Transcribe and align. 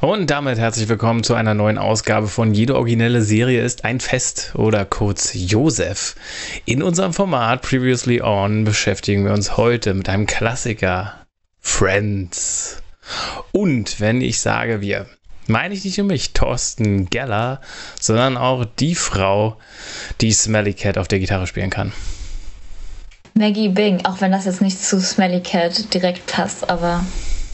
Und 0.00 0.30
damit 0.30 0.58
herzlich 0.58 0.88
willkommen 0.88 1.22
zu 1.22 1.34
einer 1.34 1.52
neuen 1.52 1.76
Ausgabe 1.76 2.26
von 2.26 2.54
Jede 2.54 2.74
originelle 2.74 3.20
Serie 3.20 3.62
ist 3.62 3.84
ein 3.84 4.00
Fest 4.00 4.52
oder 4.54 4.86
kurz 4.86 5.32
Josef. 5.34 6.16
In 6.64 6.82
unserem 6.82 7.12
Format 7.12 7.60
Previously 7.60 8.22
On 8.22 8.64
beschäftigen 8.64 9.26
wir 9.26 9.34
uns 9.34 9.58
heute 9.58 9.92
mit 9.92 10.08
einem 10.08 10.24
Klassiker 10.24 11.26
Friends. 11.60 12.82
Und 13.52 14.00
wenn 14.00 14.22
ich 14.22 14.40
sage 14.40 14.80
wir, 14.80 15.04
meine 15.48 15.74
ich 15.74 15.84
nicht 15.84 15.98
nur 15.98 16.06
mich, 16.06 16.32
Thorsten 16.32 17.10
Geller, 17.10 17.60
sondern 18.00 18.38
auch 18.38 18.64
die 18.64 18.94
Frau, 18.94 19.58
die 20.22 20.32
Smelly 20.32 20.72
Cat 20.72 20.96
auf 20.96 21.08
der 21.08 21.18
Gitarre 21.18 21.46
spielen 21.46 21.68
kann. 21.68 21.92
Maggie 23.34 23.68
Bing, 23.68 24.02
auch 24.06 24.22
wenn 24.22 24.32
das 24.32 24.46
jetzt 24.46 24.62
nicht 24.62 24.82
zu 24.82 24.98
Smelly 24.98 25.42
Cat 25.42 25.92
direkt 25.92 26.26
passt, 26.26 26.70
aber 26.70 27.04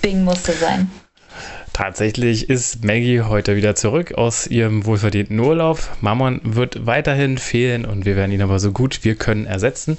Bing 0.00 0.22
musste 0.22 0.52
sein. 0.52 0.88
Tatsächlich 1.76 2.48
ist 2.48 2.86
Maggie 2.86 3.20
heute 3.20 3.54
wieder 3.54 3.74
zurück 3.74 4.14
aus 4.14 4.46
ihrem 4.46 4.86
wohlverdienten 4.86 5.38
Urlaub. 5.38 5.78
Mammon 6.00 6.40
wird 6.42 6.86
weiterhin 6.86 7.36
fehlen 7.36 7.84
und 7.84 8.06
wir 8.06 8.16
werden 8.16 8.32
ihn 8.32 8.40
aber 8.40 8.58
so 8.58 8.72
gut 8.72 9.04
wir 9.04 9.14
können 9.14 9.44
ersetzen. 9.44 9.98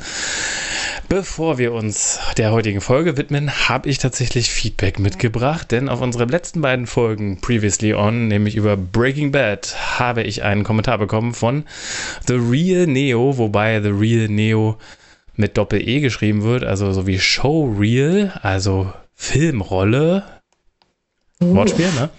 Bevor 1.08 1.59
wir 1.59 1.73
uns 1.73 2.20
der 2.36 2.52
heutigen 2.52 2.81
Folge 2.81 3.16
widmen, 3.16 3.70
habe 3.70 3.90
ich 3.90 4.00
tatsächlich 4.00 4.50
Feedback 4.50 4.98
mitgebracht, 4.98 5.72
denn 5.72 5.88
auf 5.88 6.02
unsere 6.02 6.26
letzten 6.26 6.62
beiden 6.62 6.88
Folgen 6.88 7.41
Previously 7.41 7.94
On, 7.94 8.28
nämlich 8.28 8.55
über 8.55 8.75
Breaking 8.75 9.31
Bad, 9.31 9.75
habe 10.00 10.23
ich 10.23 10.41
einen 10.41 10.64
Kommentar 10.64 10.98
bekommen 10.98 11.36
von 11.36 11.64
The 12.25 12.39
Real 12.39 12.88
Neo, 12.88 13.38
wobei 13.38 13.84
The 13.84 13.89
Real 13.89 14.28
Neo 14.30 14.80
mit 15.36 15.55
Doppel-E 15.55 16.00
geschrieben 16.00 16.41
wird, 16.41 16.64
also 16.64 16.91
so 16.91 17.05
wie 17.05 17.20
Showreel, 17.20 18.31
also 18.41 18.91
Filmrolle, 19.14 20.23
Uh. 21.41 21.55
Wortspiel, 21.55 21.91
ne? 21.93 22.09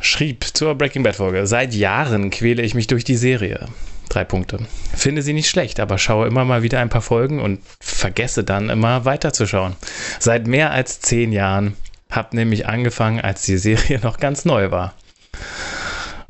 Schrieb 0.00 0.44
zur 0.52 0.74
Breaking 0.74 1.02
Bad 1.02 1.16
Folge: 1.16 1.46
Seit 1.46 1.74
Jahren 1.74 2.30
quäle 2.30 2.62
ich 2.62 2.74
mich 2.74 2.86
durch 2.86 3.04
die 3.04 3.16
Serie. 3.16 3.66
Drei 4.08 4.24
Punkte. 4.24 4.58
Finde 4.94 5.22
sie 5.22 5.34
nicht 5.34 5.50
schlecht, 5.50 5.80
aber 5.80 5.98
schaue 5.98 6.26
immer 6.26 6.44
mal 6.44 6.62
wieder 6.62 6.80
ein 6.80 6.88
paar 6.88 7.02
Folgen 7.02 7.40
und 7.40 7.60
vergesse 7.78 8.42
dann 8.42 8.70
immer 8.70 9.04
weiterzuschauen. 9.04 9.76
Seit 10.18 10.46
mehr 10.46 10.70
als 10.70 11.00
zehn 11.00 11.32
Jahren. 11.32 11.76
Hab 12.10 12.32
nämlich 12.32 12.66
angefangen, 12.66 13.20
als 13.20 13.42
die 13.42 13.58
Serie 13.58 13.98
noch 14.02 14.18
ganz 14.18 14.44
neu 14.46 14.70
war. 14.70 14.94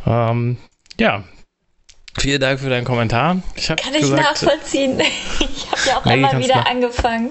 Ähm, 0.07 0.57
ja, 0.99 1.23
Vielen 2.19 2.41
Dank 2.41 2.61
für 2.61 2.69
deinen 2.69 2.85
Kommentar. 2.85 3.43
Ich 3.55 3.69
Kann 3.69 3.79
ich 3.93 4.01
gesagt, 4.01 4.43
nachvollziehen. 4.43 5.01
Ich 5.41 5.71
habe 5.71 5.89
ja 5.89 5.99
auch 5.99 6.07
immer 6.07 6.39
wieder 6.39 6.67
angefangen 6.67 7.31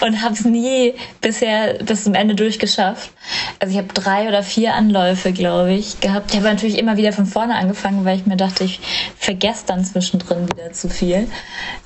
und 0.00 0.22
habe 0.22 0.34
es 0.34 0.44
nie 0.44 0.94
bisher 1.20 1.74
bis 1.82 2.04
zum 2.04 2.14
Ende 2.14 2.34
durchgeschafft. 2.34 3.10
Also 3.58 3.72
ich 3.72 3.78
habe 3.78 3.92
drei 3.92 4.28
oder 4.28 4.42
vier 4.42 4.74
Anläufe, 4.74 5.32
glaube 5.32 5.72
ich, 5.72 6.00
gehabt. 6.00 6.30
Ich 6.30 6.36
habe 6.36 6.48
natürlich 6.48 6.78
immer 6.78 6.96
wieder 6.96 7.12
von 7.12 7.26
vorne 7.26 7.56
angefangen, 7.56 8.04
weil 8.04 8.18
ich 8.18 8.26
mir 8.26 8.36
dachte, 8.36 8.64
ich 8.64 8.80
vergesse 9.16 9.64
dann 9.66 9.84
zwischendrin 9.84 10.48
wieder 10.48 10.72
zu 10.72 10.88
viel. 10.88 11.28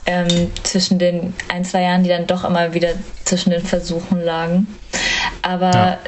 Ähm, 0.06 0.50
zwischen 0.64 0.98
den 0.98 1.34
ein, 1.48 1.64
zwei 1.64 1.83
Jahren, 1.83 2.03
die 2.03 2.11
dann 2.11 2.27
doch 2.27 2.45
immer 2.45 2.75
wieder 2.75 2.91
zwischen 3.25 3.50
den 3.50 3.64
Versuchen 3.64 4.20
lagen. 4.20 4.67
Aber 5.41 5.70
ja, 5.70 5.98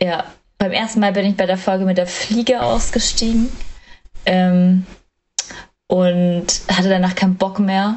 ja 0.00 0.24
beim 0.58 0.72
ersten 0.72 1.00
Mal 1.00 1.12
bin 1.12 1.24
ich 1.24 1.36
bei 1.36 1.46
der 1.46 1.58
Folge 1.58 1.84
mit 1.84 1.98
der 1.98 2.06
Fliege 2.06 2.62
ausgestiegen. 2.62 3.50
Ähm, 4.26 4.84
und 5.88 6.46
hatte 6.70 6.88
danach 6.88 7.16
keinen 7.16 7.36
Bock 7.36 7.58
mehr. 7.58 7.96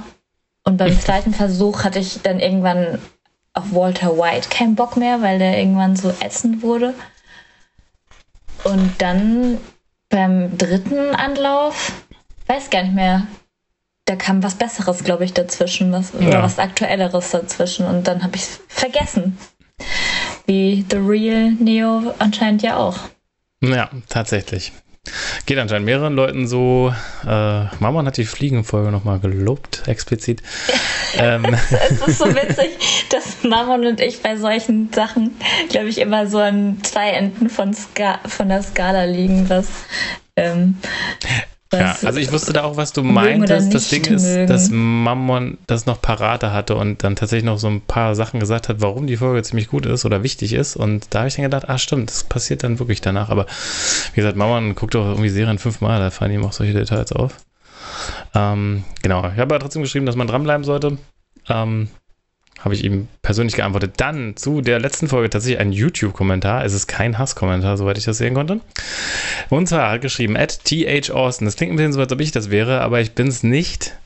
Und 0.64 0.78
beim 0.78 1.00
zweiten 1.00 1.34
Versuch 1.34 1.84
hatte 1.84 2.00
ich 2.00 2.22
dann 2.24 2.40
irgendwann 2.40 2.98
auf 3.54 3.74
Walter 3.74 4.18
White 4.18 4.50
keinen 4.50 4.76
Bock 4.76 4.98
mehr, 4.98 5.22
weil 5.22 5.38
der 5.38 5.60
irgendwann 5.60 5.96
so 5.96 6.10
ätzend 6.22 6.64
wurde. 6.64 6.96
Und 8.64 8.94
dann 9.00 9.60
beim 10.10 10.58
dritten 10.58 11.16
Anlauf, 11.16 11.92
weiß 12.48 12.70
gar 12.70 12.84
nicht 12.84 12.96
mehr, 12.96 13.28
da 14.06 14.16
kam 14.16 14.44
was 14.44 14.56
Besseres, 14.56 15.04
glaube 15.04 15.26
ich, 15.26 15.34
dazwischen, 15.34 15.92
was, 15.92 16.14
ja. 16.14 16.28
oder 16.28 16.44
was 16.44 16.60
Aktuelleres 16.60 17.32
dazwischen. 17.32 17.86
Und 17.86 18.08
dann 18.08 18.24
habe 18.24 18.36
ich 18.36 18.44
es 18.44 18.60
vergessen. 18.68 19.38
Wie 20.46 20.86
The 20.90 20.98
Real 20.98 21.52
Neo 21.52 22.14
anscheinend 22.20 22.62
ja 22.62 22.78
auch. 22.78 22.98
Ja, 23.62 23.90
tatsächlich. 24.10 24.72
Geht 25.46 25.58
anscheinend 25.58 25.86
mehreren 25.86 26.14
Leuten 26.14 26.48
so. 26.48 26.94
Äh, 27.26 27.66
Mammon 27.80 28.06
hat 28.06 28.18
die 28.18 28.26
Fliegenfolge 28.26 28.92
nochmal 28.92 29.20
gelobt, 29.20 29.84
explizit. 29.88 30.42
ähm. 31.18 31.46
es 31.90 32.08
ist 32.08 32.20
so 32.20 32.26
witzig, 32.26 32.70
dass 33.10 33.44
Mammon 33.44 33.86
und 33.88 34.00
ich 34.00 34.22
bei 34.22 34.38
solchen 34.38 34.94
Sachen, 34.94 35.36
glaube 35.70 35.88
ich, 35.88 35.98
immer 35.98 36.28
so 36.28 36.38
an 36.38 36.78
zwei 36.84 37.10
Enden 37.10 37.50
von, 37.50 37.74
Ska 37.74 38.20
von 38.28 38.50
der 38.50 38.62
Skala 38.62 39.06
liegen, 39.06 39.50
was 39.50 39.68
ähm, 40.36 40.78
ja, 41.74 41.98
also 42.04 42.20
ich 42.20 42.32
wusste 42.32 42.54
da 42.54 42.64
auch, 42.64 42.78
was 42.78 42.92
du 42.92 43.04
meintest. 43.04 43.74
Das 43.74 43.90
Ding 43.90 44.06
ist, 44.06 44.24
mögen. 44.24 44.48
dass 44.48 44.70
Mammon 44.70 45.58
das 45.68 45.86
noch 45.86 46.02
parate 46.02 46.52
hatte 46.52 46.76
und 46.76 47.04
dann 47.04 47.16
tatsächlich 47.16 47.46
noch 47.46 47.60
so 47.60 47.68
ein 47.68 47.82
paar 47.82 48.16
Sachen 48.16 48.40
gesagt 48.40 48.70
hat, 48.70 48.82
warum 48.82 49.08
die 49.08 49.18
Folge 49.18 49.42
ziemlich 49.44 49.70
gut 49.70 49.86
ist 49.86 50.06
oder 50.06 50.24
wichtig 50.24 50.54
ist. 50.54 50.76
Und 50.76 51.08
da 51.12 51.20
habe 51.20 51.30
ich 51.30 51.36
dann 51.36 51.44
gedacht, 51.44 51.70
ah 51.70 51.78
stimmt, 51.78 52.10
das 52.10 52.24
passiert 52.24 52.64
dann 52.64 52.80
wirklich 52.80 53.02
danach. 53.02 53.30
Aber 53.30 53.46
wie 54.14 54.18
gesagt, 54.18 54.36
Mammon 54.36 54.76
guckt 54.76 54.96
doch 54.96 55.06
irgendwie 55.06 55.30
Serien 55.30 55.60
fünfmal, 55.60 56.00
da 56.00 56.10
fallen 56.10 56.32
ihm 56.32 56.46
auch 56.46 56.54
solche 56.54 56.74
Details 56.74 57.12
auf. 57.12 57.38
Ähm, 58.36 58.84
genau, 59.02 59.20
ich 59.20 59.40
habe 59.40 59.44
aber 59.44 59.60
trotzdem 59.60 59.82
geschrieben, 59.82 60.06
dass 60.06 60.16
man 60.16 60.28
dranbleiben 60.28 60.64
sollte. 60.64 60.98
Ähm, 61.50 61.90
habe 62.64 62.76
ich 62.76 62.84
ihm 62.84 63.08
persönlich 63.22 63.56
geantwortet. 63.56 63.94
Dann 63.98 64.36
zu 64.36 64.62
der 64.62 64.80
letzten 64.80 65.08
Folge 65.08 65.30
tatsächlich 65.30 65.60
ein 65.60 65.72
YouTube-Kommentar. 65.72 66.64
Es 66.64 66.74
ist 66.74 66.88
kein 66.88 67.18
Hasskommentar, 67.18 67.78
soweit 67.78 67.98
ich 67.98 68.06
das 68.06 68.18
sehen 68.18 68.34
konnte. 68.34 68.60
Und 69.50 69.68
zwar 69.68 69.92
hat 69.92 70.02
geschrieben, 70.02 70.38
at 70.38 70.64
TH 70.64 71.12
Austin. 71.12 71.46
Das 71.46 71.56
klingt 71.56 71.74
ein 71.74 71.78
bisschen 71.78 71.94
so, 71.94 72.00
als 72.00 72.12
ob 72.12 72.22
ich 72.22 72.32
das 72.32 72.52
wäre, 72.52 72.82
aber 72.82 73.02
ich 73.02 73.14
bin 73.14 73.28
es 73.28 73.44
nicht. 73.44 73.98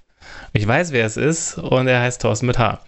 Ich 0.55 0.66
weiß, 0.66 0.93
wer 0.93 1.05
es 1.05 1.17
ist 1.17 1.57
und 1.57 1.85
er 1.88 1.99
heißt 1.99 2.21
Thorsten 2.21 2.45
mit 2.45 2.57
H. 2.57 2.79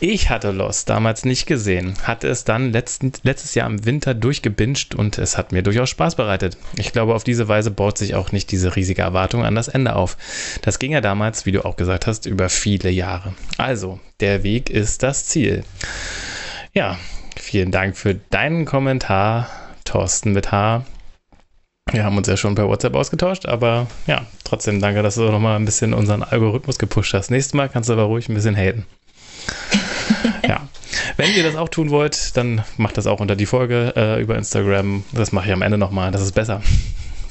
Ich 0.00 0.30
hatte 0.30 0.50
Lost 0.50 0.90
damals 0.90 1.24
nicht 1.24 1.46
gesehen, 1.46 1.94
hatte 2.02 2.26
es 2.26 2.42
dann 2.42 2.72
letzten, 2.72 3.12
letztes 3.22 3.54
Jahr 3.54 3.68
im 3.70 3.84
Winter 3.84 4.14
durchgebinged 4.14 4.96
und 4.96 5.16
es 5.16 5.38
hat 5.38 5.52
mir 5.52 5.62
durchaus 5.62 5.90
Spaß 5.90 6.16
bereitet. 6.16 6.56
Ich 6.76 6.92
glaube, 6.92 7.14
auf 7.14 7.22
diese 7.22 7.46
Weise 7.46 7.70
baut 7.70 7.98
sich 7.98 8.16
auch 8.16 8.32
nicht 8.32 8.50
diese 8.50 8.74
riesige 8.74 9.02
Erwartung 9.02 9.44
an 9.44 9.54
das 9.54 9.68
Ende 9.68 9.94
auf. 9.94 10.16
Das 10.62 10.80
ging 10.80 10.90
ja 10.90 11.00
damals, 11.00 11.46
wie 11.46 11.52
du 11.52 11.64
auch 11.64 11.76
gesagt 11.76 12.08
hast, 12.08 12.26
über 12.26 12.48
viele 12.48 12.90
Jahre. 12.90 13.32
Also, 13.58 14.00
der 14.18 14.42
Weg 14.42 14.68
ist 14.68 15.04
das 15.04 15.24
Ziel. 15.26 15.62
Ja, 16.72 16.98
vielen 17.36 17.70
Dank 17.70 17.96
für 17.96 18.16
deinen 18.16 18.64
Kommentar, 18.64 19.48
Thorsten 19.84 20.32
mit 20.32 20.50
H. 20.50 20.84
Wir 21.90 22.04
haben 22.04 22.16
uns 22.16 22.28
ja 22.28 22.36
schon 22.36 22.54
per 22.54 22.68
WhatsApp 22.68 22.94
ausgetauscht, 22.94 23.46
aber 23.46 23.86
ja, 24.06 24.26
trotzdem 24.44 24.80
danke, 24.80 25.02
dass 25.02 25.14
du 25.14 25.22
nochmal 25.22 25.56
ein 25.56 25.64
bisschen 25.64 25.94
unseren 25.94 26.22
Algorithmus 26.22 26.78
gepusht 26.78 27.14
hast. 27.14 27.30
Nächstes 27.30 27.54
Mal 27.54 27.68
kannst 27.68 27.88
du 27.88 27.94
aber 27.94 28.04
ruhig 28.04 28.28
ein 28.28 28.34
bisschen 28.34 28.56
haten 28.56 28.84
ja. 30.46 30.68
Wenn 31.16 31.34
ihr 31.34 31.42
das 31.42 31.56
auch 31.56 31.68
tun 31.68 31.90
wollt, 31.90 32.36
dann 32.36 32.62
macht 32.76 32.96
das 32.96 33.06
auch 33.06 33.20
unter 33.20 33.36
die 33.36 33.46
Folge 33.46 33.92
äh, 33.96 34.20
über 34.20 34.36
Instagram. 34.36 35.04
Das 35.12 35.32
mache 35.32 35.46
ich 35.46 35.52
am 35.52 35.62
Ende 35.62 35.78
nochmal. 35.78 36.10
Das 36.10 36.22
ist 36.22 36.32
besser. 36.32 36.62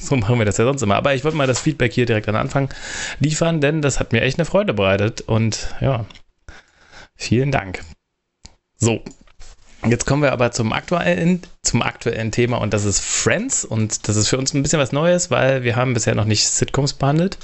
So 0.00 0.14
machen 0.14 0.38
wir 0.38 0.46
das 0.46 0.56
ja 0.56 0.64
sonst 0.64 0.80
immer. 0.80 0.94
Aber 0.94 1.12
ich 1.16 1.24
wollte 1.24 1.36
mal 1.36 1.48
das 1.48 1.60
Feedback 1.60 1.92
hier 1.92 2.06
direkt 2.06 2.28
an 2.28 2.36
Anfang 2.36 2.72
liefern, 3.18 3.60
denn 3.60 3.82
das 3.82 3.98
hat 3.98 4.12
mir 4.12 4.20
echt 4.20 4.38
eine 4.38 4.46
Freude 4.46 4.72
bereitet. 4.72 5.22
Und 5.22 5.74
ja, 5.80 6.06
vielen 7.16 7.50
Dank. 7.50 7.82
So, 8.76 9.02
Jetzt 9.86 10.06
kommen 10.06 10.22
wir 10.22 10.32
aber 10.32 10.50
zum 10.50 10.72
aktuellen, 10.72 11.42
zum 11.62 11.82
aktuellen 11.82 12.32
Thema 12.32 12.56
und 12.58 12.74
das 12.74 12.84
ist 12.84 13.00
Friends 13.00 13.64
und 13.64 14.08
das 14.08 14.16
ist 14.16 14.28
für 14.28 14.36
uns 14.36 14.52
ein 14.52 14.62
bisschen 14.62 14.80
was 14.80 14.90
Neues, 14.90 15.30
weil 15.30 15.62
wir 15.62 15.76
haben 15.76 15.94
bisher 15.94 16.16
noch 16.16 16.24
nicht 16.24 16.48
Sitcoms 16.48 16.94
behandelt. 16.94 17.38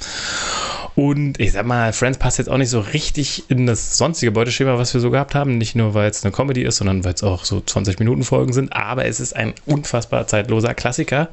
Und 0.97 1.41
ich 1.41 1.53
sag 1.53 1.67
mal, 1.67 1.93
Friends 1.93 2.19
passt 2.19 2.39
jetzt 2.39 2.49
auch 2.49 2.57
nicht 2.57 2.71
so 2.71 2.81
richtig 2.81 3.51
in 3.51 3.67
das 3.67 3.97
sonstige 3.97 4.31
Beuteschema, 4.31 4.79
was 4.79 4.95
wir 4.95 5.01
so 5.01 5.11
gehabt 5.11 5.35
haben. 5.35 5.59
Nicht 5.59 5.75
nur, 5.75 5.95
weil 5.95 6.09
es 6.09 6.25
eine 6.25 6.33
Comedy 6.33 6.63
ist, 6.63 6.77
sondern 6.77 7.05
weil 7.05 7.15
es 7.15 7.23
auch 7.25 7.45
so 7.45 7.57
20-Minuten-Folgen 7.59 8.53
sind. 8.53 8.73
Aber 8.73 9.05
es 9.05 9.19
ist 9.19 9.35
ein 9.35 9.55
unfassbar 9.67 10.27
zeitloser 10.29 10.75
Klassiker. 10.75 11.29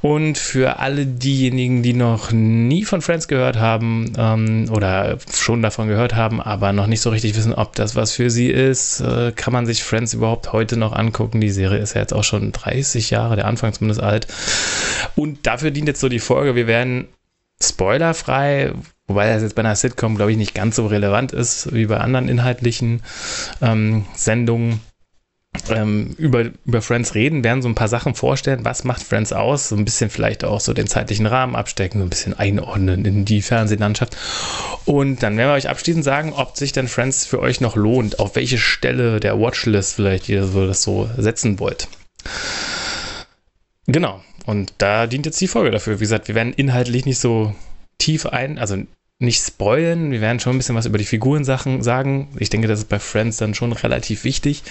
Und 0.00 0.38
für 0.38 0.78
alle 0.78 1.04
diejenigen, 1.04 1.82
die 1.82 1.92
noch 1.92 2.32
nie 2.32 2.84
von 2.84 3.02
Friends 3.02 3.28
gehört 3.28 3.58
haben 3.58 4.12
ähm, 4.16 4.70
oder 4.72 5.18
schon 5.32 5.60
davon 5.60 5.88
gehört 5.88 6.14
haben, 6.14 6.40
aber 6.40 6.72
noch 6.72 6.86
nicht 6.86 7.02
so 7.02 7.10
richtig 7.10 7.36
wissen, 7.36 7.52
ob 7.52 7.74
das 7.74 7.94
was 7.94 8.12
für 8.12 8.30
sie 8.30 8.48
ist, 8.48 9.00
äh, 9.00 9.32
kann 9.32 9.52
man 9.52 9.66
sich 9.66 9.84
Friends 9.84 10.14
überhaupt 10.14 10.52
heute 10.52 10.78
noch 10.78 10.92
angucken. 10.92 11.40
Die 11.40 11.50
Serie 11.50 11.78
ist 11.78 11.94
ja 11.94 12.00
jetzt 12.00 12.14
auch 12.14 12.24
schon 12.24 12.52
30 12.52 13.10
Jahre, 13.10 13.36
der 13.36 13.46
Anfang 13.46 13.72
zumindest 13.74 14.00
alt. 14.00 14.26
Und 15.14 15.46
dafür 15.46 15.70
dient 15.70 15.88
jetzt 15.88 16.00
so 16.00 16.08
die 16.08 16.20
Folge. 16.20 16.54
Wir 16.54 16.66
werden 16.66 17.08
spoilerfrei, 17.62 18.72
wobei 19.06 19.32
das 19.32 19.42
jetzt 19.42 19.54
bei 19.54 19.60
einer 19.60 19.76
Sitcom, 19.76 20.16
glaube 20.16 20.32
ich, 20.32 20.38
nicht 20.38 20.54
ganz 20.54 20.76
so 20.76 20.86
relevant 20.86 21.32
ist 21.32 21.72
wie 21.72 21.86
bei 21.86 21.98
anderen 21.98 22.28
inhaltlichen 22.28 23.02
ähm, 23.60 24.04
Sendungen. 24.14 24.80
Ähm, 25.70 26.14
über, 26.18 26.44
über 26.66 26.82
Friends 26.82 27.14
reden, 27.14 27.42
werden 27.42 27.62
so 27.62 27.68
ein 27.68 27.74
paar 27.74 27.88
Sachen 27.88 28.14
vorstellen, 28.14 28.64
was 28.64 28.84
macht 28.84 29.02
Friends 29.02 29.32
aus, 29.32 29.70
so 29.70 29.76
ein 29.76 29.84
bisschen 29.84 30.08
vielleicht 30.08 30.44
auch 30.44 30.60
so 30.60 30.72
den 30.72 30.86
zeitlichen 30.86 31.26
Rahmen 31.26 31.56
abstecken, 31.56 32.00
so 32.00 32.06
ein 32.06 32.10
bisschen 32.10 32.38
einordnen 32.38 33.04
in 33.04 33.24
die 33.24 33.42
Fernsehlandschaft. 33.42 34.16
Und 34.84 35.22
dann 35.22 35.36
werden 35.36 35.48
wir 35.50 35.54
euch 35.54 35.68
abschließend 35.68 36.04
sagen, 36.04 36.32
ob 36.34 36.56
sich 36.56 36.72
denn 36.72 36.86
Friends 36.86 37.26
für 37.26 37.40
euch 37.40 37.60
noch 37.60 37.76
lohnt, 37.76 38.20
auf 38.20 38.36
welche 38.36 38.58
Stelle 38.58 39.20
der 39.20 39.40
Watchlist 39.40 39.94
vielleicht 39.94 40.28
ihr 40.28 40.44
so 40.44 40.66
das 40.66 40.82
so 40.82 41.10
setzen 41.16 41.58
wollt. 41.58 41.88
Genau. 43.86 44.22
Und 44.48 44.72
da 44.78 45.06
dient 45.06 45.26
jetzt 45.26 45.38
die 45.42 45.46
Folge 45.46 45.70
dafür. 45.70 46.00
Wie 46.00 46.04
gesagt, 46.04 46.28
wir 46.28 46.34
werden 46.34 46.54
inhaltlich 46.54 47.04
nicht 47.04 47.18
so 47.18 47.54
tief 47.98 48.24
ein, 48.24 48.58
also 48.58 48.78
nicht 49.18 49.44
spoilen. 49.44 50.10
Wir 50.10 50.22
werden 50.22 50.40
schon 50.40 50.54
ein 50.54 50.56
bisschen 50.56 50.74
was 50.74 50.86
über 50.86 50.96
die 50.96 51.04
Figurensachen 51.04 51.82
sagen. 51.82 52.28
Ich 52.38 52.48
denke, 52.48 52.66
das 52.66 52.78
ist 52.78 52.88
bei 52.88 52.98
Friends 52.98 53.36
dann 53.36 53.52
schon 53.52 53.72
relativ 53.72 54.24
wichtig. 54.24 54.62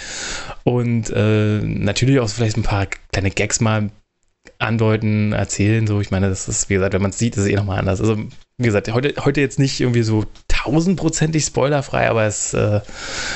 Und 0.64 1.12
äh, 1.12 1.60
natürlich 1.62 2.20
auch 2.20 2.28
vielleicht 2.28 2.58
ein 2.58 2.64
paar 2.64 2.88
kleine 3.12 3.30
Gags 3.30 3.60
mal 3.60 3.92
andeuten, 4.58 5.34
erzählen. 5.34 5.86
So, 5.86 6.02
ich 6.02 6.10
meine, 6.10 6.28
das 6.28 6.48
ist, 6.48 6.72
wie 6.72 6.74
gesagt, 6.74 6.96
wenn 6.96 7.04
man 7.04 7.12
es 7.12 7.20
sieht, 7.20 7.38
ist 7.38 7.44
es 7.44 7.48
eh 7.48 7.56
nochmal 7.56 7.78
anders. 7.78 8.02
Also, 8.02 8.18
wie 8.58 8.66
gesagt, 8.66 8.92
heute, 8.92 9.14
heute 9.26 9.42
jetzt 9.42 9.60
nicht 9.60 9.80
irgendwie 9.80 10.02
so 10.02 10.26
tausendprozentig 10.48 11.46
spoilerfrei, 11.46 12.10
aber 12.10 12.24
es, 12.24 12.56
äh, 12.56 12.82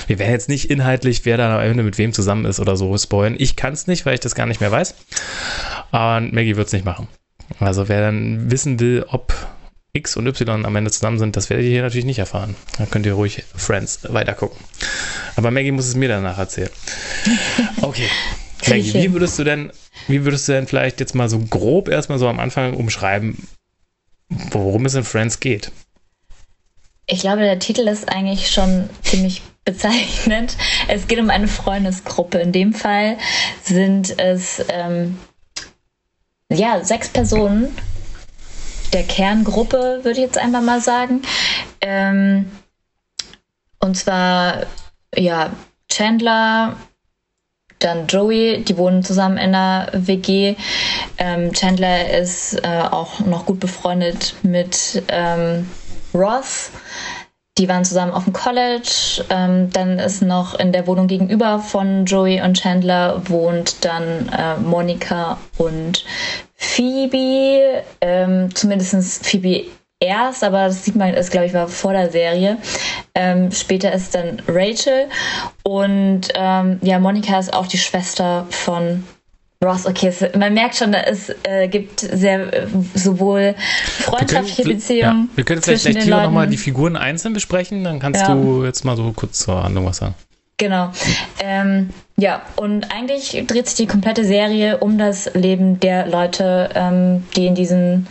wir 0.07 0.17
werden 0.17 0.31
jetzt 0.31 0.49
nicht 0.49 0.71
inhaltlich, 0.71 1.23
wer 1.23 1.38
da 1.38 1.55
am 1.55 1.61
Ende 1.61 1.83
mit 1.83 1.99
wem 1.99 2.13
zusammen 2.13 2.45
ist 2.45 2.59
oder 2.59 2.75
so 2.75 2.97
spoilen. 2.97 3.35
Ich 3.38 3.55
kann 3.55 3.73
es 3.73 3.85
nicht, 3.85 4.07
weil 4.07 4.15
ich 4.15 4.19
das 4.21 4.33
gar 4.33 4.47
nicht 4.47 4.59
mehr 4.59 4.71
weiß. 4.71 4.95
Und 5.91 6.33
Maggie 6.33 6.55
wird 6.55 6.67
es 6.67 6.73
nicht 6.73 6.85
machen. 6.85 7.07
Also, 7.59 7.89
wer 7.89 8.01
dann 8.01 8.49
wissen 8.49 8.79
will, 8.79 9.05
ob 9.09 9.33
X 9.93 10.15
und 10.15 10.25
Y 10.25 10.65
am 10.65 10.75
Ende 10.75 10.89
zusammen 10.89 11.19
sind, 11.19 11.35
das 11.35 11.49
werdet 11.49 11.65
ihr 11.65 11.71
hier 11.71 11.81
natürlich 11.81 12.05
nicht 12.05 12.19
erfahren. 12.19 12.55
Da 12.77 12.85
könnt 12.85 13.05
ihr 13.05 13.13
ruhig 13.13 13.43
Friends 13.55 13.99
weitergucken. 14.03 14.57
Aber 15.35 15.51
Maggie 15.51 15.71
muss 15.71 15.88
es 15.88 15.95
mir 15.95 16.09
danach 16.09 16.38
erzählen. 16.38 16.69
Okay. 17.81 18.07
Maggie, 18.67 18.93
wie 18.93 19.13
würdest 19.13 19.39
du 19.39 19.43
denn, 19.43 19.71
wie 20.07 20.23
würdest 20.23 20.47
du 20.47 20.51
denn 20.51 20.67
vielleicht 20.67 20.99
jetzt 20.99 21.15
mal 21.15 21.27
so 21.29 21.39
grob 21.39 21.89
erstmal 21.89 22.19
so 22.19 22.27
am 22.27 22.39
Anfang 22.39 22.75
umschreiben, 22.75 23.47
worum 24.29 24.85
es 24.85 24.93
in 24.93 25.03
Friends 25.03 25.39
geht? 25.39 25.71
Ich 27.07 27.21
glaube, 27.21 27.41
der 27.41 27.59
Titel 27.59 27.88
ist 27.88 28.07
eigentlich 28.09 28.51
schon 28.51 28.89
ziemlich 29.01 29.41
bezeichnend. 29.65 30.55
Es 30.88 31.07
geht 31.07 31.19
um 31.19 31.29
eine 31.29 31.47
Freundesgruppe. 31.47 32.38
In 32.38 32.51
dem 32.51 32.73
Fall 32.73 33.17
sind 33.63 34.17
es 34.19 34.63
ähm, 34.69 35.17
ja 36.51 36.83
sechs 36.83 37.09
Personen 37.09 37.75
der 38.94 39.03
Kerngruppe, 39.03 40.00
würde 40.03 40.19
ich 40.19 40.25
jetzt 40.25 40.38
einfach 40.38 40.62
mal 40.62 40.81
sagen. 40.81 41.21
Ähm, 41.80 42.51
und 43.80 43.95
zwar 43.95 44.65
ja 45.15 45.51
Chandler, 45.89 46.75
dann 47.80 48.07
Joey, 48.07 48.63
die 48.63 48.77
wohnen 48.77 49.03
zusammen 49.03 49.38
in 49.38 49.56
einer 49.56 49.89
WG. 49.94 50.56
Ähm, 51.18 51.51
Chandler 51.53 52.18
ist 52.18 52.53
äh, 52.63 52.81
auch 52.92 53.19
noch 53.21 53.45
gut 53.45 53.59
befreundet 53.59 54.36
mit 54.44 55.03
ähm, 55.07 55.69
Ross. 56.13 56.71
Die 57.62 57.69
waren 57.69 57.86
zusammen 57.86 58.12
auf 58.12 58.24
dem 58.24 58.34
College. 58.34 59.24
Ähm, 59.30 59.69
dann 59.72 60.00
ist 60.00 60.24
noch 60.24 60.58
in 60.60 60.72
der 60.72 60.88
Wohnung 60.88 61.06
gegenüber 61.06 61.60
von 61.60 62.06
Joey 62.06 62.42
und 62.42 62.60
Chandler 62.60 63.22
wohnt 63.30 63.86
dann 63.86 64.30
äh, 64.30 64.58
Monika 64.58 65.38
und 65.60 66.04
Phoebe. 66.56 67.84
Ähm, 68.02 68.50
zumindest 68.56 69.24
Phoebe 69.24 69.66
erst, 70.00 70.44
aber 70.44 70.66
das 70.66 70.86
sieht 70.86 70.96
man, 70.96 71.13
das 71.13 71.30
glaube 71.30 71.46
ich 71.46 71.54
war 71.54 71.68
vor 71.68 71.94
der 71.94 72.10
Serie. 72.10 72.58
Ähm, 73.13 73.52
später 73.52 73.94
ist 73.94 74.16
dann 74.16 74.42
Rachel 74.48 75.06
und 75.62 76.30
ähm, 76.34 76.80
ja, 76.81 76.98
Monika 76.98 77.38
ist 77.38 77.54
auch 77.54 77.68
die 77.68 77.78
Schwester 77.78 78.48
von 78.50 79.04
Ross. 79.63 79.86
Okay, 79.86 80.08
es, 80.08 80.22
man 80.36 80.56
merkt 80.56 80.75
schon, 80.75 80.94
es 80.94 81.31
äh, 81.44 81.68
gibt 81.68 82.00
sehr 82.00 82.52
äh, 82.52 82.68
sowohl 82.96 83.54
freundschaftliche 84.00 84.58
wir 84.58 84.66
können, 84.66 84.78
Beziehungen. 84.78 85.30
Ja, 85.30 85.38
wir 85.38 85.44
können 85.44 85.62
vielleicht 85.62 85.86
gleich 85.86 86.06
lieber 86.06 86.24
nochmal 86.24 86.48
die 86.48 86.58
Figuren 86.58 86.96
einzeln 86.96 87.34
besprechen, 87.34 87.84
dann 87.84 88.00
kannst 88.00 88.22
ja. 88.22 88.34
du 88.34 88.66
jetzt 88.66 88.84
mal 88.86 88.98
so 88.98 89.12
kurz 89.16 89.40
zur 89.40 89.63
Handlung 89.63 89.86
was 89.86 89.98
sagen. 89.98 90.16
Genau. 90.58 90.92
Ähm, 91.44 91.92
ja, 92.18 92.42
und 92.56 92.92
eigentlich 92.92 93.31
dreht 93.48 93.68
sich 93.68 93.78
die 93.78 93.88
komplette 93.88 94.25
Serie 94.25 94.78
um 94.78 94.98
das 94.98 95.31
Leben 95.34 95.80
der 95.80 96.08
Leute, 96.08 96.69
ähm, 96.75 97.24
die 97.36 97.48
in 97.48 97.56
diesen 97.56 98.08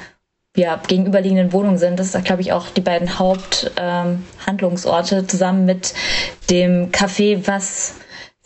ja, 0.56 0.80
gegenüberliegenden 0.86 1.52
Wohnungen 1.52 1.78
sind. 1.78 2.00
Das 2.00 2.14
ist, 2.14 2.24
glaube 2.24 2.42
ich, 2.42 2.52
auch 2.52 2.68
die 2.70 2.80
beiden 2.80 3.18
Haupthandlungsorte 3.18 5.16
ähm, 5.16 5.28
zusammen 5.28 5.64
mit 5.64 5.94
dem 6.50 6.90
Café, 6.90 7.46
was 7.46 7.94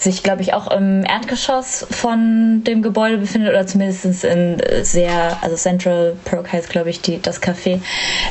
sich, 0.05 0.23
glaube 0.23 0.43
ich, 0.43 0.55
auch 0.55 0.71
im 0.71 1.05
Erdgeschoss 1.05 1.87
von 1.91 2.63
dem 2.65 2.83
Gebäude 2.83 3.19
befindet 3.19 3.51
oder 3.51 3.67
zumindest 3.67 4.25
in 4.25 4.63
sehr, 4.83 5.39
also 5.41 5.57
Central 5.57 6.17
Perk 6.25 6.53
heißt, 6.53 6.69
glaube 6.69 6.91
ich, 6.91 7.01
die, 7.01 7.21
das 7.21 7.43
Café, 7.43 7.81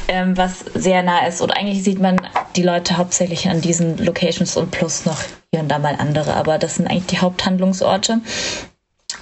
ähm, 0.08 0.38
was 0.38 0.60
sehr 0.74 1.04
nah 1.04 1.28
ist. 1.28 1.42
Und 1.42 1.52
eigentlich 1.52 1.84
sieht 1.84 2.00
man 2.00 2.22
die 2.56 2.64
Leute 2.64 2.98
hauptsächlich 2.98 3.50
an 3.50 3.60
diesen 3.60 3.98
Locations 3.98 4.56
und 4.56 4.72
plus 4.72 5.06
noch 5.06 5.22
hier 5.52 5.62
und 5.62 5.70
da 5.70 5.80
mal 5.80 5.96
andere, 5.98 6.36
aber 6.36 6.58
das 6.58 6.76
sind 6.76 6.88
eigentlich 6.88 7.08
die 7.08 7.20
Haupthandlungsorte. 7.20 8.22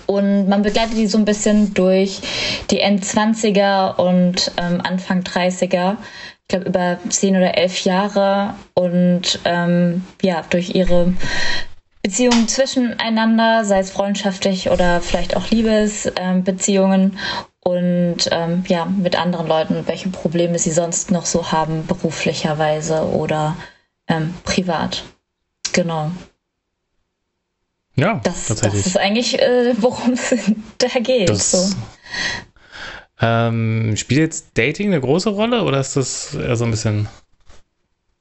Und 0.06 0.50
man 0.50 0.62
begleitet 0.62 0.98
die 0.98 1.07
so 1.07 1.18
ein 1.18 1.25
bisschen 1.25 1.74
durch 1.74 2.19
die 2.69 2.81
Endzwanziger 2.81 3.98
und 3.98 4.51
ähm, 4.57 4.81
Anfang 4.83 5.21
30er. 5.21 5.95
Ich 6.42 6.48
glaube, 6.50 6.65
über 6.65 7.00
zehn 7.07 7.38
oder 7.38 7.57
elf 7.57 7.86
Jahre. 7.86 8.56
Und 8.74 9.39
ähm, 9.45 10.03
ja, 10.21 10.44
durch 10.50 10.75
ihre 10.75 11.13
Beziehungen 12.01 12.48
zwischeneinander, 12.48 13.63
sei 13.63 13.80
es 13.80 13.92
freundschaftlich 13.92 14.69
oder 14.69 15.01
vielleicht 15.01 15.36
auch 15.36 15.50
Liebesbeziehungen. 15.50 17.01
Ähm, 17.13 17.18
und 17.63 18.18
ähm, 18.31 18.63
ja, 18.68 18.86
mit 18.86 19.15
anderen 19.15 19.48
Leuten, 19.48 19.88
welche 19.88 20.09
Probleme 20.09 20.57
sie 20.57 20.71
sonst 20.71 21.12
noch 21.12 21.27
so 21.27 21.51
haben, 21.51 21.86
beruflicherweise 21.86 23.06
oder 23.06 23.56
ähm, 24.07 24.33
privat. 24.44 25.03
Genau. 25.71 26.12
Ja, 27.95 28.19
das, 28.24 28.48
tatsächlich. 28.48 28.83
Das 28.83 28.94
ist 28.94 28.98
eigentlich, 28.98 29.39
äh, 29.39 29.75
worum 29.77 30.13
es 30.13 30.33
da 30.80 30.88
geht. 31.00 31.30
Das, 31.30 31.51
so. 31.51 31.75
ähm, 33.21 33.95
spielt 33.95 34.21
jetzt 34.21 34.57
Dating 34.57 34.88
eine 34.88 35.01
große 35.01 35.30
Rolle 35.30 35.63
oder 35.63 35.80
ist 35.80 35.95
das 35.95 36.33
eher 36.33 36.56
so 36.56 36.65
ein 36.65 36.71
bisschen. 36.71 37.07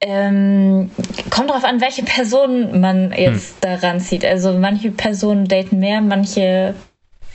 Ähm, 0.03 0.91
kommt 1.29 1.51
darauf 1.51 1.65
an, 1.65 1.81
welche 1.81 2.03
Person 2.03 2.81
man 2.81 3.13
jetzt 3.13 3.63
hm. 3.63 3.81
daran 3.81 4.01
zieht. 4.01 4.25
Also 4.25 4.55
manche 4.55 4.91
Personen 4.91 5.47
daten 5.47 5.79
mehr, 5.79 6.01
manche 6.01 6.75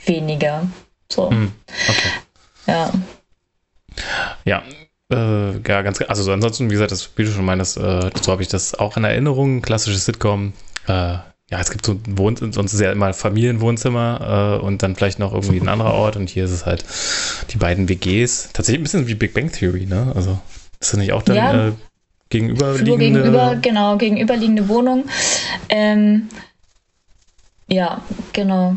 weniger. 0.04 0.66
So. 1.10 1.30
Hm. 1.30 1.52
Okay. 1.88 2.08
Ja. 2.66 2.92
Ja, 4.44 4.62
äh, 5.12 5.52
ja, 5.58 5.82
ganz, 5.82 6.02
also 6.02 6.32
ansonsten, 6.32 6.68
wie 6.68 6.74
gesagt, 6.74 6.90
das, 6.90 7.10
wie 7.16 7.24
du 7.24 7.30
schon 7.30 7.44
meinst, 7.44 7.76
äh, 7.76 8.10
so 8.20 8.32
habe 8.32 8.42
ich 8.42 8.48
das 8.48 8.74
auch 8.74 8.96
in 8.96 9.04
Erinnerung, 9.04 9.62
klassisches 9.62 10.04
Sitcom, 10.04 10.52
äh, 10.88 11.18
ja, 11.48 11.60
es 11.60 11.70
gibt 11.70 11.86
so 11.86 12.00
Wohn 12.08 12.36
sonst 12.36 12.74
ist 12.74 12.80
ja 12.80 12.90
immer 12.90 13.14
Familienwohnzimmer 13.14 14.58
äh, 14.60 14.64
und 14.64 14.82
dann 14.82 14.96
vielleicht 14.96 15.20
noch 15.20 15.32
irgendwie 15.32 15.60
ein 15.60 15.68
anderer 15.68 15.94
Ort 15.94 16.16
und 16.16 16.28
hier 16.28 16.44
ist 16.44 16.50
es 16.50 16.66
halt 16.66 16.84
die 17.50 17.56
beiden 17.56 17.88
WGs. 17.88 18.50
Tatsächlich 18.52 18.80
ein 18.80 18.82
bisschen 18.82 19.06
wie 19.06 19.14
Big 19.14 19.32
Bang 19.32 19.52
Theory, 19.52 19.86
ne? 19.86 20.12
Also 20.16 20.40
ist 20.80 20.92
das 20.92 20.98
nicht 20.98 21.12
auch 21.12 21.22
dann 21.22 21.36
ja. 21.36 21.72
Gegenüberliegende? 22.30 22.98
gegenüber, 22.98 23.56
genau, 23.56 23.96
gegenüberliegende 23.96 24.68
Wohnung. 24.68 25.04
Ähm, 25.68 26.28
ja, 27.68 28.02
genau. 28.32 28.76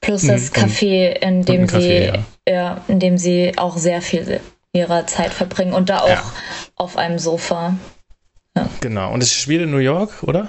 Plus 0.00 0.22
das 0.22 0.50
mhm, 0.50 0.54
Café, 0.54 1.08
in 1.20 1.44
dem 1.44 1.66
Café, 1.66 1.80
sie, 1.80 2.04
ja. 2.04 2.24
ja. 2.46 2.84
in 2.88 3.00
dem 3.00 3.18
sie 3.18 3.52
auch 3.56 3.76
sehr 3.76 4.00
viel 4.00 4.40
ihrer 4.72 5.06
Zeit 5.06 5.32
verbringen 5.32 5.72
und 5.72 5.90
da 5.90 6.00
auch 6.00 6.08
ja. 6.08 6.32
auf 6.76 6.96
einem 6.96 7.18
Sofa. 7.18 7.76
Ja. 8.56 8.68
Genau. 8.80 9.12
Und 9.12 9.22
es 9.22 9.32
spielt 9.32 9.62
in 9.62 9.70
New 9.70 9.78
York, 9.78 10.22
oder? 10.22 10.48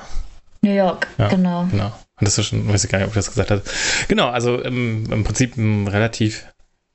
New 0.61 0.73
York, 0.73 1.07
genau. 1.29 1.65
Genau. 1.71 1.85
Und 1.85 2.27
das 2.27 2.37
ist 2.37 2.47
schon, 2.47 2.67
weiß 2.67 2.83
ich 2.83 2.91
gar 2.91 2.97
nicht, 2.99 3.07
ob 3.07 3.11
ich 3.11 3.15
das 3.15 3.29
gesagt 3.29 3.49
habe. 3.49 3.63
Genau, 4.07 4.29
also 4.29 4.61
im, 4.61 5.11
im 5.11 5.23
Prinzip 5.23 5.55
ein 5.55 5.87
relativ 5.87 6.45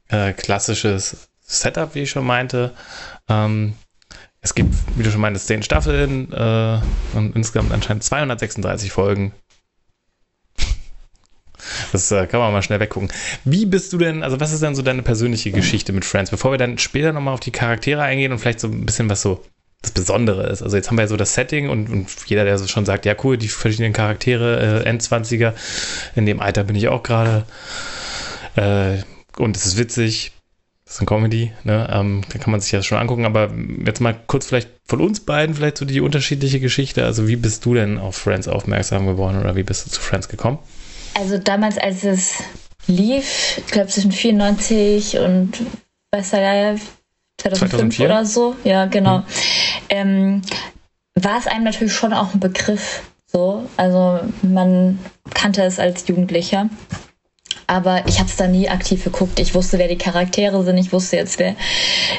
äh, 0.09 0.33
klassisches 0.33 1.29
Setup, 1.41 1.95
wie 1.95 2.03
ich 2.03 2.11
schon 2.11 2.27
meinte. 2.27 2.75
Ähm, 3.29 3.75
es 4.45 4.55
gibt, 4.55 4.75
wie 4.97 5.03
du 5.03 5.11
schon 5.11 5.23
meintest, 5.23 5.47
zehn 5.47 5.63
Staffeln 5.63 6.31
äh, 6.31 6.79
und 7.15 7.35
insgesamt 7.35 7.73
anscheinend 7.73 8.05
236 8.05 8.93
Folgen. 8.93 9.33
Das 11.93 12.13
äh, 12.13 12.27
kann 12.27 12.41
man 12.41 12.53
mal 12.53 12.61
schnell 12.61 12.79
weggucken. 12.79 13.09
Wie 13.45 13.65
bist 13.65 13.91
du 13.95 13.99
denn, 13.99 14.23
also 14.23 14.39
was 14.41 14.53
ist 14.53 14.63
denn 14.63 14.75
so 14.75 14.83
deine 14.83 15.03
persönliche 15.03 15.51
Geschichte 15.51 15.95
mit 15.95 16.05
Friends? 16.05 16.31
Bevor 16.31 16.51
wir 16.51 16.59
dann 16.59 16.77
später 16.77 17.15
nochmal 17.15 17.33
auf 17.33 17.41
die 17.41 17.53
Charaktere 17.53 18.03
eingehen 18.03 18.33
und 18.33 18.39
vielleicht 18.39 18.61
so 18.61 18.69
ein 18.69 18.85
bisschen 18.85 19.09
was 19.09 19.23
so 19.23 19.43
das 19.81 19.93
Besondere 19.93 20.47
ist. 20.49 20.63
Also 20.63 20.77
jetzt 20.77 20.91
haben 20.91 20.99
wir 20.99 21.03
ja 21.05 21.09
so 21.09 21.17
das 21.17 21.33
Setting 21.33 21.71
und, 21.71 21.89
und 21.89 22.11
jeder, 22.27 22.45
der 22.45 22.59
so 22.59 22.67
schon 22.67 22.85
sagt, 22.85 23.07
ja 23.07 23.15
cool, 23.25 23.39
die 23.39 23.49
verschiedenen 23.49 23.95
Charaktere, 23.95 24.83
äh, 24.83 24.87
Endzwanziger, 24.87 25.55
in 26.15 26.27
dem 26.27 26.41
Alter 26.41 26.65
bin 26.65 26.77
ich 26.77 26.89
auch 26.89 27.03
gerade. 27.03 27.47
Äh, 28.57 28.99
und 29.39 29.57
es 29.57 29.65
ist 29.65 29.79
witzig. 29.79 30.34
Das 30.95 31.01
ist 31.01 31.03
ein 31.03 31.07
Comedy, 31.07 31.51
ne? 31.65 31.89
Ähm, 31.93 32.23
da 32.33 32.39
kann 32.39 32.53
man 32.53 32.61
sich 32.61 32.71
ja 32.71 32.81
schon 32.83 32.99
angucken, 32.99 33.25
aber 33.25 33.51
jetzt 33.85 34.01
mal 34.01 34.15
kurz 34.29 34.47
vielleicht 34.47 34.71
von 34.87 35.01
uns 35.01 35.19
beiden 35.19 35.57
vielleicht 35.57 35.79
so 35.79 35.85
die 35.85 36.01
unterschiedliche 36.01 36.61
Geschichte. 36.61 37.05
Also 37.05 37.27
wie 37.27 37.35
bist 37.35 37.65
du 37.65 37.75
denn 37.75 37.99
auf 37.99 38.15
Friends 38.15 38.47
aufmerksam 38.47 39.07
geworden 39.07 39.41
oder 39.41 39.57
wie 39.57 39.65
bist 39.65 39.87
du 39.87 39.91
zu 39.91 40.01
Friends 40.01 40.29
gekommen? 40.29 40.59
Also 41.15 41.39
damals, 41.39 41.79
als 41.79 42.05
es 42.05 42.35
lief, 42.87 43.59
ich 43.59 43.67
glaube 43.73 43.89
zwischen 43.89 44.13
94 44.13 45.19
und 45.19 45.59
weiß 46.13 46.31
ja 46.33 46.77
2005 47.39 47.97
2004? 47.97 48.07
oder 48.07 48.25
so, 48.25 48.55
ja 48.63 48.87
genau. 48.87 49.19
Hm 49.19 49.25
ähm, 49.89 50.43
war 51.15 51.39
es 51.39 51.47
einem 51.47 51.65
natürlich 51.65 51.93
schon 51.93 52.13
auch 52.13 52.35
ein 52.35 52.41
Begriff. 52.41 53.03
So, 53.27 53.69
also 53.77 54.21
man 54.43 54.99
kannte 55.33 55.63
es 55.63 55.79
als 55.79 56.07
Jugendlicher. 56.07 56.69
Aber 57.67 58.07
ich 58.07 58.19
habe 58.19 58.29
es 58.29 58.37
da 58.37 58.47
nie 58.47 58.69
aktiv 58.69 59.05
geguckt. 59.05 59.39
Ich 59.41 59.55
wusste, 59.55 59.79
wer 59.79 59.89
die 59.89 59.99
Charaktere 59.99 60.63
sind. 60.65 60.79
Ich 60.79 60.93
wusste 60.93 61.17
jetzt, 61.17 61.39
wer 61.39 61.55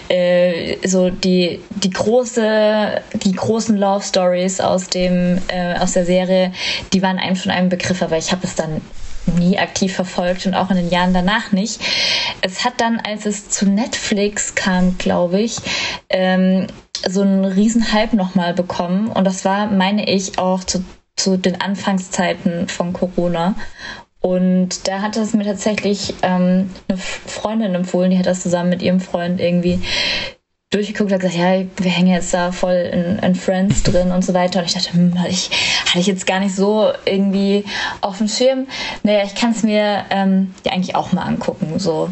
äh, 0.10 0.78
so 0.88 1.10
die 1.10 1.60
die 1.70 1.90
große 1.90 3.02
die 3.14 3.32
großen 3.34 3.78
Love 3.78 4.04
Stories 4.04 4.60
aus 4.60 4.90
dem 4.90 5.40
äh, 5.48 5.78
aus 5.80 5.94
der 5.94 6.06
Serie, 6.06 6.52
die 6.94 7.02
waren 7.02 7.18
einem 7.18 7.36
schon 7.36 7.52
ein 7.52 7.70
Begriff, 7.70 8.02
aber 8.02 8.18
ich 8.18 8.32
habe 8.32 8.46
es 8.46 8.56
dann 8.56 8.82
nie 9.38 9.58
aktiv 9.58 9.96
verfolgt 9.96 10.46
und 10.46 10.54
auch 10.54 10.70
in 10.70 10.78
den 10.78 10.90
Jahren 10.90 11.14
danach 11.14 11.52
nicht. 11.52 11.82
Es 12.42 12.64
hat 12.64 12.74
dann, 12.78 13.00
als 13.00 13.25
es 13.25 13.50
zu 13.50 13.66
Netflix 13.66 14.56
kam, 14.56 14.98
glaube 14.98 15.42
ich, 15.42 15.58
ähm, 16.10 16.68
so 17.08 17.22
einen 17.22 17.46
riesen 17.46 17.92
Hype 17.92 18.14
nochmal 18.14 18.54
bekommen. 18.54 19.08
Und 19.08 19.25
das 19.25 19.46
war, 19.46 19.68
meine 19.68 20.10
ich, 20.10 20.38
auch 20.38 20.64
zu, 20.64 20.84
zu 21.16 21.38
den 21.38 21.60
Anfangszeiten 21.60 22.68
von 22.68 22.94
Corona. 22.94 23.56
Und 24.25 24.88
da 24.88 25.03
hat 25.03 25.17
es 25.17 25.34
mir 25.34 25.44
tatsächlich 25.44 26.15
ähm, 26.24 26.72
eine 26.88 26.98
Freundin 26.98 27.75
empfohlen, 27.75 28.10
die 28.10 28.17
hat 28.17 28.25
das 28.25 28.41
zusammen 28.41 28.72
mit 28.72 28.82
ihrem 28.82 29.00
Freund 29.00 29.39
irgendwie 29.39 29.79
durchgeguckt, 30.72 31.12
hat 31.12 31.20
gesagt, 31.20 31.38
ja, 31.38 31.63
wir 31.77 31.91
hängen 31.91 32.12
jetzt 32.12 32.34
da 32.34 32.51
voll 32.51 32.74
in, 32.74 33.20
in 33.20 33.36
Friends 33.36 33.84
drin 33.84 34.10
und 34.10 34.25
so 34.25 34.34
weiter. 34.34 34.62
Und 34.62 34.65
ich 34.65 34.74
dachte, 34.74 34.94
hm, 34.94 35.20
hatte, 35.20 35.29
ich, 35.29 35.51
hatte 35.86 36.00
ich 36.00 36.08
jetzt 36.08 36.25
gar 36.25 36.39
nicht 36.39 36.55
so 36.55 36.91
irgendwie 37.05 37.65
auf 38.01 38.17
dem 38.17 38.27
Schirm. 38.27 38.65
Naja, 39.03 39.25
ich 39.25 39.36
kann 39.36 39.51
es 39.51 39.62
mir 39.62 40.05
ähm, 40.10 40.55
ja 40.65 40.72
eigentlich 40.72 40.96
auch 40.96 41.12
mal 41.12 41.22
angucken. 41.22 41.77
So 41.77 42.10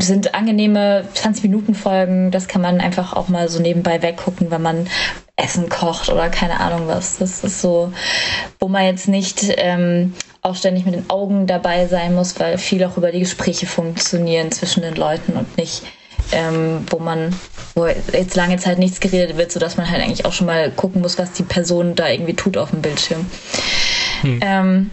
sind 0.00 0.36
angenehme 0.36 1.08
20 1.14 1.42
Minuten 1.42 1.74
Folgen. 1.74 2.30
Das 2.30 2.46
kann 2.46 2.62
man 2.62 2.80
einfach 2.80 3.14
auch 3.14 3.26
mal 3.26 3.48
so 3.48 3.60
nebenbei 3.60 4.02
weggucken, 4.02 4.52
wenn 4.52 4.62
man 4.62 4.86
Essen 5.34 5.68
kocht 5.68 6.10
oder 6.10 6.28
keine 6.28 6.60
Ahnung 6.60 6.86
was. 6.86 7.18
Das 7.18 7.42
ist 7.42 7.60
so, 7.60 7.92
wo 8.60 8.68
man 8.68 8.84
jetzt 8.84 9.08
nicht 9.08 9.52
ähm, 9.56 10.14
auch 10.42 10.56
ständig 10.56 10.84
mit 10.86 10.94
den 10.94 11.10
Augen 11.10 11.46
dabei 11.46 11.86
sein 11.86 12.14
muss, 12.14 12.38
weil 12.40 12.58
viel 12.58 12.84
auch 12.84 12.96
über 12.96 13.12
die 13.12 13.20
Gespräche 13.20 13.66
funktionieren 13.66 14.52
zwischen 14.52 14.82
den 14.82 14.94
Leuten 14.94 15.32
und 15.32 15.56
nicht, 15.56 15.82
ähm, 16.32 16.86
wo 16.88 16.98
man, 16.98 17.34
wo 17.74 17.86
jetzt 17.86 18.36
lange 18.36 18.56
Zeit 18.56 18.78
nichts 18.78 19.00
geredet 19.00 19.36
wird, 19.36 19.52
sodass 19.52 19.76
man 19.76 19.90
halt 19.90 20.02
eigentlich 20.02 20.24
auch 20.24 20.32
schon 20.32 20.46
mal 20.46 20.70
gucken 20.70 21.02
muss, 21.02 21.18
was 21.18 21.32
die 21.32 21.42
Person 21.42 21.94
da 21.94 22.08
irgendwie 22.08 22.34
tut 22.34 22.56
auf 22.56 22.70
dem 22.70 22.82
Bildschirm. 22.82 23.26
Hm. 24.22 24.40
Ähm, 24.42 24.90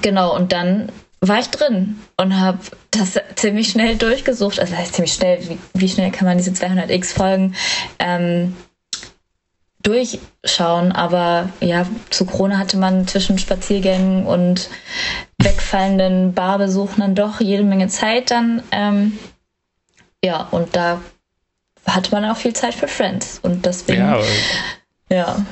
genau, 0.00 0.34
und 0.36 0.52
dann 0.52 0.90
war 1.20 1.38
ich 1.38 1.50
drin 1.50 1.98
und 2.16 2.38
habe 2.38 2.58
das 2.90 3.18
ziemlich 3.36 3.68
schnell 3.68 3.96
durchgesucht. 3.96 4.58
Also 4.58 4.72
das 4.72 4.80
heißt 4.80 4.94
ziemlich 4.94 5.14
schnell, 5.14 5.38
wie, 5.48 5.58
wie 5.74 5.88
schnell 5.88 6.10
kann 6.10 6.26
man 6.26 6.36
diese 6.36 6.50
200x 6.50 7.14
Folgen 7.14 7.54
ähm, 8.00 8.56
durchschauen. 9.82 10.92
Aber 10.92 11.48
ja, 11.60 11.86
zu 12.10 12.24
Corona 12.24 12.58
hatte 12.58 12.76
man 12.76 13.06
zwischen 13.06 13.38
Spaziergängen 13.38 14.26
und 14.26 14.68
wegfallenden 15.38 16.34
Barbesuchen 16.34 17.00
dann 17.00 17.14
doch 17.14 17.40
jede 17.40 17.64
Menge 17.64 17.88
Zeit 17.88 18.30
dann. 18.30 18.62
Ähm, 18.70 19.18
ja, 20.24 20.48
und 20.50 20.76
da 20.76 21.00
hatte 21.86 22.12
man 22.12 22.24
auch 22.24 22.36
viel 22.36 22.52
Zeit 22.52 22.74
für 22.74 22.88
Friends. 22.88 23.40
Und 23.42 23.66
deswegen, 23.66 24.02
ja, 24.02 24.20
ja 25.10 25.46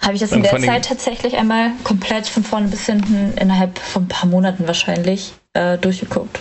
habe 0.00 0.14
ich 0.14 0.20
das 0.20 0.32
in 0.32 0.42
der 0.42 0.58
Zeit 0.58 0.86
tatsächlich 0.86 1.36
einmal 1.36 1.70
komplett 1.84 2.26
von 2.26 2.42
vorne 2.42 2.68
bis 2.68 2.86
hinten 2.86 3.34
innerhalb 3.36 3.78
von 3.78 4.04
ein 4.04 4.08
paar 4.08 4.28
Monaten 4.28 4.66
wahrscheinlich 4.66 5.32
äh, 5.54 5.78
durchgeguckt. 5.78 6.40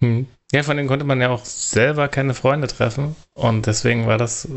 Hm. 0.00 0.26
Ja, 0.52 0.62
von 0.62 0.76
denen 0.76 0.88
konnte 0.88 1.04
man 1.04 1.20
ja 1.20 1.30
auch 1.30 1.44
selber 1.44 2.08
keine 2.08 2.34
Freunde 2.34 2.68
treffen. 2.68 3.16
Und 3.34 3.66
deswegen 3.66 4.06
war 4.06 4.18
das 4.18 4.48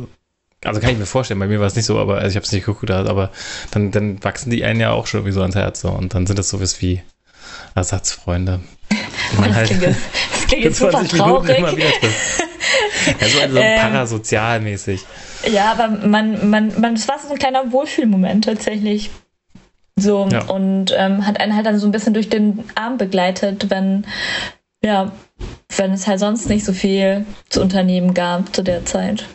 also 0.63 0.81
kann 0.81 0.91
ich 0.91 0.97
mir 0.97 1.05
vorstellen, 1.05 1.39
bei 1.39 1.47
mir 1.47 1.59
war 1.59 1.67
es 1.67 1.75
nicht 1.75 1.85
so, 1.85 1.99
aber 1.99 2.15
also 2.17 2.29
ich 2.29 2.35
habe 2.35 2.45
es 2.45 2.51
nicht 2.51 2.65
geguckt, 2.65 2.91
aber 2.91 3.31
dann, 3.71 3.91
dann 3.91 4.23
wachsen 4.23 4.49
die 4.51 4.63
einen 4.63 4.79
ja 4.79 4.91
auch 4.91 5.07
schon 5.07 5.25
wie 5.25 5.31
so 5.31 5.41
ans 5.41 5.55
Herz 5.55 5.81
so, 5.81 5.89
und 5.89 6.13
dann 6.13 6.27
sind 6.27 6.37
das 6.37 6.49
sowas 6.49 6.81
wie 6.81 7.01
Ersatzfreunde. 7.75 8.59
Das, 9.37 9.53
halt 9.53 9.67
klingt, 9.67 9.83
das 10.31 10.47
klingt 10.47 10.63
jetzt 10.63 10.79
super 10.79 11.07
traurig. 11.07 11.59
Immer 11.59 11.77
wieder 11.77 11.85
ja, 11.85 13.27
so 13.27 13.39
also 13.41 13.57
ähm, 13.57 13.79
parasozialmäßig. 13.79 15.05
Ja, 15.51 15.71
aber 15.71 15.87
man, 16.07 16.49
man, 16.49 16.79
man, 16.79 16.95
das 16.95 17.07
war 17.07 17.19
so 17.19 17.29
ein 17.29 17.37
kleiner 17.37 17.71
Wohlfühlmoment 17.71 18.45
tatsächlich. 18.45 19.11
So, 19.95 20.27
ja. 20.31 20.43
und 20.45 20.93
ähm, 20.97 21.25
hat 21.25 21.39
einen 21.39 21.55
halt 21.55 21.65
dann 21.65 21.77
so 21.77 21.87
ein 21.87 21.91
bisschen 21.91 22.13
durch 22.13 22.29
den 22.29 22.63
Arm 22.75 22.97
begleitet, 22.97 23.69
wenn, 23.69 24.05
ja, 24.83 25.11
wenn 25.75 25.91
es 25.91 26.07
halt 26.07 26.19
sonst 26.19 26.49
nicht 26.49 26.65
so 26.65 26.73
viel 26.73 27.25
zu 27.49 27.61
unternehmen 27.61 28.13
gab 28.13 28.55
zu 28.55 28.63
der 28.63 28.85
Zeit. 28.85 29.25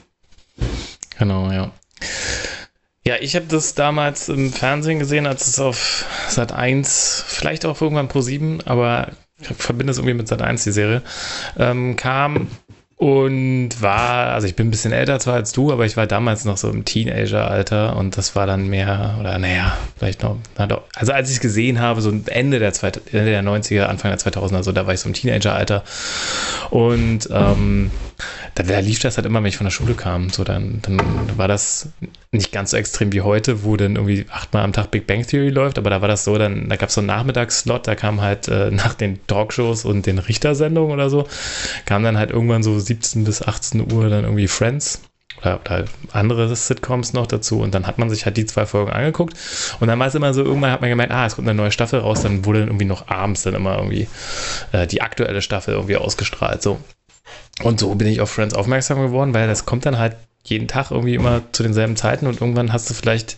Genau, 1.18 1.50
ja. 1.50 1.70
Ja, 3.06 3.16
ich 3.20 3.36
habe 3.36 3.46
das 3.46 3.74
damals 3.74 4.30
im 4.30 4.50
Fernsehen 4.50 4.98
gesehen, 4.98 5.26
als 5.26 5.46
es 5.46 5.58
auf 5.58 6.06
Sat 6.28 6.52
1, 6.52 7.24
vielleicht 7.26 7.66
auch 7.66 7.80
irgendwann 7.82 8.08
Pro 8.08 8.22
7, 8.22 8.60
aber 8.64 9.08
ich 9.38 9.48
verbinde 9.48 9.90
es 9.90 9.98
irgendwie 9.98 10.14
mit 10.14 10.28
Sat 10.28 10.40
1, 10.40 10.64
die 10.64 10.72
Serie, 10.72 11.02
ähm, 11.58 11.96
kam 11.96 12.48
und 12.96 13.82
war, 13.82 14.32
also 14.32 14.46
ich 14.46 14.56
bin 14.56 14.68
ein 14.68 14.70
bisschen 14.70 14.92
älter 14.92 15.18
zwar 15.18 15.34
als 15.34 15.52
du, 15.52 15.70
aber 15.70 15.84
ich 15.84 15.96
war 15.98 16.06
damals 16.06 16.46
noch 16.46 16.56
so 16.56 16.70
im 16.70 16.86
Teenager-Alter 16.86 17.96
und 17.96 18.16
das 18.16 18.36
war 18.36 18.46
dann 18.46 18.68
mehr, 18.68 19.16
oder 19.20 19.36
naja, 19.38 19.76
vielleicht 19.98 20.22
noch, 20.22 20.38
also 20.94 21.12
als 21.12 21.28
ich 21.28 21.36
es 21.36 21.40
gesehen 21.40 21.80
habe, 21.80 22.00
so 22.00 22.10
Ende 22.26 22.58
der, 22.58 22.72
Ende 23.12 23.30
der 23.30 23.42
90er, 23.42 23.84
Anfang 23.84 24.12
der 24.12 24.20
2000er, 24.20 24.62
so 24.62 24.72
da 24.72 24.86
war 24.86 24.94
ich 24.94 25.00
so 25.00 25.08
im 25.08 25.14
Teenager-Alter 25.14 25.82
und 26.70 27.28
ähm, 27.30 27.90
da, 28.54 28.62
da, 28.62 28.78
lief 28.78 28.98
das 29.00 29.16
halt 29.16 29.26
immer, 29.26 29.40
wenn 29.42 29.48
ich 29.48 29.56
von 29.56 29.66
der 29.66 29.72
Schule 29.72 29.94
kam. 29.94 30.30
So, 30.30 30.44
dann, 30.44 30.80
dann 30.82 30.98
war 31.36 31.48
das 31.48 31.88
nicht 32.32 32.52
ganz 32.52 32.70
so 32.70 32.76
extrem 32.76 33.12
wie 33.12 33.20
heute, 33.20 33.64
wo 33.64 33.76
dann 33.76 33.96
irgendwie 33.96 34.26
achtmal 34.30 34.64
am 34.64 34.72
Tag 34.72 34.90
Big 34.90 35.06
Bang 35.06 35.26
Theory 35.26 35.50
läuft, 35.50 35.78
aber 35.78 35.90
da 35.90 36.00
war 36.00 36.08
das 36.08 36.24
so, 36.24 36.36
dann, 36.38 36.68
da 36.68 36.76
gab 36.76 36.88
es 36.88 36.94
so 36.94 37.00
einen 37.00 37.08
Nachmittagsslot, 37.08 37.86
da 37.86 37.94
kam 37.94 38.20
halt 38.20 38.48
äh, 38.48 38.70
nach 38.72 38.94
den 38.94 39.24
Talkshows 39.26 39.84
und 39.84 40.06
den 40.06 40.18
Richtersendungen 40.18 40.92
oder 40.92 41.10
so, 41.10 41.26
kam 41.86 42.02
dann 42.02 42.18
halt 42.18 42.30
irgendwann 42.30 42.62
so 42.62 42.78
17 42.78 43.24
bis 43.24 43.42
18 43.42 43.92
Uhr 43.92 44.08
dann 44.08 44.24
irgendwie 44.24 44.48
Friends 44.48 45.00
oder, 45.40 45.60
oder, 45.60 45.84
andere 46.12 46.54
Sitcoms 46.54 47.12
noch 47.12 47.26
dazu. 47.26 47.60
Und 47.60 47.74
dann 47.74 47.86
hat 47.86 47.98
man 47.98 48.10
sich 48.10 48.24
halt 48.24 48.36
die 48.36 48.46
zwei 48.46 48.66
Folgen 48.66 48.90
angeguckt. 48.90 49.34
Und 49.80 49.88
dann 49.88 49.98
war 49.98 50.06
es 50.06 50.14
immer 50.14 50.32
so, 50.34 50.42
irgendwann 50.42 50.70
hat 50.70 50.80
man 50.80 50.90
gemerkt, 50.90 51.12
ah, 51.12 51.26
es 51.26 51.36
kommt 51.36 51.48
eine 51.48 51.56
neue 51.56 51.72
Staffel 51.72 52.00
raus, 52.00 52.22
dann 52.22 52.44
wurde 52.44 52.60
dann 52.60 52.68
irgendwie 52.68 52.86
noch 52.86 53.08
abends 53.08 53.42
dann 53.42 53.54
immer 53.54 53.76
irgendwie 53.76 54.08
äh, 54.72 54.86
die 54.86 55.02
aktuelle 55.02 55.42
Staffel 55.42 55.74
irgendwie 55.74 55.96
ausgestrahlt, 55.96 56.62
so. 56.62 56.80
Und 57.62 57.80
so 57.80 57.94
bin 57.94 58.08
ich 58.08 58.20
auf 58.20 58.30
Friends 58.30 58.54
aufmerksam 58.54 59.00
geworden, 59.00 59.34
weil 59.34 59.46
das 59.46 59.64
kommt 59.64 59.86
dann 59.86 59.98
halt 59.98 60.16
jeden 60.44 60.68
Tag 60.68 60.90
irgendwie 60.90 61.14
immer 61.14 61.42
zu 61.52 61.62
denselben 61.62 61.96
Zeiten 61.96 62.26
und 62.26 62.40
irgendwann 62.40 62.72
hast 62.72 62.90
du 62.90 62.94
vielleicht 62.94 63.36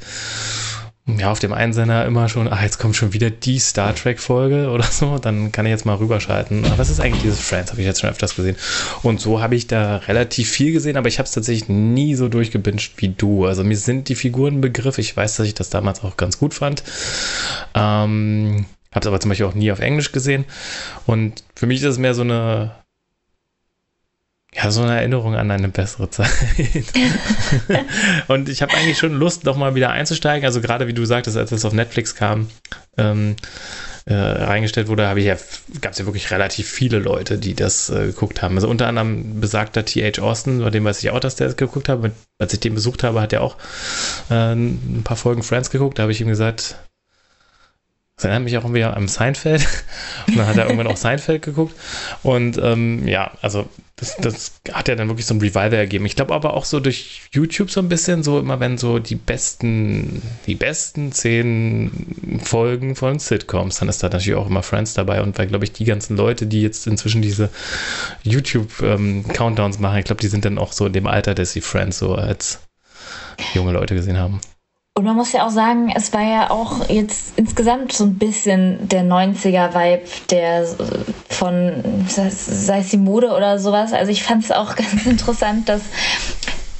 ja, 1.06 1.30
auf 1.30 1.38
dem 1.38 1.52
Einsender 1.52 2.04
immer 2.04 2.28
schon, 2.28 2.48
ah, 2.48 2.60
jetzt 2.62 2.78
kommt 2.78 2.96
schon 2.96 3.12
wieder 3.12 3.30
die 3.30 3.60
Star 3.60 3.94
Trek-Folge 3.94 4.70
oder 4.70 4.82
so, 4.84 5.18
dann 5.18 5.52
kann 5.52 5.64
ich 5.64 5.70
jetzt 5.70 5.86
mal 5.86 5.94
rüberschalten. 5.94 6.64
Aber 6.64 6.78
was 6.78 6.90
ist 6.90 6.98
eigentlich 6.98 7.22
dieses 7.22 7.40
Friends? 7.40 7.70
Habe 7.70 7.80
ich 7.80 7.86
jetzt 7.86 8.00
schon 8.00 8.10
öfters 8.10 8.34
gesehen. 8.34 8.56
Und 9.02 9.20
so 9.20 9.40
habe 9.40 9.54
ich 9.54 9.68
da 9.68 9.98
relativ 9.98 10.50
viel 10.50 10.72
gesehen, 10.72 10.96
aber 10.96 11.06
ich 11.06 11.18
habe 11.18 11.26
es 11.26 11.32
tatsächlich 11.32 11.68
nie 11.68 12.16
so 12.16 12.28
durchgebinscht 12.28 12.94
wie 12.96 13.10
du. 13.10 13.46
Also 13.46 13.62
mir 13.62 13.76
sind 13.76 14.08
die 14.08 14.16
Figuren 14.16 14.60
Begriff. 14.60 14.98
Ich 14.98 15.16
weiß, 15.16 15.36
dass 15.36 15.46
ich 15.46 15.54
das 15.54 15.70
damals 15.70 16.02
auch 16.02 16.16
ganz 16.16 16.40
gut 16.40 16.54
fand. 16.54 16.82
Ähm, 17.74 18.66
habe 18.90 19.00
es 19.00 19.06
aber 19.06 19.20
zum 19.20 19.28
Beispiel 19.28 19.46
auch 19.46 19.54
nie 19.54 19.70
auf 19.70 19.78
Englisch 19.78 20.10
gesehen. 20.10 20.44
Und 21.06 21.44
für 21.54 21.66
mich 21.66 21.82
ist 21.82 21.86
es 21.86 21.98
mehr 21.98 22.14
so 22.14 22.22
eine 22.22 22.72
ja, 24.56 24.70
so 24.70 24.82
eine 24.82 24.96
Erinnerung 24.96 25.34
an 25.34 25.50
eine 25.50 25.68
bessere 25.68 26.08
Zeit. 26.08 26.30
und 28.28 28.48
ich 28.48 28.62
habe 28.62 28.74
eigentlich 28.74 28.98
schon 28.98 29.14
Lust, 29.14 29.44
nochmal 29.44 29.74
wieder 29.74 29.90
einzusteigen. 29.90 30.46
Also 30.46 30.60
gerade 30.60 30.86
wie 30.86 30.94
du 30.94 31.04
sagtest, 31.04 31.36
als 31.36 31.52
es 31.52 31.64
auf 31.64 31.74
Netflix 31.74 32.14
kam, 32.14 32.48
ähm, 32.96 33.36
äh, 34.06 34.14
reingestellt 34.14 34.88
wurde, 34.88 35.08
habe 35.08 35.20
ich 35.20 35.26
ja, 35.26 35.36
gab 35.80 35.92
es 35.92 35.98
ja 35.98 36.06
wirklich 36.06 36.30
relativ 36.30 36.70
viele 36.70 36.98
Leute, 36.98 37.38
die 37.38 37.54
das 37.54 37.90
äh, 37.90 38.06
geguckt 38.06 38.40
haben. 38.40 38.54
Also 38.54 38.68
unter 38.68 38.86
anderem 38.86 39.40
besagter 39.40 39.84
T.H. 39.84 40.22
Austin, 40.22 40.60
bei 40.60 40.70
dem 40.70 40.84
weiß 40.84 41.02
ich 41.02 41.10
auch, 41.10 41.20
dass 41.20 41.36
der 41.36 41.48
das 41.48 41.56
geguckt 41.56 41.88
hat. 41.88 41.98
Als 42.38 42.52
ich 42.52 42.60
den 42.60 42.74
besucht 42.74 43.02
habe, 43.02 43.20
hat 43.20 43.32
er 43.34 43.42
auch 43.42 43.56
äh, 44.30 44.52
ein 44.54 45.02
paar 45.04 45.16
Folgen 45.16 45.42
Friends 45.42 45.70
geguckt. 45.70 45.98
Da 45.98 46.04
habe 46.04 46.12
ich 46.12 46.20
ihm 46.20 46.28
gesagt, 46.28 46.76
das 48.16 48.24
erinnert 48.24 48.44
mich 48.44 48.56
auch 48.56 48.64
irgendwie 48.64 48.82
an 48.82 49.08
Seinfeld. 49.08 49.66
Und 50.26 50.38
dann 50.38 50.46
hat 50.46 50.56
er 50.56 50.64
irgendwann 50.64 50.86
auch 50.86 50.96
Seinfeld 50.96 51.42
geguckt. 51.42 51.74
Und 52.22 52.58
ähm, 52.62 53.06
ja, 53.06 53.30
also 53.42 53.68
das, 53.96 54.16
das 54.16 54.52
hat 54.72 54.88
ja 54.88 54.94
dann 54.94 55.08
wirklich 55.08 55.26
so 55.26 55.34
ein 55.34 55.40
Revival 55.40 55.74
ergeben. 55.74 56.06
Ich 56.06 56.16
glaube 56.16 56.34
aber 56.34 56.54
auch 56.54 56.64
so 56.64 56.80
durch 56.80 57.28
YouTube 57.32 57.70
so 57.70 57.80
ein 57.80 57.90
bisschen, 57.90 58.22
so 58.22 58.38
immer 58.38 58.58
wenn 58.58 58.78
so 58.78 59.00
die 59.00 59.16
besten, 59.16 60.22
die 60.46 60.54
besten 60.54 61.12
zehn 61.12 62.40
Folgen 62.42 62.96
von 62.96 63.18
Sitcoms, 63.18 63.80
dann 63.80 63.90
ist 63.90 64.02
da 64.02 64.08
natürlich 64.08 64.38
auch 64.38 64.46
immer 64.46 64.62
Friends 64.62 64.94
dabei. 64.94 65.20
Und 65.20 65.36
weil, 65.36 65.48
glaube 65.48 65.66
ich, 65.66 65.72
die 65.72 65.84
ganzen 65.84 66.16
Leute, 66.16 66.46
die 66.46 66.62
jetzt 66.62 66.86
inzwischen 66.86 67.20
diese 67.20 67.50
YouTube-Countdowns 68.22 69.76
ähm, 69.76 69.82
machen, 69.82 69.98
ich 69.98 70.06
glaube, 70.06 70.22
die 70.22 70.28
sind 70.28 70.46
dann 70.46 70.56
auch 70.56 70.72
so 70.72 70.86
in 70.86 70.94
dem 70.94 71.06
Alter, 71.06 71.34
dass 71.34 71.52
sie 71.52 71.60
Friends 71.60 71.98
so 71.98 72.14
als 72.14 72.60
junge 73.52 73.72
Leute 73.72 73.94
gesehen 73.94 74.16
haben. 74.16 74.40
Und 74.96 75.04
man 75.04 75.14
muss 75.14 75.32
ja 75.32 75.44
auch 75.44 75.50
sagen, 75.50 75.92
es 75.94 76.14
war 76.14 76.22
ja 76.22 76.50
auch 76.50 76.88
jetzt 76.88 77.34
insgesamt 77.36 77.92
so 77.92 78.04
ein 78.04 78.14
bisschen 78.14 78.88
der 78.88 79.04
90er-Vibe, 79.04 80.00
der 80.30 80.66
von, 81.28 82.06
sei 82.08 82.78
es 82.78 82.88
die 82.88 82.96
Mode 82.96 83.36
oder 83.36 83.58
sowas. 83.58 83.92
Also 83.92 84.10
ich 84.10 84.22
fand 84.22 84.44
es 84.44 84.52
auch 84.52 84.74
ganz 84.74 85.04
interessant, 85.04 85.68
dass 85.68 85.82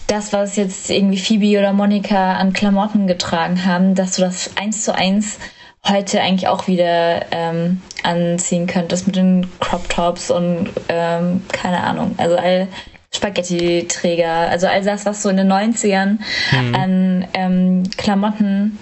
das, 0.06 0.32
was 0.32 0.56
jetzt 0.56 0.88
irgendwie 0.88 1.18
Phoebe 1.18 1.58
oder 1.58 1.74
Monika 1.74 2.36
an 2.36 2.54
Klamotten 2.54 3.06
getragen 3.06 3.66
haben, 3.66 3.94
dass 3.94 4.16
du 4.16 4.22
das 4.22 4.52
eins 4.56 4.82
zu 4.82 4.94
eins 4.94 5.38
heute 5.86 6.22
eigentlich 6.22 6.48
auch 6.48 6.68
wieder 6.68 7.20
ähm, 7.32 7.82
anziehen 8.02 8.66
könntest 8.66 9.06
mit 9.06 9.16
den 9.16 9.46
Crop 9.60 9.90
Tops 9.90 10.30
und 10.30 10.70
ähm, 10.88 11.42
keine 11.52 11.82
Ahnung. 11.82 12.14
Also 12.16 12.36
all 12.36 12.68
Spaghetti-Träger, 13.16 14.48
also 14.48 14.66
all 14.66 14.82
das, 14.82 15.06
was 15.06 15.22
so 15.22 15.28
in 15.28 15.36
den 15.36 15.50
90ern 15.50 16.18
mhm. 16.52 16.74
an 16.74 17.28
ähm, 17.34 17.82
Klamotten 17.96 18.78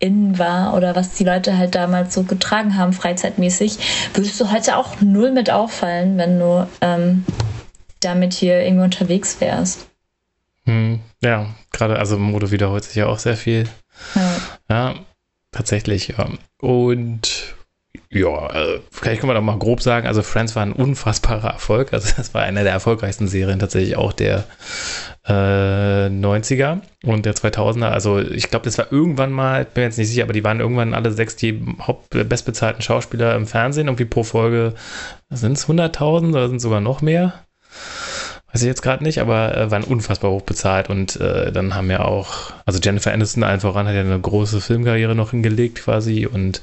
in 0.00 0.38
war 0.38 0.74
oder 0.74 0.94
was 0.94 1.14
die 1.14 1.24
Leute 1.24 1.58
halt 1.58 1.74
damals 1.74 2.14
so 2.14 2.22
getragen 2.22 2.76
haben, 2.76 2.92
freizeitmäßig, 2.92 3.78
würdest 4.14 4.40
du 4.40 4.50
heute 4.50 4.76
auch 4.76 5.00
null 5.00 5.32
mit 5.32 5.50
auffallen, 5.50 6.16
wenn 6.18 6.38
du 6.38 6.68
ähm, 6.80 7.24
damit 8.00 8.32
hier 8.32 8.62
irgendwie 8.62 8.84
unterwegs 8.84 9.40
wärst. 9.40 9.88
Hm, 10.64 11.00
ja, 11.20 11.46
gerade, 11.72 11.98
also 11.98 12.18
Mode 12.18 12.50
wiederholt 12.50 12.84
sich 12.84 12.94
ja 12.94 13.06
auch 13.06 13.18
sehr 13.18 13.36
viel. 13.36 13.68
Ja, 14.14 14.40
ja 14.70 14.94
tatsächlich. 15.50 16.08
Ja. 16.08 16.28
Und 16.60 17.37
ja, 18.10 18.50
äh, 18.54 18.80
vielleicht 18.90 19.20
können 19.20 19.30
wir 19.30 19.34
doch 19.34 19.42
mal 19.42 19.58
grob 19.58 19.82
sagen, 19.82 20.06
also 20.06 20.22
Friends 20.22 20.56
war 20.56 20.62
ein 20.62 20.72
unfassbarer 20.72 21.50
Erfolg. 21.50 21.92
Also 21.92 22.10
das 22.16 22.32
war 22.32 22.42
eine 22.42 22.62
der 22.62 22.72
erfolgreichsten 22.72 23.28
Serien 23.28 23.58
tatsächlich 23.58 23.96
auch 23.96 24.14
der 24.14 24.44
äh, 25.26 26.06
90er 26.08 26.80
und 27.04 27.26
der 27.26 27.34
2000er. 27.34 27.90
Also 27.90 28.18
ich 28.18 28.48
glaube, 28.48 28.64
das 28.64 28.78
war 28.78 28.90
irgendwann 28.90 29.30
mal, 29.30 29.66
bin 29.66 29.84
jetzt 29.84 29.98
nicht 29.98 30.08
sicher, 30.08 30.22
aber 30.22 30.32
die 30.32 30.44
waren 30.44 30.60
irgendwann 30.60 30.94
alle 30.94 31.12
sechs 31.12 31.36
die 31.36 31.62
Haupt 31.86 32.08
bestbezahlten 32.10 32.80
Schauspieler 32.80 33.34
im 33.36 33.46
Fernsehen. 33.46 33.88
Irgendwie 33.88 34.06
pro 34.06 34.22
Folge 34.22 34.74
sind 35.28 35.58
es 35.58 35.68
100.000 35.68 36.30
oder 36.30 36.48
sind 36.48 36.56
es 36.56 36.62
sogar 36.62 36.80
noch 36.80 37.02
mehr? 37.02 37.34
weiß 38.52 38.62
ich 38.62 38.68
jetzt 38.68 38.82
gerade 38.82 39.04
nicht, 39.04 39.20
aber 39.20 39.56
äh, 39.56 39.70
waren 39.70 39.84
unfassbar 39.84 40.30
hoch 40.30 40.42
bezahlt 40.42 40.88
und 40.88 41.20
äh, 41.20 41.52
dann 41.52 41.74
haben 41.74 41.90
ja 41.90 42.00
auch, 42.00 42.52
also 42.64 42.78
Jennifer 42.82 43.12
Aniston 43.12 43.42
allen 43.42 43.60
voran 43.60 43.86
hat 43.86 43.94
ja 43.94 44.00
eine 44.00 44.18
große 44.18 44.60
Filmkarriere 44.60 45.14
noch 45.14 45.32
hingelegt 45.32 45.82
quasi 45.82 46.26
und 46.26 46.62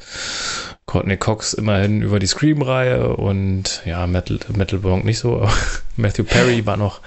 Courtney 0.87 1.17
Cox 1.17 1.53
immerhin 1.53 2.01
über 2.03 2.19
die 2.19 2.27
Scream-Reihe 2.27 3.15
und 3.15 3.81
ja, 3.85 4.05
Metal, 4.05 4.39
Metal 4.53 4.79
Blanc 4.79 5.03
nicht 5.03 5.17
so, 5.17 5.37
aber 5.37 5.51
Matthew 5.95 6.23
Perry 6.23 6.65
war 6.65 6.77
noch 6.77 7.01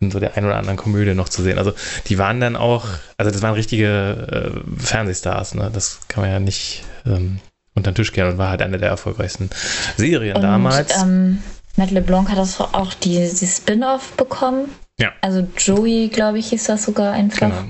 in 0.00 0.10
so 0.10 0.20
der 0.20 0.36
ein 0.36 0.44
oder 0.44 0.56
anderen 0.56 0.76
Komödie 0.76 1.14
noch 1.14 1.30
zu 1.30 1.42
sehen. 1.42 1.58
Also 1.58 1.72
die 2.06 2.18
waren 2.18 2.40
dann 2.40 2.54
auch, 2.54 2.86
also 3.16 3.30
das 3.30 3.40
waren 3.40 3.54
richtige 3.54 4.52
äh, 4.54 4.80
Fernsehstars, 4.82 5.54
ne? 5.54 5.70
Das 5.72 6.00
kann 6.08 6.22
man 6.22 6.30
ja 6.30 6.40
nicht 6.40 6.84
ähm, 7.06 7.40
unter 7.74 7.92
den 7.92 7.96
Tisch 7.96 8.12
kehren 8.12 8.32
und 8.32 8.38
war 8.38 8.50
halt 8.50 8.60
eine 8.60 8.78
der 8.78 8.90
erfolgreichsten 8.90 9.48
Serien 9.96 10.36
und, 10.36 10.42
damals. 10.42 11.02
Ähm, 11.02 11.42
Matt 11.76 11.90
LeBlanc 11.90 12.30
hat 12.30 12.38
das 12.38 12.60
auch 12.60 12.94
die, 12.94 13.28
die 13.28 13.46
Spin-off 13.46 14.12
bekommen. 14.12 14.68
Ja. 14.98 15.12
Also 15.22 15.46
Joey, 15.56 16.08
glaube 16.08 16.38
ich, 16.38 16.48
hieß 16.50 16.64
das 16.64 16.84
sogar 16.84 17.12
einfach. 17.12 17.48
Genau. 17.48 17.64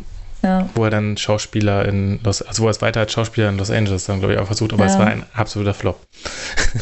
Ja. 0.45 0.69
Wo 0.75 0.85
er 0.85 0.91
dann 0.91 1.17
Schauspieler 1.17 1.87
in 1.89 2.21
Los, 2.23 2.43
also 2.43 2.63
wo 2.63 2.67
er 2.67 2.71
es 2.71 2.83
weiter 2.83 3.01
als 3.01 3.13
Schauspieler 3.13 3.49
in 3.49 3.57
Los 3.57 3.71
Angeles 3.71 4.05
dann, 4.05 4.19
glaube 4.19 4.35
ich, 4.35 4.41
auch 4.41 4.47
versucht, 4.47 4.75
aber 4.75 4.85
ja. 4.85 4.93
es 4.93 4.99
war 4.99 5.07
ein 5.07 5.25
absoluter 5.33 5.73
Flop. 5.73 6.07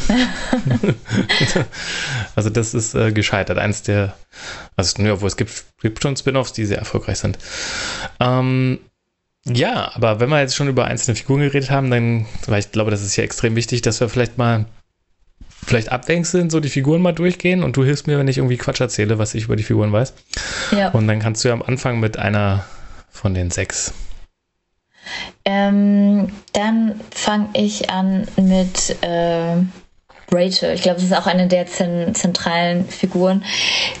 also 2.35 2.49
das 2.49 2.73
ist 2.73 2.93
äh, 2.93 3.13
gescheitert. 3.13 3.57
Eins 3.57 3.81
der, 3.81 4.15
also 4.75 5.01
nur, 5.01 5.13
obwohl 5.13 5.29
es 5.29 5.37
gibt, 5.37 5.63
gibt 5.81 6.03
schon 6.03 6.17
Spin-offs, 6.17 6.51
die 6.51 6.65
sehr 6.65 6.77
erfolgreich 6.77 7.19
sind. 7.19 7.37
Ähm, 8.19 8.79
ja, 9.45 9.91
aber 9.95 10.19
wenn 10.19 10.29
wir 10.29 10.41
jetzt 10.41 10.57
schon 10.57 10.67
über 10.67 10.83
einzelne 10.83 11.15
Figuren 11.15 11.39
geredet 11.39 11.71
haben, 11.71 11.89
dann, 11.89 12.25
weil 12.47 12.59
ich 12.59 12.73
glaube, 12.73 12.91
das 12.91 13.01
ist 13.01 13.15
ja 13.15 13.23
extrem 13.23 13.55
wichtig, 13.55 13.81
dass 13.81 14.01
wir 14.01 14.09
vielleicht 14.09 14.37
mal 14.37 14.65
vielleicht 15.65 15.89
abwechselnd 15.89 16.51
so 16.51 16.59
die 16.59 16.67
Figuren 16.69 17.01
mal 17.01 17.13
durchgehen 17.13 17.63
und 17.63 17.77
du 17.77 17.85
hilfst 17.85 18.07
mir, 18.07 18.19
wenn 18.19 18.27
ich 18.27 18.39
irgendwie 18.39 18.57
Quatsch 18.57 18.81
erzähle, 18.81 19.19
was 19.19 19.33
ich 19.35 19.45
über 19.45 19.55
die 19.55 19.63
Figuren 19.63 19.93
weiß. 19.93 20.13
Ja. 20.71 20.89
Und 20.89 21.07
dann 21.07 21.19
kannst 21.19 21.45
du 21.45 21.47
ja 21.47 21.53
am 21.53 21.61
Anfang 21.61 22.01
mit 22.01 22.19
einer 22.19 22.65
von 23.13 23.33
den 23.33 23.51
sechs. 23.51 23.93
Ähm, 25.45 26.31
dann 26.53 26.99
fange 27.11 27.49
ich 27.53 27.89
an 27.89 28.27
mit 28.37 28.97
äh, 29.01 29.57
Rachel. 30.33 30.73
Ich 30.73 30.81
glaube, 30.81 30.95
das 30.95 31.05
ist 31.05 31.15
auch 31.15 31.27
eine 31.27 31.47
der 31.47 31.67
zentralen 31.67 32.85
Figuren, 32.85 33.43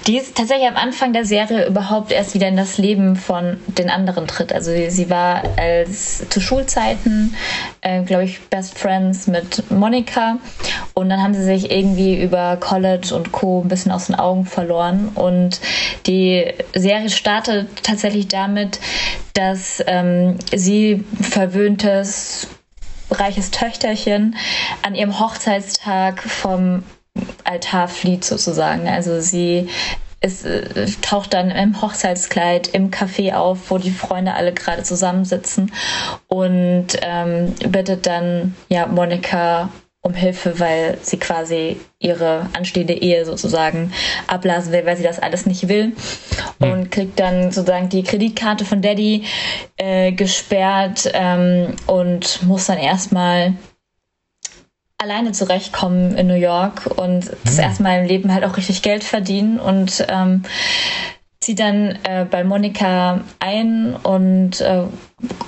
die 0.07 0.17
ist 0.17 0.35
tatsächlich 0.35 0.67
am 0.67 0.75
Anfang 0.75 1.13
der 1.13 1.25
Serie 1.25 1.67
überhaupt 1.67 2.11
erst 2.11 2.33
wieder 2.33 2.47
in 2.47 2.57
das 2.57 2.77
Leben 2.77 3.15
von 3.15 3.57
den 3.67 3.89
anderen 3.89 4.27
tritt. 4.27 4.51
Also 4.51 4.71
sie 4.89 5.09
war 5.09 5.43
als 5.57 6.27
zu 6.29 6.41
Schulzeiten, 6.41 7.35
äh, 7.81 8.03
glaube 8.03 8.25
ich, 8.25 8.41
Best 8.49 8.77
Friends 8.77 9.27
mit 9.27 9.69
Monika 9.71 10.37
und 10.93 11.09
dann 11.09 11.21
haben 11.21 11.33
sie 11.33 11.43
sich 11.43 11.71
irgendwie 11.71 12.21
über 12.21 12.57
College 12.57 13.13
und 13.15 13.31
Co. 13.31 13.61
ein 13.61 13.67
bisschen 13.67 13.91
aus 13.91 14.07
den 14.07 14.15
Augen 14.15 14.45
verloren 14.45 15.09
und 15.15 15.59
die 16.07 16.45
Serie 16.73 17.09
startet 17.09 17.67
tatsächlich 17.83 18.27
damit, 18.27 18.79
dass 19.33 19.83
ähm, 19.87 20.37
sie 20.53 21.03
verwöhntes 21.21 22.47
reiches 23.11 23.51
Töchterchen 23.51 24.35
an 24.81 24.95
ihrem 24.95 25.19
Hochzeitstag 25.19 26.21
vom 26.21 26.83
Altar 27.43 27.87
flieht 27.87 28.23
sozusagen. 28.23 28.87
Also 28.87 29.21
sie 29.21 29.69
es 30.23 30.45
äh, 30.45 30.87
taucht 31.01 31.33
dann 31.33 31.51
im 31.51 31.81
Hochzeitskleid 31.81 32.69
im 32.69 32.91
Café 32.91 33.33
auf, 33.33 33.69
wo 33.69 33.77
die 33.77 33.91
Freunde 33.91 34.33
alle 34.33 34.53
gerade 34.53 34.83
zusammensitzen 34.83 35.71
und 36.27 36.87
ähm, 37.01 37.53
bittet 37.67 38.05
dann 38.05 38.55
ja 38.69 38.87
Monika 38.87 39.69
um 40.05 40.13
Hilfe, 40.13 40.59
weil 40.59 40.97
sie 41.01 41.17
quasi 41.17 41.77
ihre 41.97 42.47
anstehende 42.53 42.93
Ehe 42.93 43.25
sozusagen 43.25 43.93
abblasen 44.27 44.73
will, 44.73 44.85
weil 44.85 44.97
sie 44.97 45.03
das 45.03 45.19
alles 45.19 45.45
nicht 45.45 45.69
will. 45.69 45.93
Mhm. 46.59 46.71
Und 46.71 46.91
kriegt 46.91 47.19
dann 47.19 47.51
sozusagen 47.51 47.87
die 47.87 48.03
Kreditkarte 48.03 48.65
von 48.65 48.81
Daddy 48.81 49.23
äh, 49.77 50.11
gesperrt 50.11 51.09
ähm, 51.13 51.75
und 51.87 52.43
muss 52.43 52.65
dann 52.65 52.77
erstmal 52.77 53.53
alleine 54.97 55.31
zurechtkommen 55.31 56.17
in 56.17 56.27
New 56.27 56.35
York 56.35 56.85
und 56.97 57.25
mhm. 57.25 57.37
das 57.45 57.57
erste 57.57 57.83
Mal 57.83 58.01
im 58.01 58.05
Leben 58.05 58.33
halt 58.33 58.43
auch 58.43 58.57
richtig 58.57 58.81
Geld 58.81 59.05
verdienen 59.05 59.57
und 59.57 60.05
ähm, 60.09 60.43
zieht 61.39 61.59
dann 61.59 61.97
äh, 62.03 62.25
bei 62.29 62.43
Monika 62.43 63.21
ein 63.39 63.95
und 63.95 64.59
äh, 64.59 64.83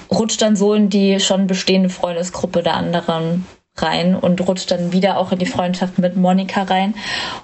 rutscht 0.09 0.41
dann 0.41 0.55
so 0.55 0.73
in 0.73 0.89
die 0.89 1.19
schon 1.19 1.47
bestehende 1.47 1.89
Freundesgruppe 1.89 2.63
der 2.63 2.75
anderen 2.75 3.45
rein 3.77 4.15
und 4.15 4.41
rutscht 4.47 4.71
dann 4.71 4.91
wieder 4.91 5.17
auch 5.17 5.31
in 5.31 5.39
die 5.39 5.45
Freundschaft 5.45 5.99
mit 5.99 6.15
Monika 6.15 6.63
rein 6.63 6.95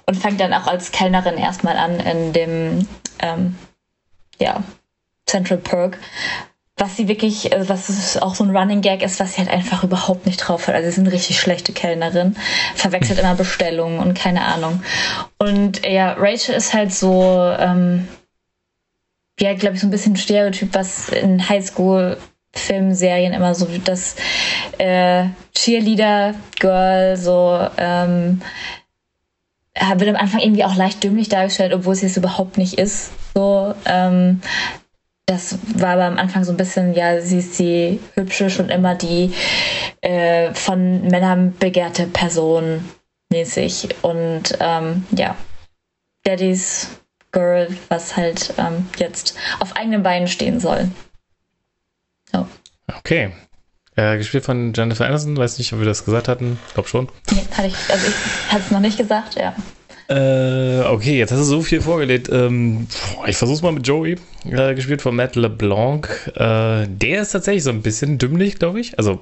und 0.05 0.15
fängt 0.15 0.39
dann 0.39 0.53
auch 0.53 0.67
als 0.67 0.91
Kellnerin 0.91 1.37
erstmal 1.37 1.77
an 1.77 1.99
in 1.99 2.33
dem 2.33 2.87
ähm, 3.19 3.55
ja, 4.39 4.63
Central 5.25 5.59
Perk. 5.59 5.97
Was 6.77 6.97
sie 6.97 7.07
wirklich, 7.07 7.51
äh, 7.51 7.69
was 7.69 8.17
auch 8.17 8.33
so 8.33 8.43
ein 8.43 8.55
Running 8.55 8.81
Gag 8.81 9.03
ist, 9.03 9.19
was 9.19 9.33
sie 9.33 9.41
halt 9.41 9.51
einfach 9.51 9.83
überhaupt 9.83 10.25
nicht 10.25 10.37
drauf 10.37 10.67
hat. 10.67 10.75
Also 10.75 10.85
sie 10.85 10.93
ist 10.93 10.99
eine 10.99 11.11
richtig 11.11 11.39
schlechte 11.39 11.73
Kellnerin, 11.73 12.35
verwechselt 12.75 13.19
immer 13.19 13.35
Bestellungen 13.35 13.99
und 13.99 14.15
keine 14.15 14.43
Ahnung. 14.45 14.81
Und 15.37 15.85
ja, 15.85 16.13
Rachel 16.13 16.55
ist 16.55 16.73
halt 16.73 16.93
so, 16.93 17.53
ähm, 17.59 18.07
ja, 19.39 19.53
glaube 19.53 19.75
ich, 19.75 19.81
so 19.81 19.87
ein 19.87 19.91
bisschen 19.91 20.15
Stereotyp, 20.15 20.73
was 20.73 21.09
in 21.09 21.47
Highschool 21.47 22.17
Filmserien 22.53 23.33
immer 23.33 23.55
so 23.55 23.67
das 23.85 24.15
äh, 24.77 25.25
Cheerleader-Girl, 25.55 27.17
so 27.17 27.67
ähm, 27.77 28.41
wird 29.95 30.09
am 30.09 30.15
Anfang 30.15 30.41
irgendwie 30.41 30.63
auch 30.63 30.75
leicht 30.75 31.03
dümmlich 31.03 31.29
dargestellt, 31.29 31.73
obwohl 31.73 31.93
es 31.93 32.01
jetzt 32.01 32.17
überhaupt 32.17 32.57
nicht 32.57 32.77
ist. 32.77 33.11
So, 33.33 33.73
ähm, 33.85 34.41
das 35.25 35.57
war 35.75 35.91
aber 35.91 36.05
am 36.05 36.17
Anfang 36.17 36.43
so 36.43 36.51
ein 36.51 36.57
bisschen, 36.57 36.93
ja, 36.93 37.21
sie 37.21 37.39
ist 37.39 37.57
die 37.57 37.99
hübsche, 38.15 38.49
schon 38.49 38.69
immer 38.69 38.95
die 38.95 39.33
äh, 40.01 40.53
von 40.53 41.07
Männern 41.07 41.55
begehrte 41.57 42.07
Person 42.07 42.83
mäßig. 43.31 43.89
Und 44.01 44.57
ähm, 44.59 45.05
ja, 45.11 45.35
Daddy's 46.25 46.89
Girl, 47.31 47.69
was 47.87 48.17
halt 48.17 48.53
ähm, 48.57 48.89
jetzt 48.97 49.37
auf 49.61 49.77
eigenen 49.77 50.03
Beinen 50.03 50.27
stehen 50.27 50.59
soll. 50.59 50.89
Okay. 52.99 53.31
Äh, 53.95 54.17
gespielt 54.17 54.45
von 54.45 54.73
Jennifer 54.73 55.05
Aniston, 55.05 55.35
weiß 55.35 55.57
nicht, 55.57 55.73
ob 55.73 55.79
wir 55.79 55.85
das 55.85 56.05
gesagt 56.05 56.27
hatten. 56.27 56.57
Ich 56.67 56.73
glaube 56.73 56.87
schon. 56.87 57.09
Nee, 57.31 57.41
hatte 57.51 57.67
ich, 57.67 57.75
also 57.89 58.07
ich 58.07 58.51
hatte 58.51 58.63
es 58.65 58.71
noch 58.71 58.79
nicht 58.79 58.97
gesagt, 58.97 59.35
ja. 59.35 59.53
Äh, 60.07 60.83
okay, 60.85 61.17
jetzt 61.17 61.31
hast 61.31 61.39
du 61.39 61.45
so 61.45 61.61
viel 61.61 61.81
vorgelegt. 61.81 62.29
Ähm, 62.31 62.87
ich 63.27 63.37
versuch's 63.37 63.61
mal 63.61 63.71
mit 63.71 63.87
Joey, 63.87 64.17
äh, 64.49 64.75
gespielt 64.75 65.01
von 65.01 65.15
Matt 65.15 65.35
LeBlanc. 65.35 66.31
Äh, 66.35 66.87
der 66.87 67.21
ist 67.21 67.31
tatsächlich 67.31 67.63
so 67.63 67.69
ein 67.69 67.81
bisschen 67.81 68.17
dümmlich, 68.17 68.59
glaube 68.59 68.79
ich. 68.79 68.97
Also 68.97 69.21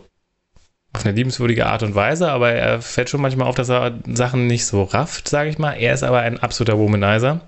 auf 0.91 1.05
eine 1.05 1.15
liebenswürdige 1.15 1.67
Art 1.67 1.83
und 1.83 1.93
Weise, 1.93 2.31
aber 2.31 2.51
er 2.51 2.81
fällt 2.81 3.09
schon 3.09 3.21
manchmal 3.21 3.47
auf, 3.47 3.55
dass 3.55 3.69
er 3.69 3.93
Sachen 4.07 4.47
nicht 4.47 4.65
so 4.65 4.83
rafft, 4.83 5.27
sage 5.27 5.49
ich 5.49 5.59
mal. 5.59 5.73
Er 5.73 5.93
ist 5.93 6.03
aber 6.03 6.19
ein 6.21 6.39
absoluter 6.39 6.79
Womanizer. 6.79 7.41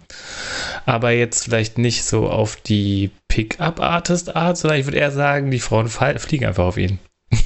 Aber 0.86 1.12
jetzt 1.12 1.46
vielleicht 1.46 1.78
nicht 1.80 2.04
so 2.04 2.30
auf 2.30 2.56
die 2.56 3.10
Pickup-Artist-Art, 3.30 4.58
sondern 4.58 4.80
ich 4.80 4.86
würde 4.86 5.00
eher 5.00 5.12
sagen, 5.12 5.50
die 5.50 5.60
Frauen 5.60 5.88
fliegen 5.88 6.46
einfach 6.46 6.66
auf 6.66 6.78
ihn. 6.78 7.00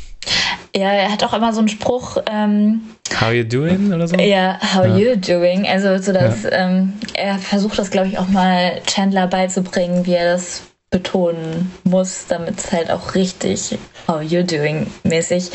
Ja, 0.78 0.92
er 0.92 1.10
hat 1.10 1.24
auch 1.24 1.32
immer 1.32 1.54
so 1.54 1.60
einen 1.60 1.70
Spruch. 1.70 2.18
Ähm, 2.30 2.82
how 3.22 3.32
you 3.32 3.46
doing 3.46 3.94
oder 3.94 4.10
so? 4.10 4.18
Ja, 4.18 4.60
how 4.62 4.86
ja. 4.86 4.98
you 4.98 5.16
doing. 5.16 5.66
Also 5.66 5.98
so 6.00 6.12
dass 6.12 6.44
ja. 6.44 6.52
ähm, 6.52 6.92
er 7.14 7.38
versucht 7.38 7.80
das, 7.80 7.92
glaube 7.92 8.10
ich, 8.10 8.18
auch 8.18 8.28
mal 8.28 8.82
Chandler 8.86 9.28
beizubringen, 9.28 10.06
wie 10.06 10.16
er 10.16 10.34
das 10.34 10.64
betonen 10.90 11.72
muss, 11.84 12.28
damit 12.28 12.60
es 12.60 12.72
halt 12.72 12.90
auch 12.90 13.16
richtig 13.16 13.78
how 14.08 14.22
you 14.22 14.44
doing 14.44 14.92
mäßig 15.04 15.52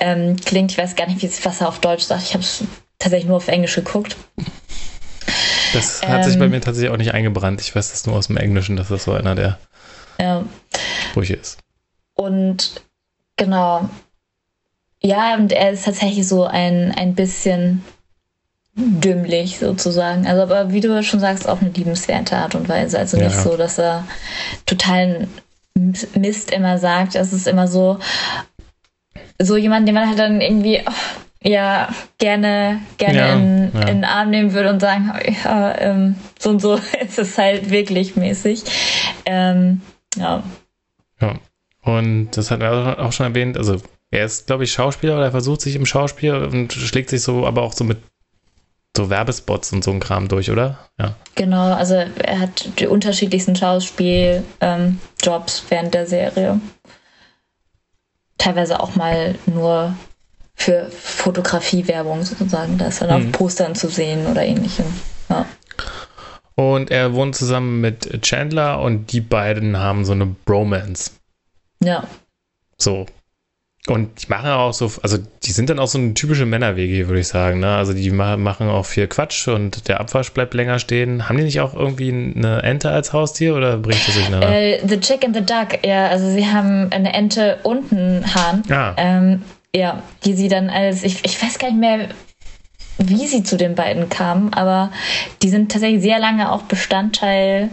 ähm, 0.00 0.36
klingt. 0.36 0.72
Ich 0.72 0.78
weiß 0.78 0.96
gar 0.96 1.06
nicht, 1.06 1.20
wie 1.22 1.26
es 1.26 1.44
was 1.44 1.60
er 1.60 1.68
auf 1.68 1.80
Deutsch 1.80 2.04
sagt. 2.04 2.22
Ich 2.22 2.34
habe 2.34 2.44
es 2.44 2.64
tatsächlich 2.98 3.28
nur 3.28 3.36
auf 3.36 3.48
Englisch 3.48 3.74
geguckt. 3.74 4.16
Das 5.72 6.02
hat 6.02 6.24
ähm, 6.24 6.30
sich 6.30 6.38
bei 6.38 6.48
mir 6.48 6.60
tatsächlich 6.60 6.90
auch 6.90 6.96
nicht 6.96 7.12
eingebrannt. 7.12 7.60
Ich 7.60 7.74
weiß 7.74 7.90
das 7.90 8.06
nur 8.06 8.16
aus 8.16 8.28
dem 8.28 8.36
Englischen, 8.36 8.76
dass 8.76 8.88
das 8.88 9.04
so 9.04 9.12
einer 9.12 9.34
der 9.34 9.58
ja. 10.18 10.44
Sprüche 11.10 11.34
ist. 11.34 11.58
Und 12.14 12.82
genau. 13.36 13.88
Ja, 15.00 15.34
und 15.34 15.52
er 15.52 15.70
ist 15.70 15.84
tatsächlich 15.84 16.26
so 16.26 16.44
ein, 16.44 16.92
ein 16.92 17.14
bisschen 17.14 17.84
dümmlich 18.78 19.58
sozusagen. 19.58 20.26
Also, 20.26 20.42
aber 20.42 20.72
wie 20.72 20.80
du 20.80 21.02
schon 21.02 21.20
sagst, 21.20 21.48
auch 21.48 21.60
eine 21.60 21.70
liebenswerte 21.70 22.36
Art 22.36 22.54
und 22.54 22.68
Weise. 22.68 22.98
Also 22.98 23.16
nicht 23.16 23.34
ja. 23.34 23.42
so, 23.42 23.56
dass 23.56 23.78
er 23.78 24.04
totalen 24.66 25.28
Mist 26.14 26.50
immer 26.52 26.78
sagt. 26.78 27.16
Es 27.16 27.32
ist 27.32 27.48
immer 27.48 27.66
so, 27.66 27.98
so 29.40 29.56
jemand, 29.56 29.88
den 29.88 29.94
man 29.94 30.08
halt 30.08 30.18
dann 30.18 30.40
irgendwie, 30.40 30.80
oh, 30.86 30.92
ja, 31.42 31.88
gerne, 32.18 32.80
gerne 32.98 33.18
ja, 33.18 33.32
in, 33.34 33.70
ja. 33.74 33.80
in 33.80 33.86
den 33.86 34.04
Arm 34.04 34.30
nehmen 34.30 34.52
würde 34.52 34.70
und 34.70 34.80
sagen, 34.80 35.12
ja, 35.44 35.78
ähm, 35.80 36.14
so 36.38 36.50
und 36.50 36.60
so 36.60 36.74
ist 37.04 37.18
es 37.18 37.36
halt 37.36 37.70
wirklich 37.70 38.16
mäßig. 38.16 38.62
Ähm, 39.26 39.80
ja. 40.16 40.42
Ja. 41.20 41.34
Und 41.82 42.30
das 42.32 42.50
hatten 42.50 42.62
wir 42.62 42.98
auch 43.00 43.12
schon 43.12 43.26
erwähnt, 43.26 43.56
also 43.56 43.80
er 44.10 44.24
ist, 44.24 44.46
glaube 44.46 44.64
ich, 44.64 44.72
Schauspieler 44.72 45.16
oder 45.16 45.24
er 45.24 45.30
versucht 45.30 45.60
sich 45.60 45.74
im 45.74 45.86
Schauspiel 45.86 46.34
und 46.34 46.72
schlägt 46.72 47.10
sich 47.10 47.22
so, 47.22 47.46
aber 47.46 47.62
auch 47.62 47.72
so 47.72 47.84
mit 47.84 47.98
so 48.98 49.10
Werbespots 49.10 49.72
und 49.72 49.84
so 49.84 49.92
ein 49.92 50.00
Kram 50.00 50.26
durch, 50.26 50.50
oder? 50.50 50.76
Ja. 50.98 51.14
Genau, 51.36 51.72
also 51.72 51.94
er 51.94 52.40
hat 52.40 52.80
die 52.80 52.88
unterschiedlichsten 52.88 53.54
Schauspieljobs 53.54 54.42
ähm, 54.60 54.98
während 55.68 55.94
der 55.94 56.06
Serie. 56.06 56.60
Teilweise 58.38 58.80
auch 58.80 58.96
mal 58.96 59.36
nur 59.46 59.94
für 60.54 60.90
Fotografiewerbung 60.90 62.24
sozusagen. 62.24 62.76
Da 62.76 62.88
ist 62.88 63.00
dann 63.00 63.08
mhm. 63.08 63.28
auf 63.28 63.32
Postern 63.32 63.74
zu 63.76 63.88
sehen 63.88 64.26
oder 64.26 64.44
ähnlichem. 64.44 64.86
Ja. 65.30 65.46
Und 66.56 66.90
er 66.90 67.14
wohnt 67.14 67.36
zusammen 67.36 67.80
mit 67.80 68.22
Chandler 68.22 68.80
und 68.80 69.12
die 69.12 69.20
beiden 69.20 69.76
haben 69.76 70.04
so 70.04 70.12
eine 70.12 70.26
Bromance. 70.26 71.12
Ja. 71.80 72.02
So, 72.76 73.06
und 73.90 74.22
die 74.22 74.28
machen 74.28 74.50
auch 74.50 74.72
so, 74.72 74.90
also 75.02 75.18
die 75.42 75.52
sind 75.52 75.70
dann 75.70 75.78
auch 75.78 75.86
so 75.86 75.98
eine 75.98 76.14
typische 76.14 76.46
Männer-WG, 76.46 77.08
würde 77.08 77.20
ich 77.20 77.28
sagen. 77.28 77.60
Ne? 77.60 77.76
Also 77.76 77.92
die 77.92 78.10
machen 78.10 78.68
auch 78.68 78.86
viel 78.86 79.06
Quatsch 79.06 79.48
und 79.48 79.88
der 79.88 80.00
Abwasch 80.00 80.32
bleibt 80.32 80.54
länger 80.54 80.78
stehen. 80.78 81.28
Haben 81.28 81.38
die 81.38 81.44
nicht 81.44 81.60
auch 81.60 81.74
irgendwie 81.74 82.10
eine 82.10 82.62
Ente 82.62 82.90
als 82.90 83.12
Haustier 83.12 83.54
oder 83.54 83.76
bringt 83.78 84.06
das 84.06 84.14
sich 84.14 84.28
nachher? 84.28 84.82
Äh, 84.82 84.86
the 84.86 85.00
Chick 85.00 85.24
and 85.24 85.34
the 85.34 85.44
Duck, 85.44 85.84
ja. 85.84 86.08
Also 86.08 86.30
sie 86.30 86.46
haben 86.46 86.88
eine 86.90 87.12
Ente 87.12 87.58
und 87.62 87.92
einen 87.92 88.34
Hahn. 88.34 88.62
Ah. 88.70 88.94
Ähm, 88.96 89.42
ja, 89.74 90.02
die 90.24 90.34
sie 90.34 90.48
dann 90.48 90.70
als, 90.70 91.04
ich, 91.04 91.24
ich 91.24 91.42
weiß 91.42 91.58
gar 91.58 91.68
nicht 91.68 91.80
mehr, 91.80 92.08
wie 92.98 93.26
sie 93.26 93.42
zu 93.42 93.56
den 93.56 93.74
beiden 93.74 94.08
kamen, 94.08 94.52
aber 94.54 94.90
die 95.42 95.50
sind 95.50 95.70
tatsächlich 95.70 96.02
sehr 96.02 96.18
lange 96.18 96.50
auch 96.50 96.62
Bestandteil 96.62 97.70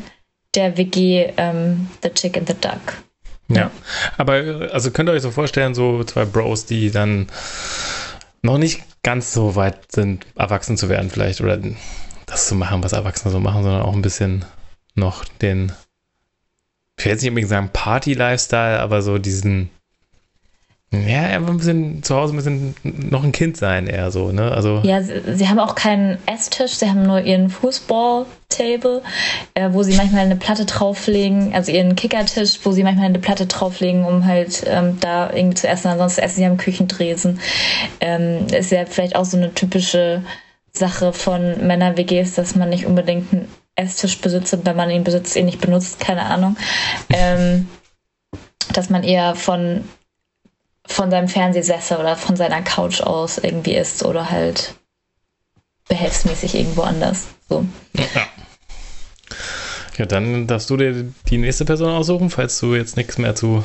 der 0.54 0.78
WG 0.78 1.32
ähm, 1.38 1.90
The 2.04 2.10
Chick 2.10 2.38
and 2.38 2.48
the 2.48 2.54
Duck. 2.54 3.05
Ja, 3.48 3.70
aber 4.18 4.70
also 4.72 4.92
könnt 4.92 5.10
ihr 5.10 5.14
euch 5.14 5.22
so 5.22 5.32
vorstellen, 5.32 5.76
so 5.76 6.04
zwei 6.04 6.26
Bros, 6.26 6.66
die 6.66 6.90
dann 6.90 7.28
noch 8.42 8.58
nicht 8.58 8.84
ganz 9.04 9.34
so 9.34 9.56
weit 9.56 9.92
sind, 9.92 10.26
erwachsen 10.36 10.78
zu 10.78 10.90
werden 10.90 11.12
vielleicht 11.12 11.42
oder 11.42 11.60
das 12.26 12.48
zu 12.48 12.56
machen, 12.56 12.84
was 12.84 12.94
Erwachsene 12.94 13.32
so 13.32 13.40
machen, 13.40 13.64
sondern 13.64 13.84
auch 13.84 13.94
ein 13.94 14.02
bisschen 14.02 14.46
noch 14.96 15.26
den, 15.26 15.72
ich 16.98 17.06
will 17.06 17.12
jetzt 17.12 17.22
nicht 17.22 17.30
unbedingt 17.30 17.50
sagen 17.50 17.70
Party-Lifestyle, 17.72 18.80
aber 18.80 19.02
so 19.02 19.20
diesen 19.20 19.70
ja, 21.08 21.24
einfach 21.24 21.50
ein 21.50 21.58
bisschen 21.58 22.04
zu 22.04 22.16
Hause 22.16 22.34
ein 22.34 22.38
bisschen 22.38 22.76
noch 22.84 23.24
ein 23.24 23.32
Kind 23.32 23.58
sein, 23.58 23.88
eher 23.88 24.12
so, 24.12 24.32
ne? 24.32 24.52
Also 24.52 24.82
ja, 24.84 25.02
sie, 25.02 25.22
sie 25.36 25.48
haben 25.48 25.60
auch 25.60 25.76
keinen 25.76 26.18
Esstisch, 26.26 26.74
sie 26.74 26.90
haben 26.90 27.04
nur 27.04 27.22
ihren 27.22 27.50
Fußball-Table, 27.50 29.02
äh, 29.54 29.70
wo 29.72 29.84
sie 29.84 29.96
manchmal 29.96 30.26
eine 30.26 30.36
Platte 30.36 30.66
drauflegen, 30.66 31.54
also 31.54 31.72
ihren 31.72 31.96
Kickertisch, 31.96 32.60
wo 32.64 32.72
sie 32.72 32.84
manchmal 32.84 33.06
eine 33.06 33.20
Platte 33.20 33.46
drauflegen, 33.46 34.06
um 34.06 34.26
halt 34.26 34.64
ähm, 34.68 34.98
da 35.00 35.32
irgendwie 35.32 35.56
zu 35.56 35.68
essen. 35.68 35.88
Ansonsten 35.88 36.22
essen 36.22 36.38
sie 36.38 36.46
am 36.46 36.58
Küchendresen. 36.58 37.40
Ähm, 38.00 38.48
ist 38.48 38.72
ja 38.72 38.86
vielleicht 38.86 39.16
auch 39.16 39.26
so 39.26 39.38
eine 39.38 39.54
typische 39.54 40.24
Sache 40.74 41.14
von 41.14 41.66
Männer-WGs, 41.66 42.36
dass 42.36 42.56
man 42.56 42.70
nicht 42.70 42.86
unbedingt 42.86 43.32
einen 43.32 43.48
Esstisch 43.76 44.20
besitzt, 44.20 44.58
wenn 44.64 44.76
man 44.76 44.90
ihn 44.90 45.04
besitzt, 45.04 45.36
ihn 45.36 45.46
nicht 45.46 45.62
benutzt, 45.62 46.00
keine 46.00 46.24
Ahnung. 46.24 46.56
Ähm, 47.10 47.68
dass 48.74 48.90
man 48.90 49.04
eher 49.04 49.36
von 49.36 49.84
von 50.88 51.10
seinem 51.12 51.28
Fernsehsessel 51.28 51.98
oder 51.98 52.16
von 52.16 52.36
seiner 52.36 52.62
Couch 52.62 53.02
aus 53.02 53.38
irgendwie 53.38 53.76
ist 53.76 54.04
oder 54.04 54.30
halt 54.30 54.76
behelfsmäßig 55.88 56.56
irgendwo 56.56 56.82
anders. 56.82 57.28
So. 57.50 57.66
Ja. 57.94 58.22
Ja, 59.98 60.06
dann 60.06 60.46
darfst 60.48 60.70
du 60.70 60.78
dir 60.78 61.06
die 61.30 61.38
nächste 61.38 61.64
Person 61.64 61.90
aussuchen, 61.90 62.30
falls 62.30 62.60
du 62.60 62.76
jetzt 62.76 62.98
nichts 62.98 63.18
mehr 63.18 63.34
zu 63.34 63.64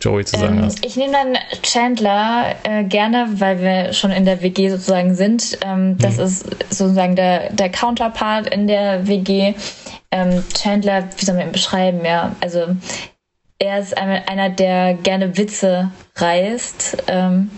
Joey 0.00 0.24
zu 0.24 0.38
sagen 0.38 0.58
ähm, 0.58 0.64
hast. 0.64 0.84
Ich 0.84 0.96
nehme 0.96 1.12
dann 1.12 1.38
Chandler 1.62 2.56
äh, 2.64 2.84
gerne, 2.84 3.28
weil 3.34 3.60
wir 3.60 3.92
schon 3.92 4.10
in 4.10 4.24
der 4.24 4.42
WG 4.42 4.68
sozusagen 4.68 5.14
sind. 5.14 5.58
Ähm, 5.64 5.96
das 5.98 6.16
mhm. 6.16 6.24
ist 6.24 6.46
sozusagen 6.70 7.16
der, 7.16 7.52
der 7.52 7.70
Counterpart 7.70 8.48
in 8.48 8.66
der 8.66 9.06
WG. 9.06 9.54
Ähm, 10.10 10.44
Chandler, 10.54 11.08
wie 11.16 11.24
soll 11.24 11.36
man 11.36 11.46
ihn 11.46 11.52
beschreiben? 11.52 12.04
Ja, 12.04 12.34
also 12.40 12.76
er 13.62 13.78
ist 13.78 13.96
einer, 13.96 14.50
der 14.50 14.94
gerne 14.94 15.36
Witze 15.38 15.92
reißt. 16.16 17.04
Ähm, 17.06 17.50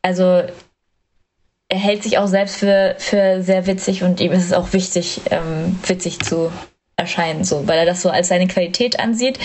also 0.00 0.24
er 0.24 1.78
hält 1.78 2.04
sich 2.04 2.18
auch 2.18 2.28
selbst 2.28 2.56
für, 2.56 2.94
für 2.98 3.42
sehr 3.42 3.66
witzig 3.66 4.04
und 4.04 4.20
ihm 4.20 4.30
ist 4.30 4.44
es 4.44 4.52
auch 4.52 4.72
wichtig, 4.72 5.22
ähm, 5.30 5.78
witzig 5.86 6.20
zu 6.20 6.52
erscheinen, 6.96 7.42
so, 7.42 7.66
weil 7.66 7.78
er 7.78 7.86
das 7.86 8.02
so 8.02 8.10
als 8.10 8.28
seine 8.28 8.46
Qualität 8.46 9.00
ansieht. 9.00 9.40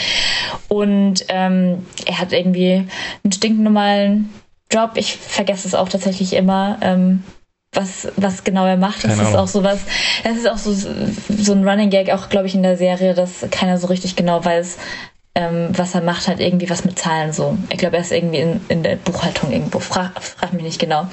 Und 0.68 1.26
ähm, 1.30 1.88
er 2.06 2.20
hat 2.20 2.34
irgendwie 2.34 2.88
einen 3.24 3.32
stinknormalen 3.32 4.30
Job. 4.72 4.92
Ich 4.96 5.16
vergesse 5.16 5.68
es 5.68 5.74
auch 5.74 5.90
tatsächlich 5.90 6.34
immer. 6.34 6.78
Ähm, 6.82 7.24
was, 7.74 8.08
was 8.16 8.46
genau 8.46 8.66
er 8.66 8.78
macht. 8.78 9.04
Das 9.04 9.20
ist 9.20 9.36
auch 9.36 9.50
so 9.50 9.62
was, 9.62 9.82
das 10.24 10.38
ist 10.38 10.48
auch 10.48 10.58
so, 10.58 10.72
so 10.74 11.52
ein 11.52 11.68
Running 11.68 11.90
Gag, 11.90 12.10
auch 12.10 12.30
glaube 12.30 12.48
ich 12.48 12.56
in 12.56 12.64
der 12.64 12.78
Serie, 12.78 13.14
dass 13.14 13.46
keiner 13.52 13.78
so 13.78 13.88
richtig 13.88 14.16
genau 14.16 14.46
weiß, 14.46 14.78
ähm, 15.36 15.70
was 15.78 15.94
er 15.94 16.02
macht, 16.02 16.28
hat 16.28 16.40
irgendwie 16.40 16.70
was 16.70 16.86
mit 16.86 16.98
Zahlen 16.98 17.34
so. 17.34 17.58
Ich 17.70 17.78
glaube, 17.78 17.98
er 17.98 18.02
ist 18.02 18.12
irgendwie 18.12 18.40
in, 18.40 18.62
in 18.70 18.84
der 18.84 18.96
Buchhaltung 18.96 19.52
irgendwo. 19.52 19.80
Frag, 19.80 20.22
frag 20.24 20.54
mich 20.54 20.64
nicht 20.64 20.80
genau. 20.80 21.08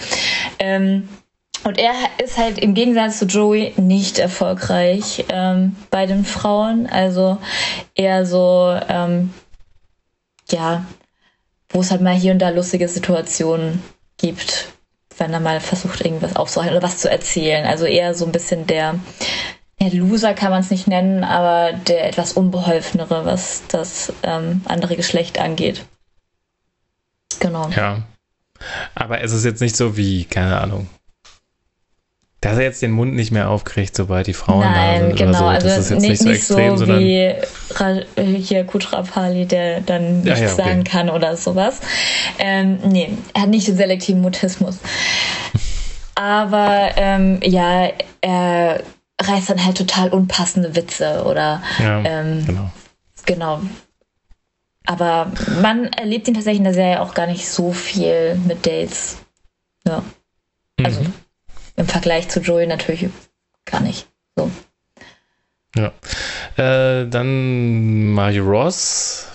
Ähm, 0.59 1.09
und 1.65 1.79
er 1.79 1.93
ist 2.23 2.39
halt 2.39 2.59
im 2.59 2.75
Gegensatz 2.75 3.19
zu 3.19 3.27
Joey 3.27 3.75
nicht 3.77 4.19
erfolgreich 4.19 5.25
ähm, 5.29 5.77
bei 5.91 6.07
den 6.07 6.25
Frauen. 6.25 6.87
Also 6.87 7.39
eher 7.95 8.27
so, 8.27 8.77
ähm, 8.89 9.33
ja, 10.51 10.85
wo 11.69 11.81
es 11.81 11.91
halt 11.91 12.01
mal 12.01 12.15
hier 12.15 12.33
und 12.33 12.41
da 12.41 12.51
lustige 12.51 12.89
Situationen 12.89 13.83
gibt, 14.19 14.69
wenn 15.19 15.33
er 15.33 15.41
mal 15.41 15.61
versucht, 15.61 16.01
irgendwas 16.05 16.37
aufzuhalten 16.37 16.77
oder 16.77 16.87
was 16.87 16.99
zu 16.99 17.11
erzählen. 17.11 17.65
Also 17.65 17.85
eher 17.85 18.15
so 18.15 18.25
ein 18.25 18.33
bisschen 18.33 18.67
der 18.67 18.97
ja, 19.83 19.99
Loser 19.99 20.35
kann 20.35 20.51
man 20.51 20.61
es 20.61 20.71
nicht 20.71 20.87
nennen, 20.87 21.25
aber 21.25 21.73
der 21.73 22.09
etwas 22.09 22.33
unbeholfenere, 22.33 23.25
was 23.25 23.63
das 23.69 24.13
ähm, 24.23 24.63
andere 24.67 24.97
Geschlecht 24.97 25.39
angeht. 25.39 25.85
Genau. 27.41 27.69
Ja. 27.71 28.03
Aber 28.95 29.23
es 29.23 29.33
ist 29.33 29.45
jetzt 29.45 29.61
nicht 29.61 29.77
so 29.77 29.97
wie, 29.97 30.25
keine 30.25 30.61
Ahnung, 30.61 30.87
dass 32.41 32.59
er 32.59 32.65
jetzt 32.65 32.83
den 32.83 32.93
Mund 32.93 33.15
nicht 33.15 33.31
mehr 33.31 33.51
aufkriegt, 33.51 33.97
sobald 33.97 34.27
die 34.27 34.33
Frauen 34.33 34.61
Nein, 34.61 35.01
da 35.01 35.07
sind 35.07 35.17
genau, 35.17 35.29
oder 35.31 35.39
so. 35.39 35.47
Also 35.47 35.67
das 35.69 35.79
ist 35.79 35.91
jetzt 35.91 36.01
nicht, 36.03 36.25
nicht 36.25 36.45
so 36.45 36.57
extrem, 36.57 36.77
so 36.77 36.89
wie 36.89 37.35
sondern 37.69 38.05
hier 38.17 38.65
Kutrapali, 38.65 39.47
der 39.47 39.81
dann 39.81 40.23
nichts 40.23 40.41
ja, 40.41 40.47
ja, 40.47 40.53
okay. 40.53 40.63
sagen 40.63 40.85
kann 40.85 41.09
oder 41.11 41.37
sowas. 41.37 41.81
Ähm, 42.39 42.79
nee, 42.85 43.11
er 43.35 43.43
hat 43.43 43.49
nicht 43.49 43.69
den 43.69 43.77
selektiven 43.77 44.21
Mutismus. 44.21 44.79
Aber 46.17 46.91
ähm, 46.97 47.39
ja, 47.43 47.91
er 48.21 48.83
reißt 49.23 49.51
dann 49.51 49.65
halt 49.65 49.79
total 49.79 50.11
unpassende 50.11 50.75
Witze 50.77 51.25
oder 51.25 51.63
ja, 51.79 52.03
ähm, 52.05 52.45
genau. 52.47 52.71
genau. 53.27 53.61
Aber 54.85 55.31
man 55.61 55.87
erlebt 55.87 56.29
ihn 56.29 56.35
tatsächlich 56.35 56.59
in 56.59 56.65
der 56.65 56.75
Serie 56.75 57.01
auch 57.01 57.15
gar 57.15 57.27
nicht 57.27 57.49
so 57.49 57.73
viel 57.73 58.35
mit 58.47 58.67
Dates. 58.67 59.19
Ja. 59.87 60.03
Also 60.83 61.01
mhm. 61.01 61.13
im 61.77 61.87
Vergleich 61.87 62.29
zu 62.29 62.41
Joey 62.41 62.67
natürlich 62.67 63.09
gar 63.65 63.81
nicht. 63.81 64.09
So. 64.37 64.51
Ja. 65.77 65.93
Äh, 66.57 67.09
dann 67.09 68.13
Mario 68.13 68.45
Ross. 68.45 69.29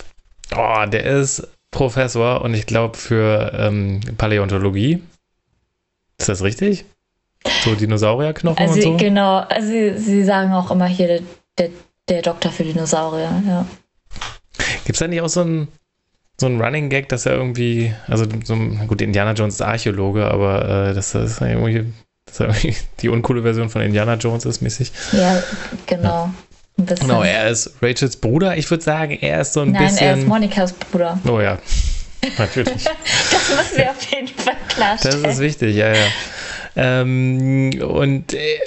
Oh, 0.54 0.84
der 0.86 1.04
ist 1.04 1.48
Professor 1.70 2.42
und 2.42 2.54
ich 2.54 2.66
glaube 2.66 2.96
für 2.96 3.52
ähm, 3.54 4.00
Paläontologie. 4.16 5.02
Ist 6.18 6.28
das 6.28 6.42
richtig? 6.42 6.84
So 7.64 7.74
Dinosaurierknochen 7.74 8.58
also, 8.58 8.74
und 8.74 8.82
so? 8.82 8.96
Genau, 8.96 9.38
also 9.38 9.68
sie, 9.68 9.98
sie 9.98 10.24
sagen 10.24 10.52
auch 10.52 10.70
immer 10.70 10.86
hier 10.86 11.06
der, 11.06 11.20
der, 11.58 11.70
der 12.08 12.22
Doktor 12.22 12.50
für 12.50 12.64
Dinosaurier, 12.64 13.42
ja. 13.46 13.66
Gibt 14.84 14.96
es 14.96 14.98
da 14.98 15.08
nicht 15.08 15.20
auch 15.20 15.28
so 15.28 15.42
ein, 15.42 15.68
so 16.40 16.46
ein 16.46 16.60
Running 16.60 16.88
Gag, 16.88 17.08
dass 17.08 17.26
er 17.26 17.34
irgendwie, 17.34 17.92
also 18.06 18.24
so, 18.44 18.56
gut, 18.86 19.02
Indiana 19.02 19.32
Jones 19.32 19.54
ist 19.54 19.62
Archäologe, 19.62 20.26
aber 20.26 20.88
äh, 20.90 20.94
dass 20.94 21.12
das 21.12 21.40
irgendwie, 21.40 21.92
dass 22.26 22.40
er 22.40 22.46
irgendwie 22.46 22.76
die 23.00 23.08
uncoole 23.08 23.42
Version 23.42 23.68
von 23.68 23.82
Indiana 23.82 24.14
Jones 24.14 24.44
ist, 24.44 24.62
mäßig. 24.62 24.92
Ja, 25.12 25.42
genau. 25.86 26.30
Ja. 26.78 26.94
Genau, 27.00 27.22
er 27.22 27.48
ist 27.48 27.72
Rachels 27.82 28.16
Bruder. 28.16 28.56
Ich 28.56 28.70
würde 28.70 28.84
sagen, 28.84 29.18
er 29.20 29.40
ist 29.40 29.52
so 29.52 29.62
ein 29.62 29.72
Nein, 29.72 29.86
bisschen. 29.86 30.06
Nein, 30.06 30.16
er 30.16 30.22
ist 30.22 30.28
Monikas 30.28 30.72
Bruder. 30.72 31.18
Oh 31.26 31.40
ja. 31.40 31.58
Natürlich. 32.38 32.84
das 32.84 33.56
müssen 33.56 33.76
wir 33.78 33.90
auf 33.90 34.02
jeden 34.12 34.28
Fall 34.28 34.56
klarstellen. 34.68 35.22
Das 35.24 35.34
ist 35.34 35.40
wichtig, 35.40 35.74
ja, 35.74 35.88
ja. 35.88 36.06
Ähm, 36.80 37.70
und 37.82 38.34
äh, 38.34 38.58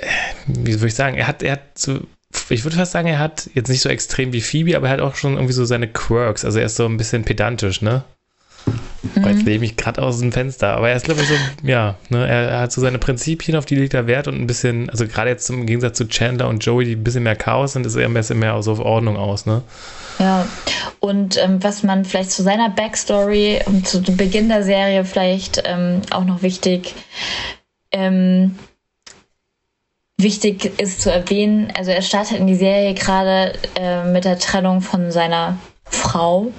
wie 0.45 0.73
soll 0.73 0.89
ich 0.89 0.95
sagen, 0.95 1.15
er 1.15 1.27
hat, 1.27 1.41
er 1.41 1.53
hat 1.53 1.61
so, 1.75 2.01
ich 2.49 2.65
würde 2.65 2.75
fast 2.75 2.91
sagen, 2.91 3.07
er 3.07 3.19
hat 3.19 3.49
jetzt 3.53 3.69
nicht 3.69 3.79
so 3.79 3.87
extrem 3.87 4.33
wie 4.33 4.41
Phoebe, 4.41 4.75
aber 4.75 4.87
er 4.87 4.93
hat 4.93 4.99
auch 4.99 5.15
schon 5.15 5.35
irgendwie 5.35 5.53
so 5.53 5.63
seine 5.63 5.87
Quirks. 5.87 6.43
Also 6.43 6.59
er 6.59 6.65
ist 6.65 6.75
so 6.75 6.85
ein 6.85 6.97
bisschen 6.97 7.23
pedantisch, 7.23 7.81
ne? 7.81 8.03
Mhm. 9.15 9.25
Jetzt 9.25 9.45
lehne 9.45 9.65
ich 9.65 9.77
gerade 9.77 10.01
aus 10.01 10.19
dem 10.19 10.33
Fenster. 10.33 10.75
Aber 10.75 10.89
er 10.89 10.97
ist, 10.97 11.05
glaube 11.05 11.21
ich, 11.21 11.27
so, 11.29 11.35
ja, 11.63 11.95
ne, 12.09 12.27
er, 12.27 12.59
hat 12.59 12.73
so 12.73 12.81
seine 12.81 12.99
Prinzipien, 12.99 13.55
auf 13.55 13.65
die 13.65 13.75
legt 13.75 13.93
er 13.93 14.07
Wert 14.07 14.27
und 14.27 14.35
ein 14.35 14.45
bisschen, 14.45 14.89
also 14.89 15.07
gerade 15.07 15.29
jetzt 15.29 15.49
im 15.49 15.65
Gegensatz 15.65 15.97
zu 15.97 16.05
Chandler 16.05 16.49
und 16.49 16.63
Joey, 16.65 16.83
die 16.83 16.95
ein 16.95 17.03
bisschen 17.03 17.23
mehr 17.23 17.37
Chaos 17.37 17.73
sind, 17.73 17.85
ist 17.85 17.95
er 17.95 18.05
ein 18.05 18.13
bisschen 18.13 18.39
mehr 18.39 18.61
so 18.61 18.73
auf 18.73 18.79
Ordnung 18.79 19.15
aus, 19.15 19.45
ne? 19.45 19.61
Ja, 20.19 20.45
und 20.99 21.41
ähm, 21.41 21.63
was 21.63 21.81
man 21.81 22.03
vielleicht 22.03 22.31
zu 22.31 22.43
seiner 22.43 22.69
Backstory 22.69 23.61
und 23.65 23.87
zu 23.87 24.01
Beginn 24.01 24.49
der 24.49 24.63
Serie 24.63 25.05
vielleicht 25.05 25.63
ähm, 25.65 26.01
auch 26.11 26.25
noch 26.25 26.43
wichtig 26.43 26.93
ähm, 27.91 28.57
wichtig 30.17 30.79
ist 30.79 31.01
zu 31.01 31.11
erwähnen, 31.11 31.71
also 31.75 31.91
er 31.91 32.01
startet 32.01 32.37
in 32.37 32.47
die 32.47 32.55
Serie 32.55 32.93
gerade 32.93 33.53
äh, 33.75 34.03
mit 34.05 34.25
der 34.25 34.39
Trennung 34.39 34.81
von 34.81 35.11
seiner 35.11 35.57
Frau, 35.83 36.51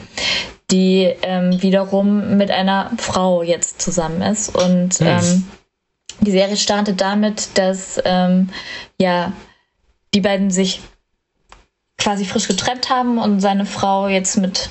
die 0.70 1.12
ähm, 1.22 1.62
wiederum 1.62 2.36
mit 2.36 2.50
einer 2.50 2.90
Frau 2.98 3.42
jetzt 3.42 3.80
zusammen 3.80 4.22
ist. 4.22 4.54
Und 4.54 5.00
ähm, 5.00 5.48
die 6.20 6.30
Serie 6.30 6.56
startet 6.56 7.00
damit, 7.00 7.56
dass 7.58 8.00
ähm, 8.04 8.50
ja 8.98 9.32
die 10.14 10.20
beiden 10.20 10.50
sich 10.50 10.80
quasi 11.98 12.24
frisch 12.24 12.48
getrennt 12.48 12.90
haben 12.90 13.18
und 13.18 13.40
seine 13.40 13.64
Frau 13.64 14.08
jetzt 14.08 14.36
mit 14.36 14.70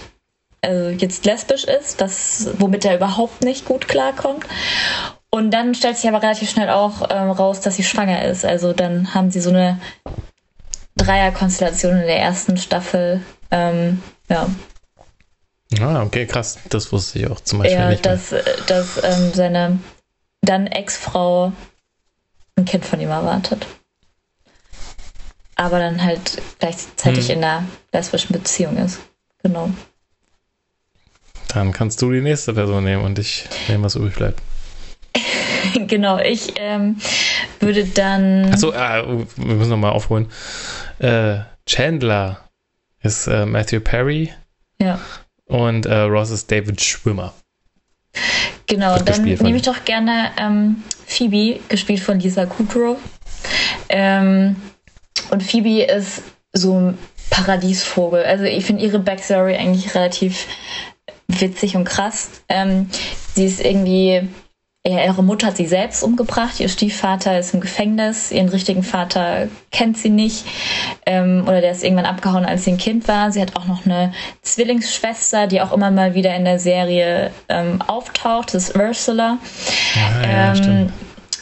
also 0.63 0.89
jetzt 0.89 1.26
lesbisch 1.26 1.63
ist, 1.63 2.02
das 2.02 2.50
womit 2.60 2.86
er 2.86 2.95
überhaupt 2.95 3.43
nicht 3.43 3.65
gut 3.65 3.88
klarkommt. 3.88 4.45
Und 5.33 5.51
dann 5.51 5.73
stellt 5.73 5.97
sich 5.97 6.09
aber 6.09 6.21
relativ 6.21 6.49
schnell 6.49 6.69
auch 6.69 7.09
ähm, 7.09 7.31
raus, 7.31 7.61
dass 7.61 7.77
sie 7.77 7.83
schwanger 7.83 8.25
ist. 8.25 8.43
Also 8.43 8.73
dann 8.73 9.13
haben 9.13 9.31
sie 9.31 9.39
so 9.39 9.49
eine 9.49 9.79
Dreierkonstellation 10.97 11.93
in 11.93 12.05
der 12.05 12.19
ersten 12.19 12.57
Staffel. 12.57 13.21
Ähm, 13.49 14.03
ja. 14.29 14.49
Ah, 15.79 16.03
okay, 16.03 16.25
krass. 16.25 16.59
Das 16.69 16.91
wusste 16.91 17.19
ich 17.19 17.27
auch 17.27 17.39
zum 17.39 17.59
Beispiel 17.59 17.79
ja, 17.79 17.89
nicht. 17.89 18.05
Ja, 18.05 18.11
dass, 18.11 18.35
dass 18.67 19.01
ähm, 19.03 19.31
seine 19.33 19.79
dann 20.41 20.67
Ex-Frau 20.67 21.53
ein 22.57 22.65
Kind 22.65 22.83
von 22.83 22.99
ihm 22.99 23.09
erwartet. 23.09 23.65
Aber 25.55 25.79
dann 25.79 26.03
halt 26.03 26.41
gleichzeitig 26.59 27.29
hm. 27.29 27.37
in 27.37 27.43
einer 27.43 27.63
lesbischen 27.93 28.33
Beziehung 28.33 28.77
ist. 28.77 28.99
Genau. 29.43 29.69
Dann 31.47 31.71
kannst 31.71 32.01
du 32.01 32.11
die 32.11 32.21
nächste 32.21 32.53
Person 32.53 32.83
nehmen 32.83 33.05
und 33.05 33.17
ich 33.17 33.47
nehme, 33.69 33.85
was 33.85 33.95
übrig 33.95 34.15
bleibt. 34.15 34.41
genau, 35.88 36.19
ich 36.19 36.54
ähm, 36.58 36.97
würde 37.60 37.86
dann. 37.86 38.54
Achso, 38.54 38.71
äh, 38.71 39.04
wir 39.36 39.56
müssen 39.56 39.69
nochmal 39.69 39.91
aufholen. 39.91 40.28
Äh, 41.00 41.39
Chandler 41.65 42.50
ist 43.02 43.28
äh, 43.28 43.45
Matthew 43.45 43.82
Perry. 43.82 44.34
Ja. 44.80 45.00
Und 45.45 45.86
äh, 45.86 46.02
Ross 46.02 46.32
ist 46.32 46.52
David 46.52 46.82
Schwimmer. 46.82 47.34
Genau, 48.67 48.97
dann 49.00 49.24
nehme 49.24 49.58
ich 49.58 49.63
doch 49.63 49.84
gerne 49.84 50.32
ähm, 50.38 50.84
Phoebe, 51.06 51.60
gespielt 51.67 52.00
von 52.00 52.19
Lisa 52.19 52.45
Kudrow. 52.45 52.97
Ähm, 53.89 54.56
und 55.30 55.43
Phoebe 55.43 55.84
ist 55.84 56.24
so 56.54 56.80
ein 56.80 56.97
Paradiesvogel. 57.30 58.24
Also 58.24 58.45
ich 58.45 58.65
finde 58.65 58.84
ihre 58.84 59.00
Backstory 59.00 59.56
eigentlich 59.56 59.93
relativ 59.93 60.47
witzig 61.28 61.76
und 61.76 61.86
krass. 61.86 62.30
Ähm, 62.50 62.89
sie 63.36 63.45
ist 63.45 63.63
irgendwie 63.63 64.28
ihre 64.83 65.23
Mutter 65.23 65.47
hat 65.47 65.57
sie 65.57 65.67
selbst 65.67 66.01
umgebracht, 66.01 66.59
ihr 66.59 66.69
Stiefvater 66.69 67.37
ist 67.37 67.53
im 67.53 67.61
Gefängnis, 67.61 68.31
ihren 68.31 68.49
richtigen 68.49 68.81
Vater 68.81 69.47
kennt 69.71 69.97
sie 69.97 70.09
nicht. 70.09 70.45
Ähm, 71.05 71.43
oder 71.43 71.61
der 71.61 71.71
ist 71.71 71.83
irgendwann 71.83 72.05
abgehauen, 72.05 72.45
als 72.45 72.63
sie 72.63 72.71
ein 72.71 72.77
Kind 72.77 73.07
war. 73.07 73.31
Sie 73.31 73.41
hat 73.41 73.55
auch 73.55 73.67
noch 73.67 73.85
eine 73.85 74.11
Zwillingsschwester, 74.41 75.45
die 75.45 75.61
auch 75.61 75.71
immer 75.71 75.91
mal 75.91 76.15
wieder 76.15 76.35
in 76.35 76.45
der 76.45 76.59
Serie 76.59 77.31
ähm, 77.47 77.81
auftaucht, 77.83 78.53
das 78.53 78.69
ist 78.69 78.75
Ursula. 78.75 79.37
Ja, 79.95 80.53
ja, 80.53 80.55
ähm, 80.55 80.91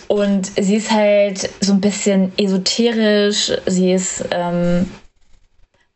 und 0.09 0.47
sie 0.59 0.75
ist 0.75 0.91
halt 0.91 1.49
so 1.61 1.71
ein 1.71 1.81
bisschen 1.81 2.33
esoterisch, 2.37 3.51
sie 3.67 3.93
ist 3.93 4.25
ähm, 4.31 4.89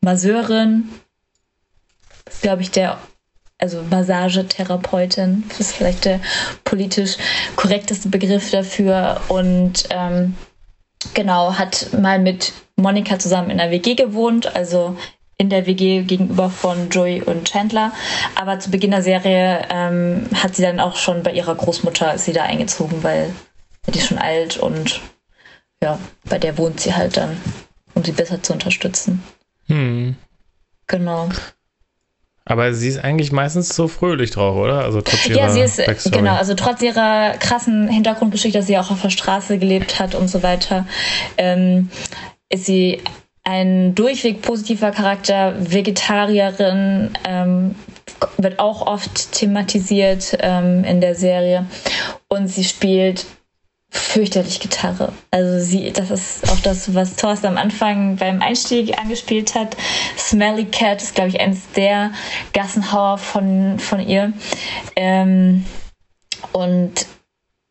Masseurin, 0.00 0.88
ist, 2.24 2.42
glaube 2.42 2.62
ich, 2.62 2.70
der 2.70 2.98
also 3.64 3.82
Massagetherapeutin, 3.82 5.44
das 5.48 5.60
ist 5.60 5.72
vielleicht 5.72 6.04
der 6.04 6.20
politisch 6.64 7.16
korrekteste 7.56 8.10
Begriff 8.10 8.50
dafür. 8.50 9.22
Und 9.28 9.84
ähm, 9.88 10.34
genau, 11.14 11.54
hat 11.54 11.88
mal 11.98 12.18
mit 12.18 12.52
Monika 12.76 13.18
zusammen 13.18 13.48
in 13.48 13.56
der 13.56 13.70
WG 13.70 13.94
gewohnt, 13.94 14.54
also 14.54 14.98
in 15.38 15.48
der 15.48 15.66
WG 15.66 16.02
gegenüber 16.02 16.50
von 16.50 16.90
Joey 16.90 17.22
und 17.22 17.50
Chandler. 17.50 17.92
Aber 18.34 18.58
zu 18.60 18.70
Beginn 18.70 18.90
der 18.90 19.02
Serie 19.02 19.66
ähm, 19.70 20.26
hat 20.34 20.54
sie 20.54 20.62
dann 20.62 20.78
auch 20.78 20.96
schon 20.96 21.22
bei 21.22 21.32
ihrer 21.32 21.54
Großmutter 21.54 22.12
ist 22.12 22.26
sie 22.26 22.34
da 22.34 22.42
eingezogen, 22.42 23.02
weil 23.02 23.32
die 23.86 23.98
ist 23.98 24.08
schon 24.08 24.18
alt 24.18 24.58
und 24.58 25.00
ja, 25.82 25.98
bei 26.28 26.38
der 26.38 26.58
wohnt 26.58 26.80
sie 26.80 26.94
halt 26.94 27.16
dann, 27.16 27.40
um 27.94 28.04
sie 28.04 28.12
besser 28.12 28.42
zu 28.42 28.52
unterstützen. 28.52 29.22
Hm. 29.68 30.16
Genau. 30.86 31.30
Aber 32.46 32.74
sie 32.74 32.88
ist 32.88 33.02
eigentlich 33.02 33.32
meistens 33.32 33.70
so 33.70 33.88
fröhlich 33.88 34.30
drauf, 34.30 34.56
oder? 34.56 34.84
Also 34.84 35.00
trotz 35.00 35.26
ihrer 35.26 35.38
Ja, 35.38 35.50
sie 35.50 35.60
ist, 35.60 35.84
Backstory. 35.84 36.18
genau, 36.18 36.34
also 36.34 36.54
trotz 36.54 36.82
ihrer 36.82 37.34
krassen 37.38 37.88
Hintergrundgeschichte, 37.88 38.58
dass 38.58 38.66
sie 38.66 38.76
auch 38.76 38.90
auf 38.90 39.00
der 39.00 39.10
Straße 39.10 39.58
gelebt 39.58 39.98
hat 39.98 40.14
und 40.14 40.28
so 40.28 40.42
weiter, 40.42 40.86
ähm, 41.38 41.88
ist 42.50 42.66
sie 42.66 43.00
ein 43.44 43.94
durchweg 43.94 44.42
positiver 44.42 44.90
Charakter, 44.90 45.54
Vegetarierin, 45.58 47.10
ähm, 47.26 47.74
wird 48.36 48.58
auch 48.58 48.86
oft 48.86 49.32
thematisiert 49.32 50.36
ähm, 50.40 50.84
in 50.84 51.00
der 51.00 51.14
Serie. 51.14 51.66
Und 52.28 52.48
sie 52.48 52.64
spielt 52.64 53.26
fürchterlich 53.94 54.58
Gitarre. 54.58 55.12
Also 55.30 55.64
sie, 55.64 55.92
das 55.92 56.10
ist 56.10 56.50
auch 56.50 56.58
das, 56.60 56.94
was 56.94 57.14
Thorsten 57.14 57.46
am 57.46 57.56
Anfang 57.56 58.16
beim 58.16 58.42
Einstieg 58.42 58.98
angespielt 58.98 59.54
hat. 59.54 59.76
Smelly 60.18 60.64
Cat 60.64 61.00
ist, 61.00 61.14
glaube 61.14 61.30
ich, 61.30 61.40
eines 61.40 61.70
der 61.76 62.10
Gassenhauer 62.52 63.18
von, 63.18 63.78
von 63.78 64.00
ihr. 64.00 64.32
Ähm, 64.96 65.64
und 66.52 67.06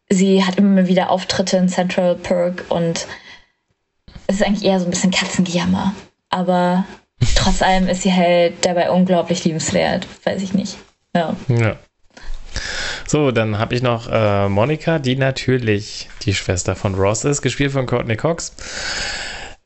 sie 0.09 0.45
hat 0.45 0.55
immer 0.55 0.87
wieder 0.87 1.09
Auftritte 1.11 1.57
in 1.57 1.67
Central 1.67 2.15
Perk 2.15 2.65
und 2.69 3.05
es 4.27 4.37
ist 4.37 4.43
eigentlich 4.43 4.65
eher 4.65 4.79
so 4.79 4.85
ein 4.85 4.91
bisschen 4.91 5.11
Katzengejammer. 5.11 5.93
Aber 6.29 6.85
trotz 7.35 7.61
allem 7.61 7.89
ist 7.89 8.03
sie 8.03 8.13
halt 8.13 8.65
dabei 8.65 8.89
unglaublich 8.91 9.43
liebenswert. 9.43 10.07
Weiß 10.23 10.41
ich 10.41 10.53
nicht. 10.53 10.77
Ja. 11.13 11.35
Ja. 11.49 11.75
So, 13.05 13.31
dann 13.31 13.59
habe 13.59 13.75
ich 13.75 13.81
noch 13.81 14.09
äh, 14.09 14.49
Monika, 14.49 14.99
die 14.99 15.15
natürlich 15.15 16.09
die 16.23 16.33
Schwester 16.33 16.75
von 16.75 16.95
Ross 16.95 17.25
ist, 17.25 17.41
gespielt 17.41 17.71
von 17.71 17.85
Courtney 17.85 18.15
Cox. 18.15 18.53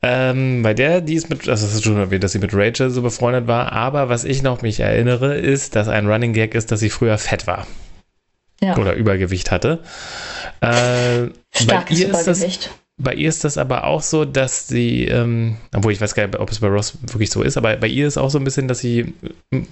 Ähm, 0.00 0.62
bei 0.62 0.74
der, 0.74 1.00
die 1.00 1.14
ist 1.14 1.28
mit, 1.28 1.48
also 1.48 1.66
das 1.66 1.74
ist 1.74 1.84
schon 1.84 1.96
erwähnt, 1.96 2.22
dass 2.22 2.32
sie 2.32 2.38
mit 2.38 2.54
Rachel 2.54 2.90
so 2.90 3.02
befreundet 3.02 3.48
war, 3.48 3.72
aber 3.72 4.08
was 4.08 4.24
ich 4.24 4.42
noch 4.42 4.62
mich 4.62 4.78
erinnere, 4.78 5.34
ist, 5.36 5.74
dass 5.74 5.88
ein 5.88 6.06
Running 6.06 6.32
Gag 6.32 6.54
ist, 6.54 6.70
dass 6.70 6.80
sie 6.80 6.90
früher 6.90 7.18
fett 7.18 7.46
war. 7.46 7.66
Ja. 8.60 8.76
Oder 8.76 8.94
Übergewicht 8.94 9.50
hatte. 9.50 9.80
Äh, 10.60 11.30
Starkes 11.52 12.00
Übergewicht. 12.00 12.26
Das, 12.26 12.70
bei 12.98 13.14
ihr 13.14 13.28
ist 13.28 13.44
das 13.44 13.58
aber 13.58 13.84
auch 13.84 14.02
so, 14.02 14.24
dass 14.24 14.66
sie, 14.66 15.04
ähm, 15.04 15.56
obwohl 15.74 15.92
ich 15.92 16.00
weiß 16.00 16.14
gar 16.14 16.26
nicht, 16.26 16.38
ob 16.38 16.50
es 16.50 16.58
bei 16.58 16.66
Ross 16.66 16.98
wirklich 17.02 17.30
so 17.30 17.42
ist, 17.42 17.56
aber 17.56 17.76
bei 17.76 17.86
ihr 17.86 18.06
ist 18.06 18.18
auch 18.18 18.28
so 18.28 18.38
ein 18.38 18.44
bisschen, 18.44 18.66
dass 18.66 18.80
sie, 18.80 19.14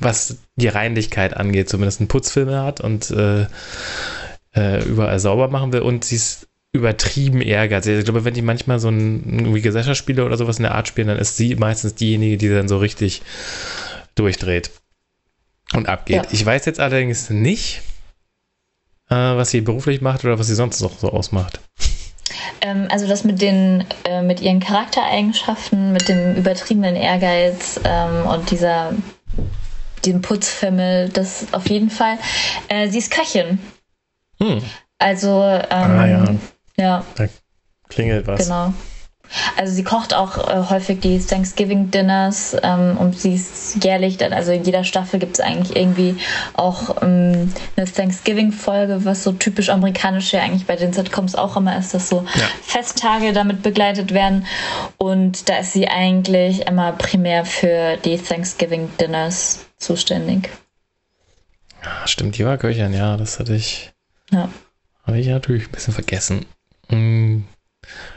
was 0.01 0.39
die 0.55 0.69
Reinlichkeit 0.69 1.37
angeht, 1.37 1.69
zumindest 1.69 2.01
einen 2.01 2.09
Putzfilm 2.09 2.51
hat 2.51 2.81
und 2.81 3.11
äh, 3.11 3.47
äh, 4.55 4.85
überall 4.85 5.19
sauber 5.19 5.49
machen 5.49 5.73
will 5.73 5.81
und 5.81 6.05
sie 6.05 6.17
ist 6.17 6.47
übertrieben 6.73 7.41
ehrgeizig. 7.41 7.99
Ich 7.99 8.05
glaube, 8.05 8.25
wenn 8.25 8.35
die 8.35 8.43
manchmal 8.43 8.79
so 8.79 8.89
ein 8.89 9.41
irgendwie 9.41 9.63
Gesellschaftsspiele 9.63 10.25
oder 10.25 10.37
sowas 10.37 10.59
in 10.59 10.63
der 10.63 10.75
Art 10.75 10.87
spielen, 10.87 11.09
dann 11.09 11.19
ist 11.19 11.37
sie 11.37 11.57
meistens 11.57 11.95
diejenige, 11.95 12.37
die 12.37 12.49
dann 12.49 12.69
so 12.69 12.79
richtig 12.79 13.23
durchdreht 14.15 14.71
und 15.75 15.89
abgeht. 15.89 16.17
Ja. 16.17 16.31
Ich 16.31 16.45
weiß 16.47 16.65
jetzt 16.67 16.79
allerdings 16.79 17.31
nicht, 17.31 17.83
äh, 19.09 19.15
was 19.15 19.51
sie 19.51 19.63
beruflich 19.63 20.01
macht 20.01 20.25
oder 20.25 20.39
was 20.39 20.47
sie 20.47 20.55
sonst 20.55 20.81
noch 20.81 20.99
so 20.99 21.11
ausmacht. 21.11 21.61
Ähm, 22.61 22.89
also 22.91 23.07
das 23.07 23.25
mit 23.25 23.41
den, 23.41 23.85
äh, 24.05 24.23
mit 24.23 24.41
ihren 24.41 24.61
Charaktereigenschaften, 24.61 25.93
mit 25.93 26.09
dem 26.09 26.35
übertriebenen 26.37 26.97
Ehrgeiz 26.97 27.81
ähm, 27.85 28.27
und 28.27 28.51
dieser 28.51 28.93
dem 30.05 30.23
Putzfimmel, 30.23 31.09
das 31.09 31.47
auf 31.53 31.69
jeden 31.69 31.91
Fall. 31.91 32.19
Äh, 32.69 32.89
sie 32.89 32.99
ist 32.99 33.11
Köchin. 33.11 33.59
Hm. 34.41 34.63
Also, 34.99 35.43
ähm, 35.43 35.67
ah, 35.71 36.07
ja. 36.07 36.25
ja. 36.77 37.05
Da 37.17 37.27
klingelt 37.89 38.27
was. 38.27 38.45
Genau. 38.45 38.73
Also 39.57 39.73
sie 39.73 39.85
kocht 39.85 40.15
auch 40.15 40.37
äh, 40.49 40.71
häufig 40.71 41.01
die 41.01 41.19
Thanksgiving 41.19 41.91
Dinners 41.91 42.57
ähm, 42.63 42.97
und 42.99 43.19
sie 43.19 43.35
ist 43.35 43.83
jährlich, 43.83 44.17
dann, 44.17 44.33
also 44.33 44.53
in 44.53 44.65
jeder 44.65 44.85
Staffel 44.85 45.19
gibt 45.19 45.35
es 45.35 45.41
eigentlich 45.41 45.77
irgendwie 45.77 46.17
auch 46.55 47.03
ähm, 47.03 47.53
eine 47.77 47.87
Thanksgiving-Folge, 47.87 49.05
was 49.05 49.25
so 49.25 49.33
typisch 49.33 49.69
amerikanisch 49.71 50.33
ja 50.33 50.41
eigentlich 50.41 50.67
bei 50.67 50.77
den 50.77 50.93
Sitcoms 50.93 51.35
auch 51.35 51.57
immer 51.57 51.79
ist, 51.79 51.95
dass 51.95 52.09
so 52.09 52.25
ja. 52.35 52.47
Festtage 52.63 53.33
damit 53.33 53.63
begleitet 53.63 54.13
werden. 54.15 54.47
Und 54.99 55.49
da 55.49 55.59
ist 55.59 55.73
sie 55.73 55.89
eigentlich 55.89 56.67
immer 56.67 56.93
primär 56.93 57.45
für 57.45 57.97
die 57.99 58.19
Thanksgiving 58.19 58.91
Dinners 59.01 59.67
zuständig. 59.79 60.51
Ja, 61.83 62.07
stimmt, 62.07 62.39
die 62.39 62.45
war 62.45 62.59
Köchin, 62.59 62.93
ja, 62.93 63.17
das 63.17 63.39
hatte 63.39 63.55
ich. 63.55 63.93
Ja. 64.31 64.49
Habe 65.07 65.19
ich 65.19 65.29
natürlich 65.29 65.69
ein 65.69 65.73
bisschen 65.73 65.95
vergessen. 65.95 66.47
Hm. 66.89 67.45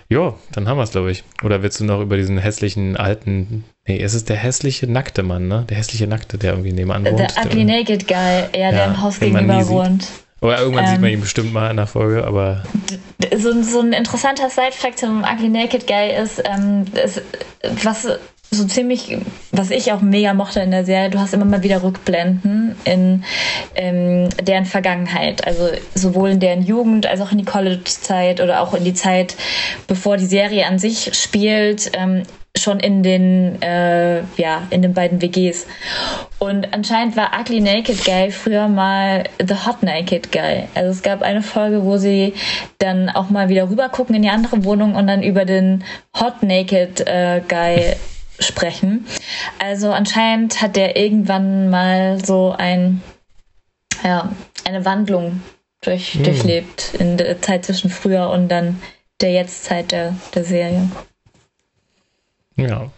Ja, 0.10 0.34
dann 0.52 0.68
haben 0.68 0.78
wir 0.78 0.84
es, 0.84 0.92
glaube 0.92 1.12
ich. 1.12 1.24
Oder 1.44 1.62
willst 1.62 1.80
du 1.80 1.86
noch 1.86 2.02
über 2.02 2.18
diesen 2.18 2.40
hässlichen 2.40 2.98
alten. 2.98 3.64
Nee, 3.88 4.02
es 4.02 4.16
ist 4.16 4.28
der 4.30 4.38
hässliche 4.38 4.88
nackte 4.88 5.22
Mann, 5.22 5.48
ne? 5.48 5.66
Der 5.70 5.78
hässliche 5.78 6.08
nackte, 6.08 6.40
der 6.40 6.54
irgendwie 6.54 6.74
nebenan 6.74 7.06
wohnt. 7.06 7.20
Der 7.20 7.46
ugly 7.46 7.64
naked 7.64 8.08
guy, 8.08 8.16
ja, 8.16 8.50
ja, 8.54 8.72
der 8.72 8.86
im 8.86 9.02
Haus 9.02 9.20
gegenüber 9.20 9.68
wohnt. 9.68 10.08
Oder 10.42 10.60
irgendwann 10.62 10.86
ähm, 10.86 10.92
sieht 10.92 11.02
man 11.02 11.12
ihn 11.12 11.22
bestimmt 11.22 11.54
mal 11.54 11.70
in 11.70 11.78
der 11.78 11.86
Folge, 11.86 12.26
aber. 12.26 12.64
So, 13.38 13.62
so 13.62 13.82
ein 13.82 13.94
interessanter 13.94 14.50
Side-Fact 14.50 14.98
zum 14.98 15.24
Ugly 15.24 15.50
Naked 15.50 15.86
Guy 15.86 16.16
ist, 16.16 16.42
ähm, 16.46 16.86
ist, 17.04 17.22
was 17.84 18.08
so 18.52 18.66
ziemlich, 18.66 19.18
was 19.52 19.70
ich 19.70 19.92
auch 19.92 20.02
mega 20.02 20.34
mochte 20.34 20.60
in 20.60 20.72
der 20.72 20.86
Serie, 20.86 21.10
du 21.10 21.20
hast 21.20 21.34
immer 21.34 21.46
mal 21.46 21.62
wieder 21.62 21.84
Rückblenden 21.84 22.76
in 22.84 23.24
ähm, 23.76 24.30
deren 24.42 24.66
Vergangenheit. 24.66 25.46
Also 25.46 25.70
sowohl 25.94 26.32
in 26.32 26.40
deren 26.40 26.64
Jugend 26.64 27.06
als 27.06 27.22
auch 27.22 27.32
in 27.32 27.38
die 27.38 27.46
College-Zeit 27.46 28.42
oder 28.42 28.62
auch 28.62 28.74
in 28.74 28.84
die 28.84 28.94
Zeit, 28.94 29.36
bevor 29.88 30.18
die 30.18 30.26
Serie 30.26 30.66
an 30.66 30.80
sich 30.80 31.12
spielt, 31.14 31.92
ähm, 31.94 32.24
schon 32.58 32.80
in 32.80 33.04
den, 33.04 33.62
äh, 33.62 34.22
ja, 34.38 34.64
in 34.72 34.82
den 34.82 34.94
beiden 34.96 35.22
WGs. 35.22 35.68
Und 36.40 36.74
anscheinend 36.74 37.16
war 37.16 37.32
Ugly 37.40 37.62
Naked 37.62 38.04
Guy 38.04 38.32
früher 38.32 38.68
mal 38.68 39.26
The 39.40 39.54
Hot 39.66 39.84
Naked 39.84 40.32
Guy. 40.32 40.64
Also 40.74 40.90
es 40.90 41.04
gab 41.04 41.22
eine 41.22 41.44
Folge, 41.44 41.86
wo 41.86 41.98
sie 41.98 42.34
dann 42.80 43.10
auch 43.10 43.30
mal 43.30 43.50
wieder 43.50 43.70
rüber 43.70 43.90
gucken 43.90 44.16
in 44.16 44.24
die 44.24 44.30
andere 44.30 44.64
Wohnung 44.64 44.96
und 44.96 45.06
dann 45.06 45.22
über 45.22 45.46
den 45.46 45.84
Hot 46.20 46.42
Naked 46.42 47.02
äh, 47.08 47.42
Guy 47.48 47.96
sprechen. 48.40 49.06
Also 49.60 49.92
anscheinend 49.92 50.62
hat 50.62 50.76
der 50.76 50.96
irgendwann 50.96 51.70
mal 51.70 52.24
so 52.24 52.56
ein, 52.58 53.02
ja, 54.04 54.32
eine 54.66 54.86
Wandlung 54.86 55.42
durch, 55.82 56.14
hm. 56.14 56.24
durchlebt 56.24 56.94
in 56.98 57.18
der 57.18 57.42
Zeit 57.42 57.66
zwischen 57.66 57.90
früher 57.90 58.30
und 58.30 58.50
dann 58.50 58.82
der 59.22 59.32
Jetztzeit 59.32 59.92
der, 59.92 60.16
der 60.34 60.44
Serie. 60.44 60.90
Ja. 62.56 62.92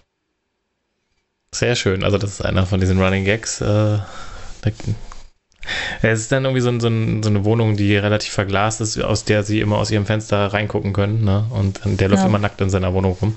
Sehr 1.54 1.76
schön. 1.76 2.04
Also 2.04 2.18
das 2.18 2.32
ist 2.32 2.46
einer 2.46 2.66
von 2.66 2.80
diesen 2.80 3.02
Running 3.02 3.26
Gags. 3.26 3.62
Äh, 3.62 4.00
es 6.02 6.22
ist 6.22 6.32
dann 6.32 6.46
irgendwie 6.46 6.62
so, 6.62 6.72
so, 6.72 6.80
so, 6.80 7.30
eine 7.30 7.46
Wohnung, 7.46 7.78
die 7.78 7.96
relativ 7.96 8.32
verglast 8.32 8.82
ist, 8.82 9.00
aus 9.02 9.26
der 9.26 9.44
sie 9.44 9.60
immer 9.60 9.78
aus 9.78 9.92
ihrem 9.92 10.06
Fenster 10.06 10.54
reingucken 10.54 10.94
können. 10.94 11.24
Ne? 11.24 11.46
Und 11.50 11.82
der 11.84 12.10
läuft 12.10 12.22
ja. 12.22 12.28
immer 12.28 12.40
nackt 12.40 12.62
in 12.62 12.70
seiner 12.70 12.94
Wohnung 12.94 13.18
rum. 13.20 13.36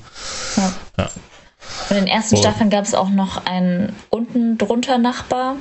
Ja. 0.56 0.72
ja. 0.98 1.10
In 1.90 1.96
den 1.96 2.06
ersten 2.06 2.36
oh. 2.36 2.38
Staffeln 2.38 2.70
gab 2.70 2.84
es 2.84 2.94
auch 2.94 3.10
noch 3.10 3.46
einen 3.46 3.94
unten 4.10 4.58
drunter 4.58 4.98
Nachbar, 4.98 5.56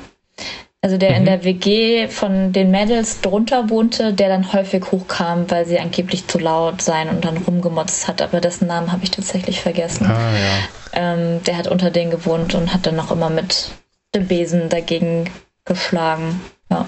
also 0.84 0.98
der 0.98 1.12
mhm. 1.12 1.16
in 1.16 1.26
der 1.26 1.44
WG 1.46 2.08
von 2.10 2.52
den 2.52 2.70
Mädels 2.70 3.22
drunter 3.22 3.70
wohnte, 3.70 4.13
der 4.13 4.28
dann 4.28 4.52
häufig 4.52 4.92
hochkam, 4.92 5.50
weil 5.50 5.66
sie 5.66 5.80
angeblich 5.80 6.28
zu 6.28 6.39
laut 6.39 6.82
sein 6.82 7.08
und 7.08 7.24
dann 7.24 7.38
rumgemotzt 7.38 8.10
hat. 8.10 8.22
Aber 8.22 8.42
dessen 8.42 8.68
Namen 8.68 8.92
habe 8.92 9.04
ich 9.06 9.12
tatsächlich 9.12 9.62
vergessen. 9.62 10.08
Ah, 10.08 10.32
ja. 10.34 11.13
ähm, 11.13 11.42
der 11.44 11.56
hat 11.58 11.68
unter 11.68 11.89
denen 11.89 12.12
gewohnt 12.12 12.54
und 12.54 12.74
hat 12.74 12.86
dann 12.86 12.98
noch 12.98 13.12
immer 13.12 13.30
mit 13.30 13.72
dem 14.13 14.28
Besen 14.28 14.68
dagegen 14.68 15.30
geschlagen. 15.63 16.42
Ja. 16.70 16.86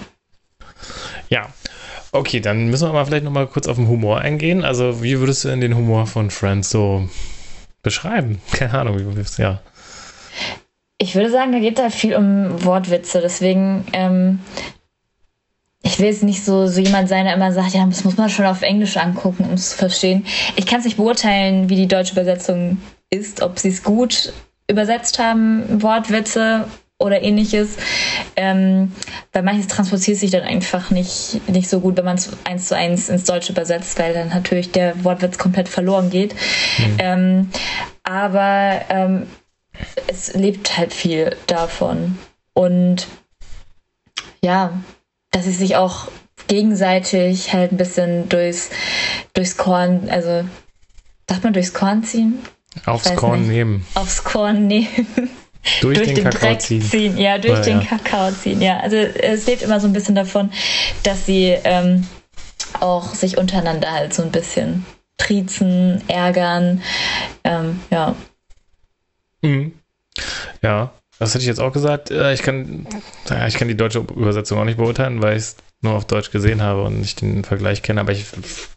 Ja, 1.30 1.48
Okay, 2.12 2.40
dann 2.40 2.68
müssen 2.70 2.88
wir 2.88 2.94
mal 2.94 3.06
vielleicht 3.06 3.26
nochmal 3.26 3.46
kurz 3.46 3.68
auf 3.68 3.76
den 3.76 3.90
Humor 3.90 4.20
eingehen. 4.20 4.64
Also, 4.64 5.04
wie 5.04 5.20
würdest 5.20 5.44
du 5.44 5.50
denn 5.50 5.60
den 5.60 5.76
Humor 5.76 6.08
von 6.08 6.30
Friends 6.32 6.70
so 6.70 7.10
beschreiben? 7.86 8.42
Keine 8.52 8.74
Ahnung, 8.74 9.00
ja. 9.38 9.62
Ich 10.98 11.16
würde 11.16 11.30
sagen, 11.30 11.54
da 11.54 11.60
geht 11.60 11.80
da 11.80 11.90
viel 11.90 12.16
um 12.16 12.64
Wortwitze. 12.66 13.22
Deswegen, 13.22 13.86
ähm, 13.94 14.40
ich 15.82 16.00
will 16.00 16.08
jetzt 16.08 16.24
nicht 16.24 16.44
so, 16.44 16.68
so 16.68 16.82
jemand 16.82 17.08
sein, 17.08 17.26
der 17.26 17.36
immer 17.36 17.54
sagt, 17.54 17.74
ja, 17.74 17.86
das 17.86 18.04
muss 18.04 18.18
man 18.18 18.30
schon 18.30 18.46
auf 18.46 18.62
Englisch 18.62 18.98
angucken, 18.98 19.46
um 19.46 19.54
es 19.54 19.72
zu 19.72 19.78
verstehen. 19.78 20.26
Ich 20.56 20.66
kann 20.66 20.80
es 20.80 20.86
nicht 20.86 20.98
beurteilen, 20.98 21.70
wie 21.70 21.76
die 21.76 21.88
deutsche 21.88 22.14
Übersetzung 22.14 22.80
ist, 23.10 23.42
ob 23.42 23.60
sie 23.60 23.70
es 23.70 23.84
gut 23.84 24.34
übersetzt 24.68 25.20
haben, 25.20 25.82
Wortwitze 25.82 26.66
oder 26.98 27.22
ähnliches. 27.22 27.78
Ähm, 28.36 28.94
weil 29.34 29.44
manches 29.44 29.68
transportiert 29.68 30.18
sich 30.18 30.32
dann 30.32 30.44
einfach 30.44 30.92
nicht, 30.92 31.48
nicht 31.50 31.70
so 31.70 31.80
gut, 31.80 31.98
wenn 31.98 32.06
man 32.06 32.18
es 32.18 32.30
eins 32.46 32.68
zu 32.68 32.76
eins 32.76 33.10
ins 33.10 33.26
Deutsche 33.26 33.52
übersetzt, 33.52 34.00
weil 34.00 34.14
dann 34.14 34.30
natürlich 34.30 34.72
der 34.72 35.04
Wortwitz 35.04 35.38
komplett 35.38 35.70
verloren 35.70 36.10
geht. 36.10 36.34
Mhm. 36.78 36.98
Ähm, 37.00 37.50
aber 38.04 38.82
ähm, 38.90 39.28
es 40.08 40.34
lebt 40.34 40.78
halt 40.78 40.94
viel 40.94 41.36
davon. 41.48 42.18
Und 42.54 43.08
ja, 44.42 44.82
dass 45.32 45.46
sie 45.46 45.52
sich 45.52 45.76
auch 45.76 46.08
gegenseitig 46.48 47.54
halt 47.54 47.72
ein 47.72 47.78
bisschen 47.78 48.30
durchs, 48.30 48.70
durchs 49.34 49.58
Korn, 49.58 50.10
also 50.10 50.46
sagt 51.30 51.44
man 51.44 51.54
durchs 51.54 51.74
Korn 51.74 52.04
ziehen? 52.04 52.40
Aufs 52.86 53.16
Korn 53.16 53.42
nicht. 53.42 53.50
nehmen. 53.50 53.86
Aufs 53.96 54.24
Korn 54.24 54.68
nehmen. 54.68 55.08
Durch, 55.82 55.98
durch 55.98 56.08
den, 56.08 56.16
den, 56.16 56.24
Kakao 56.26 56.50
Dreck 56.50 56.62
ziehen. 56.62 56.82
ziehen. 56.82 57.18
Ja, 57.18 57.38
durch 57.38 57.60
oh, 57.60 57.64
den 57.64 57.82
ja. 57.82 57.86
Kakao 57.86 58.32
ziehen. 58.32 58.62
Ja, 58.62 58.80
also 58.80 58.96
es 58.96 59.48
lebt 59.48 59.62
immer 59.62 59.80
so 59.80 59.88
ein 59.88 59.94
bisschen 59.94 60.16
davon, 60.16 60.52
dass 61.04 61.26
sie 61.26 61.56
ähm, 61.64 62.08
auch 62.80 63.14
sich 63.16 63.38
untereinander 63.38 63.92
halt 63.92 64.14
so 64.14 64.24
ein 64.24 64.32
bisschen 64.32 64.86
triezen, 65.18 66.04
ärgern. 66.08 66.82
Ähm, 67.44 67.80
ja. 67.90 68.16
Mhm. 69.42 69.74
Ja, 70.62 70.92
das 71.20 71.34
hätte 71.34 71.42
ich 71.42 71.48
jetzt 71.48 71.60
auch 71.60 71.72
gesagt. 71.72 72.12
Äh, 72.12 72.34
ich 72.34 72.42
kann, 72.42 72.88
ich 73.48 73.56
kann 73.56 73.68
die 73.68 73.78
deutsche 73.78 74.00
Übersetzung 74.00 74.60
auch 74.60 74.66
nicht 74.66 74.78
beurteilen, 74.78 75.22
weil 75.22 75.38
ich 75.38 75.44
es 75.44 75.56
nur 75.82 75.94
auf 75.94 76.06
Deutsch 76.06 76.32
gesehen 76.32 76.62
habe 76.62 76.84
und 76.84 77.00
nicht 77.00 77.22
den 77.22 77.44
Vergleich 77.44 77.82
kenne. 77.82 78.02
Aber 78.02 78.12
ich 78.12 78.26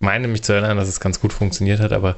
meine 0.01 0.29
mich 0.29 0.43
zu 0.43 0.53
erinnern, 0.53 0.77
dass 0.77 0.89
es 0.89 1.01
ganz 1.01 1.21
gut 1.21 1.33
funktioniert 1.33 1.81
hat. 1.81 1.93
Aber 1.93 2.17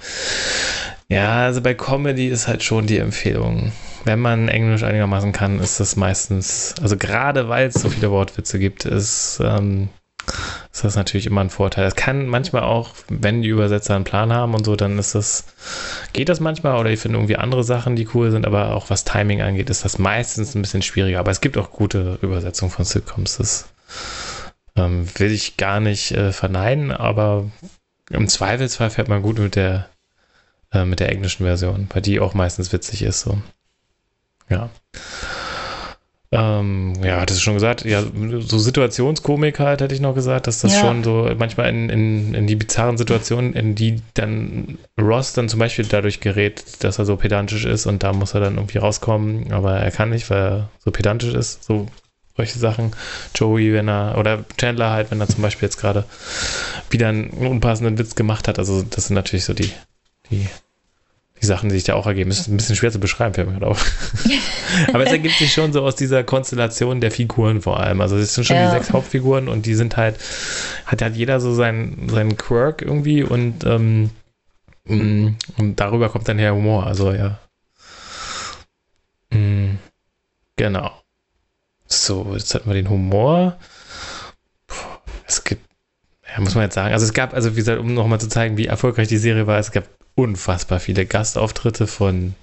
ja, 1.11 1.44
also 1.44 1.61
bei 1.61 1.75
Comedy 1.75 2.29
ist 2.29 2.46
halt 2.46 2.62
schon 2.62 2.87
die 2.87 2.99
Empfehlung. 2.99 3.73
Wenn 4.05 4.20
man 4.20 4.49
Englisch 4.49 4.85
einigermaßen 4.85 5.33
kann, 5.33 5.59
ist 5.59 5.81
das 5.81 5.96
meistens, 5.96 6.77
also 6.81 6.96
gerade 6.96 7.49
weil 7.49 7.66
es 7.66 7.75
so 7.75 7.90
viele 7.90 8.12
Wortwitze 8.12 8.61
gibt, 8.61 8.85
ist, 8.85 9.40
ähm, 9.44 9.88
ist 10.73 10.85
das 10.85 10.94
natürlich 10.94 11.27
immer 11.27 11.40
ein 11.40 11.51
Vorteil. 11.51 11.85
Es 11.85 11.96
kann 11.96 12.29
manchmal 12.29 12.62
auch, 12.62 12.90
wenn 13.09 13.42
die 13.42 13.49
Übersetzer 13.49 13.96
einen 13.96 14.05
Plan 14.05 14.33
haben 14.33 14.55
und 14.55 14.64
so, 14.64 14.77
dann 14.77 15.01
ist 15.01 15.16
das, 15.16 15.46
geht 16.12 16.29
das 16.29 16.38
manchmal 16.38 16.79
oder 16.79 16.90
ich 16.90 17.01
finde 17.01 17.18
irgendwie 17.18 17.37
andere 17.37 17.64
Sachen, 17.64 17.96
die 17.96 18.09
cool 18.14 18.31
sind, 18.31 18.46
aber 18.46 18.77
auch 18.77 18.88
was 18.88 19.03
Timing 19.03 19.42
angeht, 19.42 19.68
ist 19.68 19.85
das 19.85 19.99
meistens 19.99 20.55
ein 20.55 20.62
bisschen 20.62 20.83
schwieriger. 20.83 21.18
Aber 21.18 21.33
es 21.33 21.40
gibt 21.40 21.59
auch 21.59 21.73
gute 21.73 22.20
Übersetzungen 22.23 22.70
von 22.70 22.85
Sitcoms. 22.85 23.37
Das 23.37 23.68
ähm, 24.77 25.09
will 25.16 25.33
ich 25.33 25.57
gar 25.57 25.81
nicht 25.81 26.12
äh, 26.12 26.33
verneinen, 26.33 26.92
aber 26.92 27.51
im 28.11 28.29
Zweifelsfall 28.29 28.90
fährt 28.90 29.09
man 29.09 29.23
gut 29.23 29.40
mit 29.40 29.57
der 29.57 29.88
äh, 30.73 30.85
mit 30.85 31.01
der 31.01 31.11
englischen 31.11 31.45
Version, 31.45 31.89
weil 31.93 32.03
die 32.03 32.21
auch 32.21 32.35
meistens 32.35 32.73
witzig 32.73 33.03
ist. 33.03 33.21
So. 33.21 33.39
Ja. 34.49 34.71
Ähm, 36.33 36.95
ja, 37.03 37.21
hattest 37.21 37.41
du 37.41 37.43
schon 37.43 37.55
gesagt, 37.55 37.85
ja, 37.85 38.05
so 38.39 38.59
Situationskomik 38.59 39.59
halt, 39.59 39.81
hätte 39.81 39.95
ich 39.97 40.01
noch 40.01 40.14
gesagt, 40.14 40.47
dass 40.47 40.61
das 40.61 40.75
ja. 40.75 40.81
schon 40.81 41.03
so 41.03 41.29
manchmal 41.37 41.68
in, 41.71 41.91
in, 41.91 42.35
in 42.35 42.47
die 42.47 42.55
bizarren 42.55 42.97
Situationen, 42.97 43.53
in 43.53 43.75
die 43.75 44.01
dann 44.14 44.79
Ross 45.01 45.33
dann 45.33 45.49
zum 45.49 45.59
Beispiel 45.59 45.87
dadurch 45.87 46.21
gerät, 46.21 46.85
dass 46.85 47.01
er 47.01 47.05
so 47.05 47.16
pedantisch 47.16 47.64
ist 47.64 47.87
und 47.87 48.05
da 48.05 48.12
muss 48.12 48.35
er 48.35 48.41
dann 48.41 48.57
irgendwie 48.57 48.79
rauskommen, 48.79 49.53
aber 49.53 49.79
er 49.79 49.91
kann 49.91 50.11
nicht, 50.11 50.31
weil 50.31 50.39
er 50.39 50.68
so 50.79 50.93
pedantisch 50.93 51.35
ist, 51.35 51.64
so 51.64 51.89
solche 52.37 52.61
Sachen. 52.61 52.93
Joey, 53.35 53.73
wenn 53.73 53.89
er, 53.89 54.16
oder 54.16 54.45
Chandler 54.57 54.91
halt, 54.91 55.11
wenn 55.11 55.21
er 55.21 55.29
zum 55.29 55.43
Beispiel 55.43 55.66
jetzt 55.66 55.79
gerade 55.79 56.05
wieder 56.91 57.09
einen 57.09 57.31
unpassenden 57.31 57.99
Witz 57.99 58.14
gemacht 58.14 58.47
hat, 58.47 58.61
also 58.61 58.83
das 58.83 59.09
sind 59.09 59.16
natürlich 59.16 59.45
so 59.45 59.53
die 59.53 59.73
die, 60.31 60.47
die 61.41 61.47
Sachen, 61.47 61.68
die 61.68 61.74
sich 61.74 61.85
da 61.85 61.95
auch 61.95 62.07
ergeben. 62.07 62.31
Ist 62.31 62.49
ein 62.49 62.57
bisschen 62.57 62.76
schwer 62.76 62.93
zu 62.93 63.01
beschreiben, 63.01 63.35
fällt 63.35 63.49
mir 63.49 63.55
gerade 63.55 63.66
auf. 63.66 63.85
Aber 64.93 65.05
es 65.05 65.12
ergibt 65.12 65.37
sich 65.37 65.53
schon 65.53 65.72
so 65.72 65.83
aus 65.83 65.97
dieser 65.97 66.22
Konstellation 66.22 67.01
der 67.01 67.11
Figuren 67.11 67.62
vor 67.62 67.81
allem. 67.81 68.01
Also 68.01 68.16
es 68.16 68.35
sind 68.35 68.45
schon 68.45 68.57
ja. 68.57 68.66
die 68.66 68.78
sechs 68.78 68.93
Hauptfiguren 68.93 69.49
und 69.49 69.66
die 69.66 69.74
sind 69.74 69.97
halt, 69.97 70.16
hat 70.87 71.03
halt 71.03 71.16
jeder 71.16 71.41
so 71.41 71.55
seinen, 71.55 72.09
seinen 72.09 72.37
Quirk 72.37 72.83
irgendwie 72.83 73.22
und, 73.22 73.64
ähm, 73.64 74.11
mm, 74.85 75.28
und 75.57 75.81
darüber 75.81 76.09
kommt 76.11 76.28
dann 76.28 76.39
der 76.39 76.55
Humor. 76.55 76.87
Also 76.87 77.12
ja. 77.12 77.39
Mm, 79.31 79.76
genau. 80.57 80.93
so, 81.87 82.33
jetzt 82.35 82.55
hatten 82.55 82.68
wir 82.68 82.74
den 82.74 82.91
Humor. 82.91 83.57
Es 85.26 85.45
gibt, 85.45 85.70
ja, 86.33 86.41
muss 86.41 86.55
man 86.55 86.64
jetzt 86.64 86.74
sagen, 86.74 86.93
also 86.93 87.05
es 87.05 87.12
gab, 87.12 87.35
also 87.35 87.53
wie 87.53 87.57
gesagt, 87.57 87.81
um 87.81 87.95
nochmal 87.95 88.20
zu 88.20 88.28
zeigen, 88.28 88.57
wie 88.57 88.66
erfolgreich 88.66 89.09
die 89.09 89.16
Serie 89.16 89.47
war, 89.47 89.59
es 89.59 89.72
gab 89.72 89.85
unfassbar 90.14 90.81
viele 90.81 91.07
Gastauftritte 91.07 91.87
von 91.87 92.35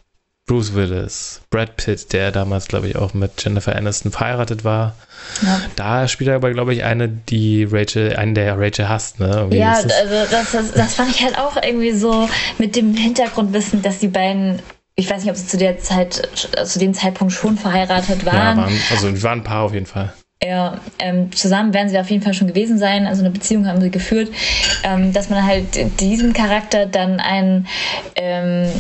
Bruce 0.48 0.74
Willis, 0.74 1.42
Brad 1.50 1.76
Pitt, 1.76 2.14
der 2.14 2.32
damals, 2.32 2.68
glaube 2.68 2.88
ich, 2.88 2.96
auch 2.96 3.14
mit 3.14 3.44
Jennifer 3.44 3.76
Aniston 3.76 4.12
verheiratet 4.12 4.64
war. 4.64 4.96
Ja. 5.42 5.62
Da 5.76 6.08
spielt 6.08 6.30
er 6.30 6.38
aber, 6.38 6.52
glaube 6.52 6.74
ich, 6.74 6.86
eine, 6.86 7.10
die 7.10 7.68
Rachel, 7.70 8.16
einen 8.16 8.34
der 8.34 8.58
Rachel 8.58 8.88
hasst, 8.88 9.20
ne? 9.20 9.28
Irgendwie 9.28 9.58
ja, 9.58 9.82
das 9.82 9.92
also 9.92 10.32
das, 10.32 10.52
das, 10.52 10.72
das 10.72 10.96
fand 10.96 11.12
ich 11.12 11.22
halt 11.22 11.38
auch 11.38 11.58
irgendwie 11.62 11.92
so 11.92 12.30
mit 12.58 12.78
dem 12.78 12.94
Hintergrundwissen, 12.96 13.82
dass 13.82 14.00
die 14.00 14.08
beiden 14.08 14.60
ich 15.00 15.10
weiß 15.10 15.22
nicht, 15.22 15.30
ob 15.30 15.38
sie 15.38 15.46
zu 15.46 15.58
der 15.58 15.78
Zeit, 15.78 16.28
zu 16.66 16.80
dem 16.80 16.94
Zeitpunkt 16.96 17.32
schon 17.32 17.56
verheiratet 17.56 18.26
waren. 18.26 18.58
Ja, 18.58 18.64
waren 18.64 18.82
also 18.90 19.24
waren 19.24 19.40
ein 19.40 19.44
Paar 19.44 19.64
auf 19.64 19.74
jeden 19.74 19.86
Fall. 19.86 20.12
Ja, 20.44 20.80
ähm, 21.00 21.32
zusammen 21.32 21.74
werden 21.74 21.90
sie 21.90 21.98
auf 21.98 22.10
jeden 22.12 22.24
Fall 22.24 22.34
schon 22.34 22.48
gewesen 22.48 22.78
sein. 22.78 23.08
Also 23.08 23.22
eine 23.24 23.32
Beziehung 23.32 23.68
haben 23.68 23.82
sie 23.82 23.90
geführt. 23.90 24.30
Ähm, 24.84 25.12
dass 25.12 25.30
man 25.30 25.46
halt 25.46 26.00
diesem 26.00 26.34
Charakter 26.34 26.86
dann 26.86 27.20
einen 27.20 27.68
ähm, 28.16 28.72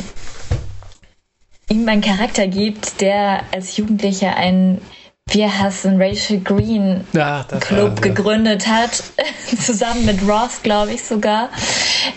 ihm 1.70 1.88
einen 1.88 2.01
Charakter 2.01 2.47
gibt, 2.47 3.01
der 3.01 3.41
als 3.51 3.78
Jugendlicher 3.78 4.36
einen 4.36 4.82
wir 5.30 5.60
hassen 5.60 6.01
Rachel 6.01 6.39
Green 6.39 7.05
ja, 7.12 7.45
Club 7.60 7.95
war, 7.95 8.01
gegründet 8.01 8.66
hat, 8.68 9.03
zusammen 9.62 10.05
mit 10.05 10.22
Ross, 10.26 10.62
glaube 10.64 10.93
ich 10.93 11.03
sogar. 11.03 11.49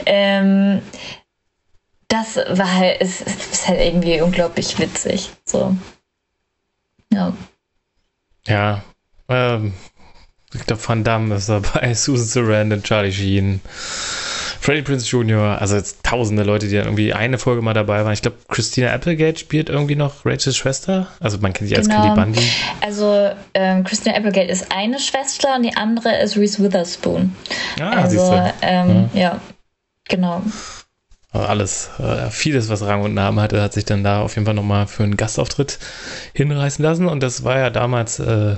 Ähm, 0.07 0.81
das 2.07 2.37
war 2.37 2.73
halt, 2.73 3.01
ist, 3.01 3.23
ist 3.23 3.67
halt 3.67 3.81
irgendwie 3.81 4.21
unglaublich 4.21 4.79
witzig. 4.79 5.31
So. 5.45 5.75
Ja. 7.13 7.33
Ja. 8.47 8.83
Ähm, 9.31 9.73
ich 10.53 10.67
glaube, 10.67 10.83
Van 10.87 11.05
Damme 11.05 11.37
ist 11.37 11.49
dabei, 11.49 11.95
Susan 11.95 12.27
Sarandon, 12.27 12.83
Charlie 12.83 13.13
Sheen. 13.13 13.61
Freddie 14.61 14.83
Prince 14.83 15.09
Jr., 15.09 15.59
also 15.59 15.77
jetzt 15.77 16.03
tausende 16.03 16.43
Leute, 16.43 16.69
die 16.69 16.75
dann 16.75 16.85
irgendwie 16.85 17.15
eine 17.15 17.39
Folge 17.39 17.63
mal 17.63 17.73
dabei 17.73 18.05
waren. 18.05 18.13
Ich 18.13 18.21
glaube, 18.21 18.37
Christina 18.49 18.93
Applegate 18.93 19.39
spielt 19.39 19.71
irgendwie 19.71 19.97
noch 19.97 20.27
Rachels 20.27 20.57
Schwester. 20.57 21.07
Also 21.19 21.39
man 21.39 21.55
kennt 21.55 21.71
sie 21.71 21.77
als 21.77 21.89
genau. 21.89 22.03
Kelly 22.03 22.15
Bundy. 22.15 22.53
Also 22.83 23.31
ähm, 23.55 23.85
Christina 23.85 24.17
Applegate 24.17 24.51
ist 24.51 24.71
eine 24.71 24.99
Schwester 24.99 25.57
und 25.57 25.63
die 25.63 25.75
andere 25.75 26.21
ist 26.21 26.37
Reese 26.37 26.63
Witherspoon. 26.63 27.35
Ah, 27.81 28.03
also 28.03 28.53
ähm, 28.61 29.09
ja. 29.15 29.21
ja, 29.21 29.41
genau. 30.09 30.43
Also 31.33 31.47
alles, 31.47 31.91
äh, 31.99 32.29
vieles, 32.31 32.69
was 32.69 32.83
Rang 32.83 33.03
und 33.03 33.15
Namen 33.15 33.41
hatte, 33.41 33.63
hat 33.63 33.73
sich 33.73 33.87
dann 33.87 34.05
da 34.05 34.21
auf 34.21 34.35
jeden 34.35 34.45
Fall 34.45 34.55
nochmal 34.55 34.89
für 34.89 35.05
einen 35.05 35.17
Gastauftritt 35.17 35.79
hinreißen 36.35 36.85
lassen. 36.85 37.07
Und 37.07 37.23
das 37.23 37.45
war 37.45 37.59
ja 37.59 37.71
damals 37.71 38.19
äh, 38.19 38.57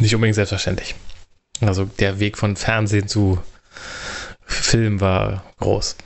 nicht 0.00 0.14
unbedingt 0.14 0.36
selbstverständlich. 0.36 0.94
Also 1.60 1.84
der 1.84 2.20
Weg 2.20 2.38
von 2.38 2.56
Fernsehen 2.56 3.08
zu 3.08 3.38
Film 4.44 5.00
war 5.00 5.44
groß. 5.58 5.96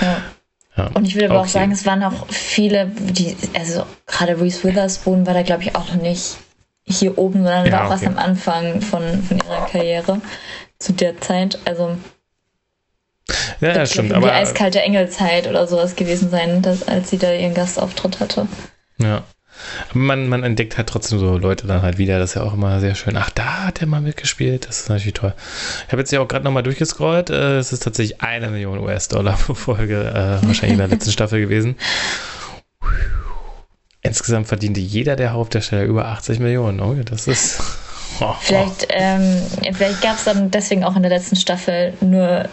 Ja. 0.00 0.22
ja. 0.76 0.86
Und 0.94 1.06
ich 1.06 1.14
würde 1.14 1.30
aber 1.30 1.40
okay. 1.40 1.48
auch 1.48 1.52
sagen, 1.52 1.72
es 1.72 1.86
waren 1.86 2.02
auch 2.02 2.26
viele, 2.28 2.86
die, 2.86 3.36
also 3.54 3.86
gerade 4.06 4.40
Reese 4.40 4.64
Witherspoon 4.64 5.26
war 5.26 5.34
da, 5.34 5.42
glaube 5.42 5.62
ich, 5.62 5.74
auch 5.74 5.88
noch 5.92 6.00
nicht 6.00 6.36
hier 6.86 7.16
oben, 7.16 7.42
sondern 7.42 7.66
ja, 7.66 7.72
war 7.72 7.80
auch 7.82 7.94
okay. 7.94 8.04
erst 8.04 8.06
am 8.06 8.18
Anfang 8.18 8.80
von, 8.82 9.22
von 9.22 9.38
ihrer 9.38 9.66
Karriere 9.66 10.20
zu 10.78 10.92
der 10.92 11.20
Zeit. 11.20 11.58
Also 11.64 11.96
ja, 13.60 13.72
das 13.72 13.92
stimmt. 13.92 14.10
Die 14.10 14.30
eiskalte 14.30 14.82
Engelzeit 14.82 15.46
oder 15.46 15.66
sowas 15.66 15.96
gewesen 15.96 16.30
sein, 16.30 16.60
dass, 16.60 16.86
als 16.86 17.10
sie 17.10 17.18
da 17.18 17.32
ihren 17.32 17.54
Gastauftritt 17.54 18.20
hatte. 18.20 18.46
Ja. 18.98 19.24
Man, 19.92 20.28
man 20.28 20.42
entdeckt 20.42 20.76
halt 20.76 20.88
trotzdem 20.88 21.18
so 21.18 21.38
Leute 21.38 21.66
dann 21.66 21.82
halt 21.82 21.98
wieder. 21.98 22.18
Das 22.18 22.30
ist 22.30 22.36
ja 22.36 22.42
auch 22.42 22.54
immer 22.54 22.80
sehr 22.80 22.94
schön. 22.94 23.16
Ach, 23.16 23.30
da 23.30 23.64
hat 23.66 23.80
er 23.80 23.86
mal 23.86 24.00
mitgespielt. 24.00 24.68
Das 24.68 24.80
ist 24.80 24.88
natürlich 24.88 25.14
toll. 25.14 25.34
Ich 25.86 25.92
habe 25.92 26.00
jetzt 26.00 26.12
ja 26.12 26.20
auch 26.20 26.28
gerade 26.28 26.44
nochmal 26.44 26.62
durchgescrollt. 26.62 27.30
Äh, 27.30 27.58
es 27.58 27.72
ist 27.72 27.82
tatsächlich 27.82 28.20
eine 28.20 28.50
Million 28.50 28.78
US-Dollar 28.78 29.36
pro 29.36 29.54
Folge, 29.54 30.00
äh, 30.00 30.46
wahrscheinlich 30.46 30.72
in 30.72 30.78
der 30.78 30.88
letzten 30.88 31.12
Staffel 31.12 31.40
gewesen. 31.40 31.76
Insgesamt 34.02 34.48
verdiente 34.48 34.80
jeder 34.80 35.16
der 35.16 35.32
Hauptdarsteller 35.32 35.84
über 35.84 36.06
80 36.06 36.38
Millionen. 36.38 36.80
Oh, 36.80 36.94
das 37.04 37.26
ist. 37.26 37.58
Oh, 38.20 38.34
vielleicht, 38.40 38.86
ähm, 38.90 39.40
vielleicht 39.72 40.02
gab 40.02 40.16
es 40.16 40.24
dann 40.24 40.50
deswegen 40.50 40.84
auch 40.84 40.94
in 40.96 41.02
der 41.02 41.10
letzten 41.10 41.36
Staffel 41.36 41.94
nur 42.00 42.48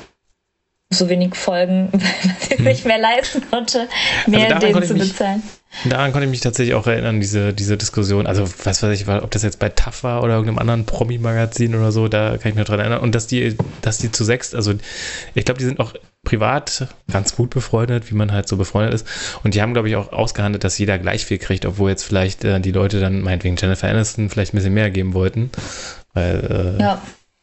so 0.91 1.09
wenig 1.09 1.35
Folgen, 1.35 1.89
weil 1.91 2.01
man 2.01 2.35
sich 2.39 2.57
hm. 2.57 2.65
nicht 2.65 2.85
mehr 2.85 2.99
leisten 2.99 3.41
konnte, 3.49 3.87
mehr 4.27 4.55
also 4.55 4.67
denen 4.67 4.83
zu 4.83 4.93
bezahlen. 4.93 5.43
Daran 5.85 6.11
konnte 6.11 6.25
ich 6.25 6.31
mich 6.31 6.41
tatsächlich 6.41 6.75
auch 6.75 6.85
erinnern, 6.85 7.21
diese, 7.21 7.53
diese 7.53 7.77
Diskussion. 7.77 8.27
Also, 8.27 8.43
was 8.65 8.83
weiß 8.83 8.99
ich, 8.99 9.07
ob 9.07 9.31
das 9.31 9.41
jetzt 9.41 9.57
bei 9.57 9.69
TAF 9.69 10.03
war 10.03 10.21
oder 10.21 10.33
irgendeinem 10.33 10.59
anderen 10.59 10.85
Promi-Magazin 10.85 11.75
oder 11.75 11.93
so, 11.93 12.09
da 12.09 12.37
kann 12.37 12.51
ich 12.51 12.55
mich 12.55 12.65
dran 12.65 12.79
erinnern. 12.79 12.99
Und 12.99 13.15
dass 13.15 13.27
die, 13.27 13.55
dass 13.81 13.97
die 13.97 14.11
zu 14.11 14.25
sechst, 14.25 14.53
also 14.53 14.73
ich 15.33 15.45
glaube, 15.45 15.59
die 15.59 15.65
sind 15.65 15.79
auch 15.79 15.93
privat 16.25 16.87
ganz 17.09 17.35
gut 17.35 17.51
befreundet, 17.51 18.11
wie 18.11 18.15
man 18.15 18.33
halt 18.33 18.49
so 18.49 18.57
befreundet 18.57 18.93
ist. 18.93 19.07
Und 19.43 19.55
die 19.55 19.61
haben, 19.61 19.73
glaube 19.73 19.87
ich, 19.87 19.95
auch 19.95 20.11
ausgehandelt, 20.11 20.65
dass 20.65 20.77
jeder 20.77 20.99
gleich 20.99 21.25
viel 21.25 21.37
kriegt, 21.37 21.65
obwohl 21.65 21.89
jetzt 21.89 22.03
vielleicht 22.03 22.43
äh, 22.43 22.59
die 22.59 22.73
Leute 22.73 22.99
dann, 22.99 23.21
meinetwegen 23.21 23.55
Jennifer 23.55 23.87
Aniston, 23.87 24.29
vielleicht 24.29 24.53
ein 24.53 24.57
bisschen 24.57 24.73
mehr 24.73 24.91
geben 24.91 25.13
wollten. 25.13 25.51
Weil, 26.13 26.75
äh, 26.77 26.81
ja 26.81 27.01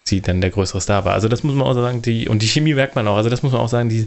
sie 0.08 0.20
dann 0.20 0.40
der 0.40 0.50
größere 0.50 0.80
Star 0.80 1.04
war. 1.04 1.14
Also 1.14 1.28
das 1.28 1.42
muss 1.42 1.54
man 1.54 1.66
auch 1.66 1.74
sagen, 1.74 2.02
die, 2.02 2.28
und 2.28 2.42
die 2.42 2.48
Chemie 2.48 2.74
merkt 2.74 2.96
man 2.96 3.06
auch, 3.06 3.16
also 3.16 3.30
das 3.30 3.42
muss 3.42 3.52
man 3.52 3.60
auch 3.60 3.68
sagen, 3.68 3.88
die, 3.88 4.06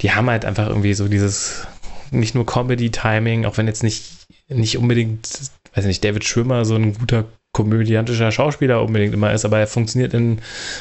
die 0.00 0.12
haben 0.12 0.28
halt 0.28 0.44
einfach 0.44 0.68
irgendwie 0.68 0.94
so 0.94 1.08
dieses, 1.08 1.66
nicht 2.10 2.34
nur 2.34 2.46
Comedy-Timing, 2.46 3.44
auch 3.44 3.56
wenn 3.58 3.66
jetzt 3.66 3.82
nicht, 3.82 4.26
nicht 4.48 4.78
unbedingt, 4.78 5.28
weiß 5.74 5.84
nicht, 5.84 6.04
David 6.04 6.24
Schwimmer 6.24 6.64
so 6.64 6.74
ein 6.74 6.94
guter 6.94 7.24
komödiantischer 7.52 8.30
Schauspieler 8.32 8.82
unbedingt 8.82 9.14
immer 9.14 9.32
ist, 9.32 9.46
aber 9.46 9.58
er 9.58 9.66
funktioniert 9.66 10.12
in, 10.12 10.40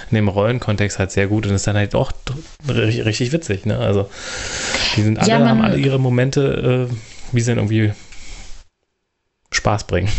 in 0.09 0.15
dem 0.15 0.27
Rollenkontext 0.27 0.99
halt 0.99 1.09
sehr 1.09 1.27
gut 1.27 1.47
und 1.47 1.53
ist 1.53 1.65
dann 1.67 1.77
halt 1.77 1.95
auch 1.95 2.11
richtig 2.67 3.31
witzig, 3.31 3.65
ne? 3.65 3.79
Also 3.79 4.09
die 4.97 5.01
sind 5.01 5.17
alle, 5.17 5.29
ja, 5.29 5.47
haben 5.47 5.61
alle 5.61 5.77
ihre 5.77 5.99
Momente, 5.99 6.89
äh, 6.91 6.95
wie 7.31 7.39
sie 7.39 7.51
dann 7.51 7.59
irgendwie 7.59 7.93
Spaß 9.51 9.85
bringen. 9.85 10.09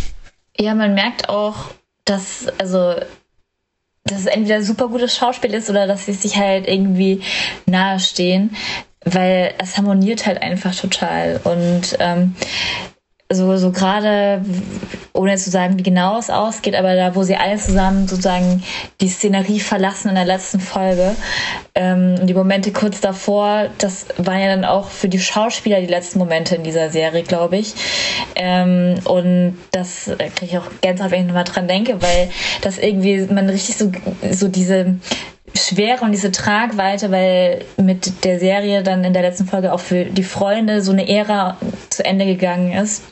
Ja, 0.58 0.74
man 0.74 0.94
merkt 0.94 1.28
auch, 1.28 1.56
dass, 2.06 2.46
also 2.58 2.94
dass 4.06 4.20
es 4.20 4.26
entweder 4.26 4.62
super 4.62 4.88
gutes 4.88 5.16
Schauspiel 5.16 5.54
ist 5.54 5.70
oder 5.70 5.86
dass 5.86 6.06
sie 6.06 6.12
sich 6.12 6.36
halt 6.36 6.68
irgendwie 6.68 7.22
nahestehen, 7.66 8.56
weil 9.04 9.54
es 9.58 9.76
harmoniert 9.76 10.26
halt 10.26 10.42
einfach 10.42 10.74
total. 10.74 11.40
Und 11.44 11.96
ähm, 11.98 12.34
so, 13.32 13.56
so 13.56 13.72
gerade, 13.72 14.40
ohne 15.12 15.36
zu 15.36 15.50
sagen, 15.50 15.78
wie 15.78 15.82
genau 15.82 16.18
es 16.18 16.30
ausgeht, 16.30 16.76
aber 16.76 16.94
da, 16.94 17.16
wo 17.16 17.24
sie 17.24 17.34
alle 17.34 17.56
zusammen 17.56 18.06
sozusagen 18.06 18.62
die 19.00 19.08
Szenerie 19.08 19.58
verlassen 19.58 20.10
in 20.10 20.14
der 20.14 20.24
letzten 20.24 20.60
Folge, 20.60 21.16
ähm, 21.74 22.24
die 22.26 22.34
Momente 22.34 22.70
kurz 22.70 23.00
davor, 23.00 23.66
das 23.78 24.06
waren 24.18 24.40
ja 24.40 24.46
dann 24.46 24.64
auch 24.64 24.90
für 24.90 25.08
die 25.08 25.18
Schauspieler 25.18 25.80
die 25.80 25.88
letzten 25.88 26.20
Momente 26.20 26.54
in 26.54 26.62
dieser 26.62 26.90
Serie, 26.90 27.24
glaube 27.24 27.56
ich. 27.56 27.74
Ähm, 28.36 29.00
und 29.04 29.58
das 29.72 30.04
kriege 30.36 30.46
ich 30.46 30.58
auch 30.58 30.70
ganz 30.80 31.02
häufig 31.02 31.24
nochmal 31.24 31.44
dran 31.44 31.66
denke, 31.66 32.00
weil 32.00 32.30
das 32.62 32.78
irgendwie, 32.78 33.26
man 33.32 33.48
richtig 33.48 33.76
so, 33.76 33.90
so 34.30 34.46
diese 34.46 34.96
Schwere 35.54 36.04
und 36.04 36.12
diese 36.12 36.30
Tragweite, 36.30 37.10
weil 37.10 37.64
mit 37.76 38.24
der 38.24 38.38
Serie 38.38 38.84
dann 38.84 39.02
in 39.02 39.12
der 39.12 39.22
letzten 39.22 39.46
Folge 39.46 39.72
auch 39.72 39.80
für 39.80 40.04
die 40.04 40.22
Freunde 40.22 40.80
so 40.82 40.92
eine 40.92 41.08
Ära 41.08 41.56
zu 41.90 42.04
Ende 42.04 42.26
gegangen 42.26 42.72
ist 42.72 43.02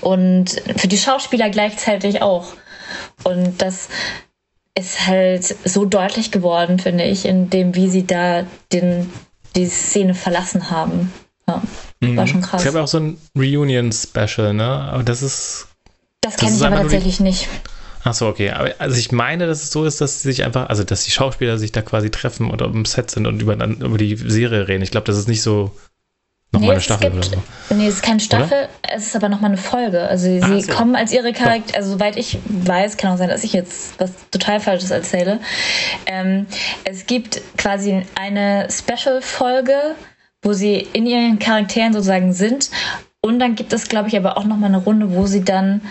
und 0.00 0.62
für 0.76 0.88
die 0.88 0.98
Schauspieler 0.98 1.50
gleichzeitig 1.50 2.22
auch. 2.22 2.54
Und 3.24 3.60
das 3.60 3.88
ist 4.74 5.06
halt 5.06 5.44
so 5.64 5.84
deutlich 5.84 6.30
geworden, 6.30 6.78
finde 6.78 7.04
ich, 7.04 7.24
in 7.24 7.50
dem, 7.50 7.74
wie 7.74 7.88
sie 7.88 8.06
da 8.06 8.44
den, 8.72 9.12
die 9.56 9.66
Szene 9.66 10.14
verlassen 10.14 10.70
haben. 10.70 11.12
Ja, 11.48 11.62
mhm. 12.00 12.16
war 12.16 12.26
schon 12.26 12.42
krass. 12.42 12.62
Ich 12.62 12.68
habe 12.68 12.82
auch 12.82 12.88
so 12.88 12.98
ein 12.98 13.18
Reunion-Special, 13.36 14.54
ne? 14.54 14.64
Aber 14.64 15.02
das 15.02 15.22
ist. 15.22 15.68
Das 16.20 16.36
kenne 16.36 16.56
ich 16.56 16.64
aber 16.64 16.76
tatsächlich 16.76 17.20
nicht. 17.20 17.48
Ach 18.04 18.14
so, 18.14 18.26
okay. 18.26 18.50
Aber 18.50 18.74
also 18.78 18.96
ich 18.96 19.12
meine, 19.12 19.46
dass 19.46 19.62
es 19.62 19.70
so 19.70 19.84
ist, 19.84 20.00
dass 20.00 20.22
sie 20.22 20.28
sich 20.30 20.44
einfach, 20.44 20.68
also 20.68 20.84
dass 20.84 21.04
die 21.04 21.10
Schauspieler 21.10 21.58
sich 21.58 21.72
da 21.72 21.82
quasi 21.82 22.10
treffen 22.10 22.50
oder 22.50 22.66
im 22.66 22.84
Set 22.84 23.10
sind 23.10 23.26
und 23.26 23.42
über, 23.42 23.54
über 23.54 23.98
die 23.98 24.16
Serie 24.16 24.68
reden. 24.68 24.82
Ich 24.82 24.90
glaube, 24.90 25.06
das 25.06 25.18
ist 25.18 25.28
nicht 25.28 25.42
so 25.42 25.72
Nochmal 26.50 26.68
nee, 26.68 26.72
eine 26.72 26.80
Staffel 26.80 27.10
gibt, 27.10 27.26
oder 27.26 27.42
so. 27.68 27.74
Nee, 27.74 27.88
es 27.88 27.96
ist 27.96 28.02
keine 28.02 28.20
Staffel, 28.20 28.46
oder? 28.46 28.68
es 28.94 29.06
ist 29.06 29.16
aber 29.16 29.28
nochmal 29.28 29.50
eine 29.50 29.58
Folge. 29.58 30.08
Also 30.08 30.26
sie, 30.26 30.40
ah, 30.42 30.60
so. 30.60 30.72
kommen 30.72 30.96
als 30.96 31.12
ihre 31.12 31.34
Charakter, 31.34 31.76
also 31.76 31.92
soweit 31.92 32.16
ich 32.16 32.38
weiß, 32.46 32.96
kann 32.96 33.12
auch 33.12 33.18
sein, 33.18 33.28
dass 33.28 33.44
ich 33.44 33.52
jetzt 33.52 34.00
was 34.00 34.12
total 34.30 34.58
Falsches 34.58 34.90
erzähle. 34.90 35.40
Ähm, 36.06 36.46
es 36.84 37.04
gibt 37.04 37.42
quasi 37.58 38.02
eine 38.14 38.68
Special-Folge, 38.70 39.94
wo 40.40 40.54
sie 40.54 40.76
in 40.92 41.06
ihren 41.06 41.38
Charakteren 41.38 41.92
sozusagen 41.92 42.32
sind. 42.32 42.70
Und 43.20 43.40
dann 43.40 43.54
gibt 43.54 43.74
es, 43.74 43.88
glaube 43.88 44.08
ich, 44.08 44.16
aber 44.16 44.38
auch 44.38 44.44
nochmal 44.44 44.70
eine 44.70 44.78
Runde, 44.78 45.12
wo 45.12 45.26
sie 45.26 45.44
dann 45.44 45.82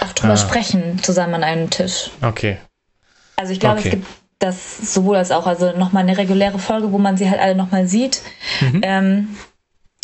auch 0.00 0.12
drüber 0.12 0.32
ah. 0.32 0.36
sprechen, 0.36 1.00
zusammen 1.02 1.34
an 1.34 1.44
einem 1.44 1.70
Tisch. 1.70 2.10
Okay. 2.20 2.58
Also 3.36 3.52
ich 3.52 3.60
glaube, 3.60 3.78
okay. 3.78 3.88
es 3.88 3.90
gibt 3.92 4.06
das 4.40 4.94
sowohl 4.94 5.16
als 5.16 5.30
auch, 5.30 5.46
also 5.46 5.72
nochmal 5.72 6.02
eine 6.02 6.18
reguläre 6.18 6.58
Folge, 6.58 6.90
wo 6.90 6.98
man 6.98 7.16
sie 7.16 7.30
halt 7.30 7.40
alle 7.40 7.54
nochmal 7.54 7.86
sieht. 7.86 8.22
Mhm. 8.60 8.80
Ähm, 8.82 9.28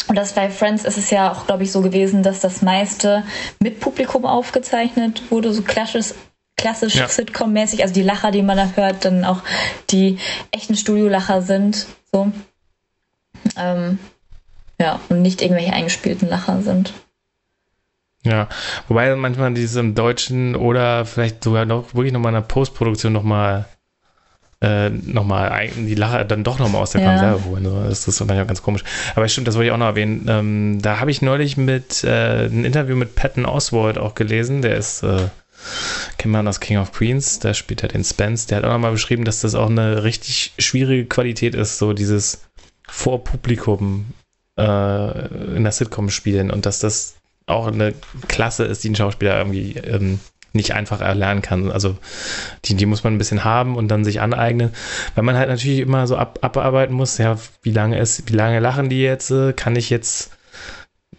Und 0.08 0.16
das 0.16 0.32
bei 0.32 0.50
Friends 0.50 0.84
ist 0.84 0.98
es 0.98 1.10
ja 1.10 1.32
auch, 1.32 1.46
glaube 1.46 1.62
ich, 1.62 1.72
so 1.72 1.82
gewesen, 1.82 2.22
dass 2.22 2.40
das 2.40 2.62
meiste 2.62 3.24
mit 3.58 3.80
Publikum 3.80 4.24
aufgezeichnet 4.24 5.22
wurde, 5.30 5.52
so 5.52 5.62
klassisch, 5.62 6.14
klassisch 6.56 6.96
ja. 6.96 7.06
Sitcom-mäßig. 7.06 7.82
Also 7.82 7.94
die 7.94 8.02
Lacher, 8.02 8.30
die 8.30 8.42
man 8.42 8.56
da 8.56 8.70
hört, 8.74 9.04
dann 9.04 9.24
auch 9.24 9.42
die 9.90 10.18
echten 10.50 10.76
Studiolacher 10.76 11.42
sind. 11.42 11.86
So. 12.12 12.32
Ähm, 13.56 13.98
ja, 14.80 15.00
und 15.08 15.22
nicht 15.22 15.42
irgendwelche 15.42 15.72
eingespielten 15.72 16.28
Lacher 16.28 16.62
sind. 16.62 16.92
Ja, 18.22 18.48
wobei 18.88 19.14
manchmal 19.16 19.54
diese 19.54 19.80
im 19.80 19.94
Deutschen 19.94 20.54
oder 20.54 21.06
vielleicht 21.06 21.42
sogar 21.42 21.64
noch 21.64 21.94
wirklich 21.94 22.12
nochmal 22.12 22.30
in 22.30 22.40
der 22.40 22.48
Postproduktion 22.48 23.12
nochmal 23.12 23.66
äh, 24.62 24.90
nochmal 24.90 25.70
die 25.74 25.94
Lache 25.94 26.24
dann 26.26 26.44
doch 26.44 26.58
nochmal 26.58 26.82
aus 26.82 26.90
der 26.90 27.00
ja. 27.00 27.10
Konserve 27.10 27.44
holen. 27.44 27.64
So. 27.64 27.82
Das 27.82 28.06
ist 28.06 28.20
manchmal 28.20 28.46
ganz 28.46 28.62
komisch. 28.62 28.84
Aber 29.14 29.26
stimmt, 29.28 29.48
das 29.48 29.54
wollte 29.54 29.68
ich 29.68 29.72
auch 29.72 29.78
noch 29.78 29.86
erwähnen. 29.86 30.26
Ähm, 30.28 30.82
da 30.82 31.00
habe 31.00 31.10
ich 31.10 31.22
neulich 31.22 31.56
mit 31.56 32.04
äh, 32.04 32.46
ein 32.46 32.64
Interview 32.64 32.96
mit 32.96 33.14
Patton 33.14 33.46
Oswald 33.46 33.96
auch 33.96 34.14
gelesen. 34.14 34.60
Der 34.60 34.76
ist, 34.76 35.02
äh, 35.02 35.28
kennt 36.18 36.32
man 36.32 36.46
aus 36.46 36.60
King 36.60 36.78
of 36.78 36.92
Queens, 36.92 37.38
da 37.38 37.54
spielt 37.54 37.82
er 37.82 37.88
den 37.88 38.04
Spence. 38.04 38.46
Der 38.46 38.58
hat 38.58 38.64
auch 38.64 38.72
nochmal 38.72 38.92
beschrieben, 38.92 39.24
dass 39.24 39.40
das 39.40 39.54
auch 39.54 39.70
eine 39.70 40.04
richtig 40.04 40.52
schwierige 40.58 41.06
Qualität 41.06 41.54
ist, 41.54 41.78
so 41.78 41.94
dieses 41.94 42.42
vor 42.86 43.24
Publikum 43.24 44.12
äh, 44.58 45.56
in 45.56 45.62
der 45.62 45.72
Sitcom 45.72 46.10
spielen 46.10 46.50
und 46.50 46.66
dass 46.66 46.80
das 46.80 47.16
auch 47.46 47.66
eine 47.66 47.94
Klasse 48.28 48.64
ist, 48.64 48.84
die 48.84 48.90
ein 48.90 48.96
Schauspieler 48.96 49.38
irgendwie 49.38 49.72
ähm, 49.78 50.20
nicht 50.52 50.72
einfach 50.72 51.00
erlernen 51.00 51.42
kann. 51.42 51.70
Also 51.70 51.96
die, 52.64 52.74
die 52.74 52.86
muss 52.86 53.04
man 53.04 53.14
ein 53.14 53.18
bisschen 53.18 53.44
haben 53.44 53.76
und 53.76 53.88
dann 53.88 54.04
sich 54.04 54.20
aneignen, 54.20 54.70
weil 55.14 55.24
man 55.24 55.36
halt 55.36 55.48
natürlich 55.48 55.80
immer 55.80 56.06
so 56.06 56.16
ab, 56.16 56.38
abarbeiten 56.42 56.94
muss, 56.94 57.18
ja, 57.18 57.36
wie 57.62 57.72
lange 57.72 57.98
ist, 57.98 58.28
wie 58.30 58.36
lange 58.36 58.60
lachen 58.60 58.88
die 58.88 59.02
jetzt, 59.02 59.32
kann 59.56 59.76
ich 59.76 59.90
jetzt, 59.90 60.32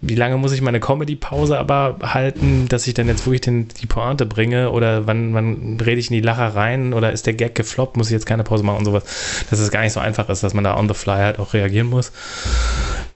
wie 0.02 0.16
lange 0.16 0.38
muss 0.38 0.52
ich 0.52 0.62
meine 0.62 0.80
Comedy-Pause 0.80 1.60
aber 1.60 2.00
halten, 2.02 2.68
dass 2.68 2.88
ich 2.88 2.94
dann 2.94 3.08
jetzt 3.08 3.26
wirklich 3.26 3.42
den, 3.42 3.68
die 3.68 3.86
Pointe 3.86 4.26
bringe 4.26 4.72
oder 4.72 5.08
wann, 5.08 5.34
wann 5.34 5.80
rede 5.80 6.00
ich 6.00 6.10
in 6.10 6.16
die 6.16 6.22
Lacher 6.22 6.56
rein 6.56 6.94
oder 6.94 7.12
ist 7.12 7.26
der 7.26 7.34
Gag 7.34 7.56
gefloppt, 7.56 7.98
muss 7.98 8.08
ich 8.08 8.14
jetzt 8.14 8.26
keine 8.26 8.44
Pause 8.44 8.64
machen 8.64 8.80
und 8.80 8.86
sowas, 8.86 9.46
dass 9.50 9.60
es 9.60 9.72
gar 9.72 9.82
nicht 9.82 9.94
so 9.94 10.00
einfach 10.00 10.28
ist, 10.30 10.44
dass 10.44 10.54
man 10.54 10.64
da 10.64 10.78
on 10.78 10.88
the 10.88 10.94
fly 10.94 11.18
halt 11.18 11.40
auch 11.40 11.54
reagieren 11.54 11.88
muss. 11.88 12.12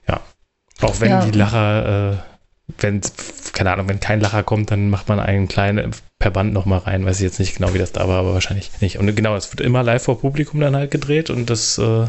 Ja, 0.08 0.20
auch 0.80 1.00
wenn 1.00 1.10
ja. 1.10 1.24
die 1.24 1.36
Lacher 1.36 2.12
äh, 2.12 2.16
wenn, 2.78 3.00
keine 3.52 3.72
Ahnung, 3.72 3.88
wenn 3.88 4.00
kein 4.00 4.20
Lacher 4.20 4.42
kommt, 4.42 4.70
dann 4.70 4.90
macht 4.90 5.08
man 5.08 5.20
einen 5.20 5.48
kleinen 5.48 5.78
per 6.18 6.30
Band 6.30 6.52
nochmal 6.52 6.80
rein. 6.80 7.04
Weiß 7.04 7.16
ich 7.16 7.24
jetzt 7.24 7.38
nicht 7.38 7.56
genau, 7.56 7.74
wie 7.74 7.78
das 7.78 7.92
da 7.92 8.08
war, 8.08 8.18
aber 8.18 8.34
wahrscheinlich 8.34 8.70
nicht. 8.80 8.98
Und 8.98 9.14
genau, 9.14 9.36
es 9.36 9.52
wird 9.52 9.60
immer 9.60 9.82
live 9.82 10.02
vor 10.02 10.20
Publikum 10.20 10.60
dann 10.60 10.76
halt 10.76 10.90
gedreht 10.90 11.30
und 11.30 11.50
das 11.50 11.78
äh, 11.78 12.06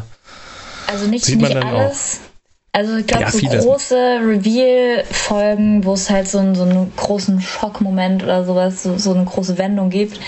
also 0.86 1.06
nicht, 1.06 1.24
sieht 1.24 1.40
man 1.40 1.50
nicht 1.50 1.62
dann 1.62 1.74
alles. 1.74 2.20
auch. 2.22 2.28
Also 2.72 2.96
ich 2.96 3.06
glaube, 3.06 3.24
ja, 3.24 3.30
so 3.30 3.46
große 3.68 3.94
Reveal-Folgen, 3.94 5.84
wo 5.84 5.94
es 5.94 6.10
halt 6.10 6.28
so, 6.28 6.54
so 6.54 6.62
einen 6.62 6.92
großen 6.96 7.40
Schockmoment 7.40 8.22
oder 8.22 8.44
sowas, 8.44 8.82
so, 8.82 8.98
so 8.98 9.14
eine 9.14 9.24
große 9.24 9.58
Wendung 9.58 9.90
gibt, 9.90 10.20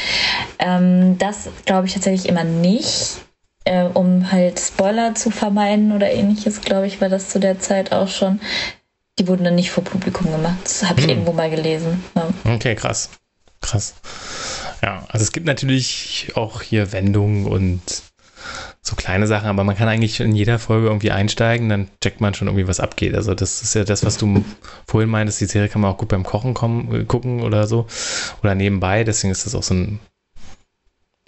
ähm, 0.58 1.16
das 1.18 1.48
glaube 1.64 1.86
ich 1.86 1.94
tatsächlich 1.94 2.28
immer 2.28 2.44
nicht. 2.44 3.18
Äh, 3.64 3.84
um 3.92 4.32
halt 4.32 4.58
Spoiler 4.58 5.14
zu 5.14 5.30
vermeiden 5.30 5.92
oder 5.92 6.10
ähnliches, 6.10 6.62
glaube 6.62 6.86
ich, 6.86 7.02
war 7.02 7.10
das 7.10 7.28
zu 7.28 7.38
der 7.38 7.60
Zeit 7.60 7.92
auch 7.92 8.08
schon 8.08 8.40
die 9.20 9.28
wurden 9.28 9.44
dann 9.44 9.54
nicht 9.54 9.70
vor 9.70 9.84
Publikum 9.84 10.32
gemacht. 10.32 10.56
Das 10.64 10.88
habe 10.88 11.00
ich 11.00 11.06
hm. 11.06 11.10
irgendwo 11.10 11.32
mal 11.32 11.50
gelesen. 11.50 12.02
Ja. 12.16 12.54
Okay, 12.54 12.74
krass. 12.74 13.10
Krass. 13.60 13.94
Ja, 14.82 15.04
also 15.08 15.22
es 15.22 15.32
gibt 15.32 15.46
natürlich 15.46 16.32
auch 16.34 16.62
hier 16.62 16.92
Wendungen 16.92 17.46
und 17.46 17.82
so 18.82 18.96
kleine 18.96 19.26
Sachen, 19.26 19.48
aber 19.48 19.64
man 19.64 19.76
kann 19.76 19.88
eigentlich 19.88 20.20
in 20.20 20.34
jeder 20.34 20.58
Folge 20.58 20.86
irgendwie 20.86 21.10
einsteigen, 21.10 21.68
dann 21.68 21.88
checkt 22.00 22.22
man 22.22 22.32
schon 22.32 22.48
irgendwie, 22.48 22.66
was 22.66 22.80
abgeht. 22.80 23.14
Also 23.14 23.34
das 23.34 23.62
ist 23.62 23.74
ja 23.74 23.84
das, 23.84 24.04
was 24.04 24.16
du 24.16 24.42
vorhin 24.86 25.10
meintest, 25.10 25.40
die 25.40 25.46
Serie 25.46 25.68
kann 25.68 25.82
man 25.82 25.92
auch 25.92 25.98
gut 25.98 26.08
beim 26.08 26.24
Kochen 26.24 26.54
kommen, 26.54 27.06
gucken 27.06 27.42
oder 27.42 27.66
so. 27.66 27.86
Oder 28.42 28.54
nebenbei, 28.54 29.04
deswegen 29.04 29.30
ist 29.30 29.44
das 29.44 29.54
auch 29.54 29.62
so 29.62 29.74
ein, 29.74 30.00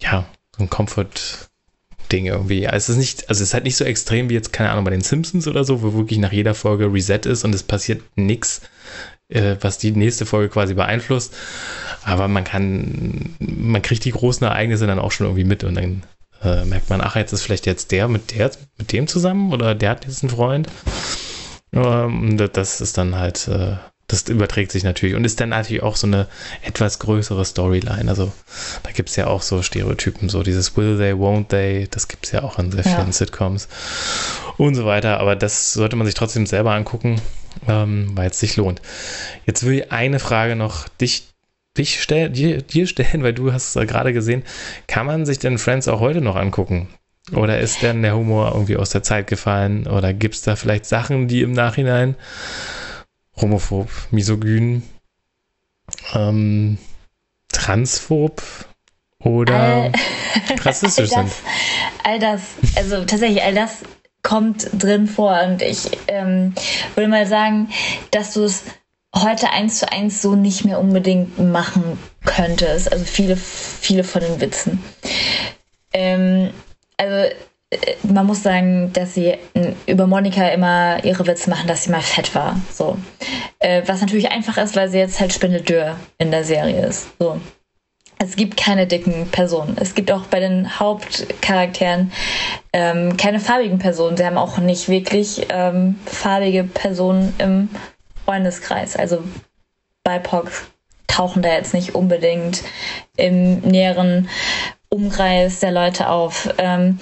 ja, 0.00 0.24
so 0.56 0.62
ein 0.62 0.70
Comfort, 0.70 1.50
Ding 2.12 2.26
irgendwie. 2.26 2.68
Also 2.68 2.76
es 2.76 2.88
ist 2.90 2.96
nicht, 2.98 3.28
also 3.28 3.42
es 3.42 3.48
ist 3.48 3.54
halt 3.54 3.64
nicht 3.64 3.76
so 3.76 3.84
extrem 3.84 4.28
wie 4.28 4.34
jetzt, 4.34 4.52
keine 4.52 4.70
Ahnung, 4.70 4.84
bei 4.84 4.90
den 4.90 5.00
Simpsons 5.00 5.48
oder 5.48 5.64
so, 5.64 5.82
wo 5.82 5.94
wirklich 5.94 6.18
nach 6.18 6.32
jeder 6.32 6.54
Folge 6.54 6.92
Reset 6.92 7.20
ist 7.24 7.44
und 7.44 7.54
es 7.54 7.62
passiert 7.62 8.02
nichts, 8.16 8.60
äh, 9.34 9.56
was 9.60 9.78
die 9.78 9.92
nächste 9.92 10.26
Folge 10.26 10.48
quasi 10.48 10.74
beeinflusst. 10.74 11.34
Aber 12.04 12.28
man 12.28 12.44
kann, 12.44 13.36
man 13.38 13.82
kriegt 13.82 14.04
die 14.04 14.12
großen 14.12 14.46
Ereignisse 14.46 14.86
dann 14.86 14.98
auch 14.98 15.12
schon 15.12 15.26
irgendwie 15.26 15.44
mit 15.44 15.64
und 15.64 15.74
dann 15.74 16.02
äh, 16.42 16.64
merkt 16.64 16.90
man, 16.90 17.00
ach, 17.00 17.16
jetzt 17.16 17.32
ist 17.32 17.42
vielleicht 17.42 17.66
jetzt 17.66 17.92
der 17.92 18.08
mit 18.08 18.36
der, 18.36 18.50
mit 18.78 18.92
dem 18.92 19.06
zusammen 19.06 19.52
oder 19.52 19.74
der 19.74 19.90
hat 19.90 20.04
jetzt 20.04 20.22
einen 20.22 20.30
Freund. 20.30 20.68
Ähm, 21.72 22.36
das 22.52 22.80
ist 22.80 22.98
dann 22.98 23.16
halt 23.16 23.48
äh, 23.48 23.76
das 24.12 24.28
überträgt 24.28 24.70
sich 24.72 24.84
natürlich 24.84 25.16
und 25.16 25.24
ist 25.24 25.40
dann 25.40 25.48
natürlich 25.48 25.82
auch 25.82 25.96
so 25.96 26.06
eine 26.06 26.28
etwas 26.62 26.98
größere 26.98 27.44
Storyline. 27.44 28.08
Also 28.08 28.30
da 28.82 28.90
gibt 28.90 29.08
es 29.08 29.16
ja 29.16 29.26
auch 29.26 29.40
so 29.40 29.62
Stereotypen, 29.62 30.28
so 30.28 30.42
dieses 30.42 30.76
Will 30.76 30.98
they, 30.98 31.12
won't 31.12 31.48
they, 31.48 31.88
das 31.90 32.08
gibt 32.08 32.26
es 32.26 32.32
ja 32.32 32.42
auch 32.42 32.58
in 32.58 32.70
sehr 32.70 32.84
vielen 32.84 33.06
ja. 33.06 33.12
Sitcoms 33.12 33.68
und 34.58 34.74
so 34.74 34.84
weiter. 34.84 35.18
Aber 35.18 35.34
das 35.34 35.72
sollte 35.72 35.96
man 35.96 36.06
sich 36.06 36.14
trotzdem 36.14 36.44
selber 36.44 36.72
angucken, 36.72 37.22
ähm, 37.66 38.10
weil 38.14 38.30
es 38.30 38.38
sich 38.38 38.56
lohnt. 38.56 38.82
Jetzt 39.46 39.64
will 39.64 39.78
ich 39.78 39.92
eine 39.92 40.18
Frage 40.18 40.56
noch 40.56 40.88
dich, 40.88 41.28
dich 41.78 42.02
stell, 42.02 42.28
dir, 42.28 42.60
dir 42.60 42.86
stellen, 42.86 43.22
weil 43.22 43.32
du 43.32 43.52
hast 43.52 43.74
es 43.74 43.88
gerade 43.88 44.12
gesehen. 44.12 44.42
Kann 44.88 45.06
man 45.06 45.24
sich 45.24 45.38
denn 45.38 45.56
Friends 45.56 45.88
auch 45.88 46.00
heute 46.00 46.20
noch 46.20 46.36
angucken? 46.36 46.88
Oder 47.32 47.60
ist 47.60 47.82
denn 47.82 48.02
der 48.02 48.16
Humor 48.16 48.50
irgendwie 48.52 48.76
aus 48.76 48.90
der 48.90 49.02
Zeit 49.02 49.26
gefallen? 49.28 49.86
Oder 49.86 50.12
gibt 50.12 50.34
es 50.34 50.42
da 50.42 50.56
vielleicht 50.56 50.84
Sachen, 50.84 51.28
die 51.28 51.42
im 51.42 51.52
Nachhinein 51.52 52.16
homophob, 53.36 53.88
misogyn, 54.10 54.82
ähm, 56.14 56.78
transphob 57.48 58.42
oder 59.18 59.54
all, 59.54 59.92
rassistisch 60.60 61.12
all 61.12 61.24
das, 61.24 61.36
sind. 61.38 61.48
All 62.04 62.18
das, 62.18 62.42
also 62.76 63.04
tatsächlich, 63.04 63.42
all 63.42 63.54
das 63.54 63.78
kommt 64.22 64.68
drin 64.72 65.06
vor 65.08 65.42
und 65.42 65.62
ich 65.62 65.90
ähm, 66.08 66.54
würde 66.94 67.08
mal 67.08 67.26
sagen, 67.26 67.68
dass 68.10 68.34
du 68.34 68.44
es 68.44 68.62
heute 69.14 69.50
eins 69.50 69.78
zu 69.78 69.90
eins 69.90 70.22
so 70.22 70.34
nicht 70.34 70.64
mehr 70.64 70.78
unbedingt 70.78 71.38
machen 71.38 71.98
könntest. 72.24 72.90
Also 72.90 73.04
viele, 73.04 73.36
viele 73.36 74.04
von 74.04 74.22
den 74.22 74.40
Witzen. 74.40 74.82
Ähm, 75.92 76.50
also 76.96 77.34
man 78.02 78.26
muss 78.26 78.42
sagen, 78.42 78.92
dass 78.92 79.14
sie 79.14 79.34
über 79.86 80.06
Monika 80.06 80.48
immer 80.48 81.02
ihre 81.04 81.26
Witze 81.26 81.50
machen, 81.50 81.66
dass 81.66 81.84
sie 81.84 81.90
mal 81.90 82.02
fett 82.02 82.34
war. 82.34 82.60
So. 82.72 82.98
Äh, 83.58 83.82
was 83.86 84.00
natürlich 84.00 84.30
einfach 84.30 84.58
ist, 84.58 84.76
weil 84.76 84.88
sie 84.88 84.98
jetzt 84.98 85.20
halt 85.20 85.32
Spindeldür 85.32 85.96
in 86.18 86.30
der 86.30 86.44
Serie 86.44 86.86
ist. 86.86 87.08
So. 87.18 87.40
Es 88.18 88.36
gibt 88.36 88.56
keine 88.56 88.86
dicken 88.86 89.28
Personen. 89.32 89.76
Es 89.80 89.94
gibt 89.94 90.12
auch 90.12 90.26
bei 90.26 90.38
den 90.38 90.78
Hauptcharakteren 90.78 92.12
ähm, 92.72 93.16
keine 93.16 93.40
farbigen 93.40 93.78
Personen. 93.78 94.16
Sie 94.16 94.24
haben 94.24 94.38
auch 94.38 94.58
nicht 94.58 94.88
wirklich 94.88 95.46
ähm, 95.48 95.98
farbige 96.06 96.62
Personen 96.62 97.34
im 97.38 97.68
Freundeskreis. 98.24 98.94
Also 98.96 99.24
BIPOC 100.04 100.50
tauchen 101.08 101.42
da 101.42 101.50
jetzt 101.50 101.74
nicht 101.74 101.94
unbedingt 101.94 102.62
im 103.16 103.58
näheren 103.60 104.28
Umkreis 104.92 105.60
der 105.60 105.72
Leute 105.72 106.08
auf. 106.08 106.48
Ähm, 106.58 106.98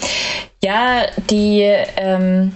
ja, 0.63 1.07
die 1.29 1.63
ähm, 1.63 2.55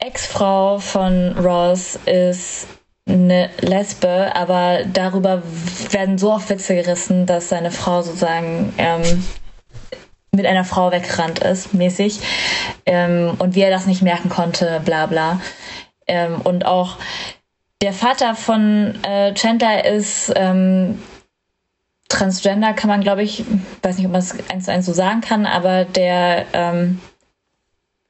Ex-Frau 0.00 0.78
von 0.78 1.36
Ross 1.38 1.98
ist 2.06 2.66
eine 3.08 3.50
Lesbe, 3.60 4.34
aber 4.34 4.80
darüber 4.92 5.42
werden 5.90 6.18
so 6.18 6.32
oft 6.32 6.50
Witze 6.50 6.74
gerissen, 6.74 7.26
dass 7.26 7.48
seine 7.48 7.70
Frau 7.70 8.02
sozusagen 8.02 8.74
ähm, 8.76 9.24
mit 10.32 10.46
einer 10.46 10.64
Frau 10.64 10.92
weggerannt 10.92 11.38
ist, 11.40 11.72
mäßig. 11.72 12.20
Ähm, 12.86 13.34
und 13.38 13.54
wie 13.54 13.62
er 13.62 13.70
das 13.70 13.86
nicht 13.86 14.02
merken 14.02 14.28
konnte, 14.28 14.80
bla 14.84 15.06
bla. 15.06 15.40
Ähm, 16.06 16.40
und 16.42 16.66
auch 16.66 16.96
der 17.80 17.92
Vater 17.92 18.34
von 18.34 18.94
äh, 19.04 19.32
Chandler 19.34 19.84
ist 19.84 20.32
ähm, 20.36 21.00
Transgender 22.08 22.72
kann 22.72 22.88
man, 22.88 23.02
glaube 23.02 23.22
ich, 23.22 23.44
weiß 23.82 23.98
nicht, 23.98 24.06
ob 24.06 24.12
man 24.12 24.20
es 24.20 24.34
eins 24.50 24.64
zu 24.64 24.72
eins 24.72 24.86
so 24.86 24.92
sagen 24.92 25.20
kann, 25.20 25.44
aber 25.44 25.84
der 25.84 26.46
ähm, 26.54 27.00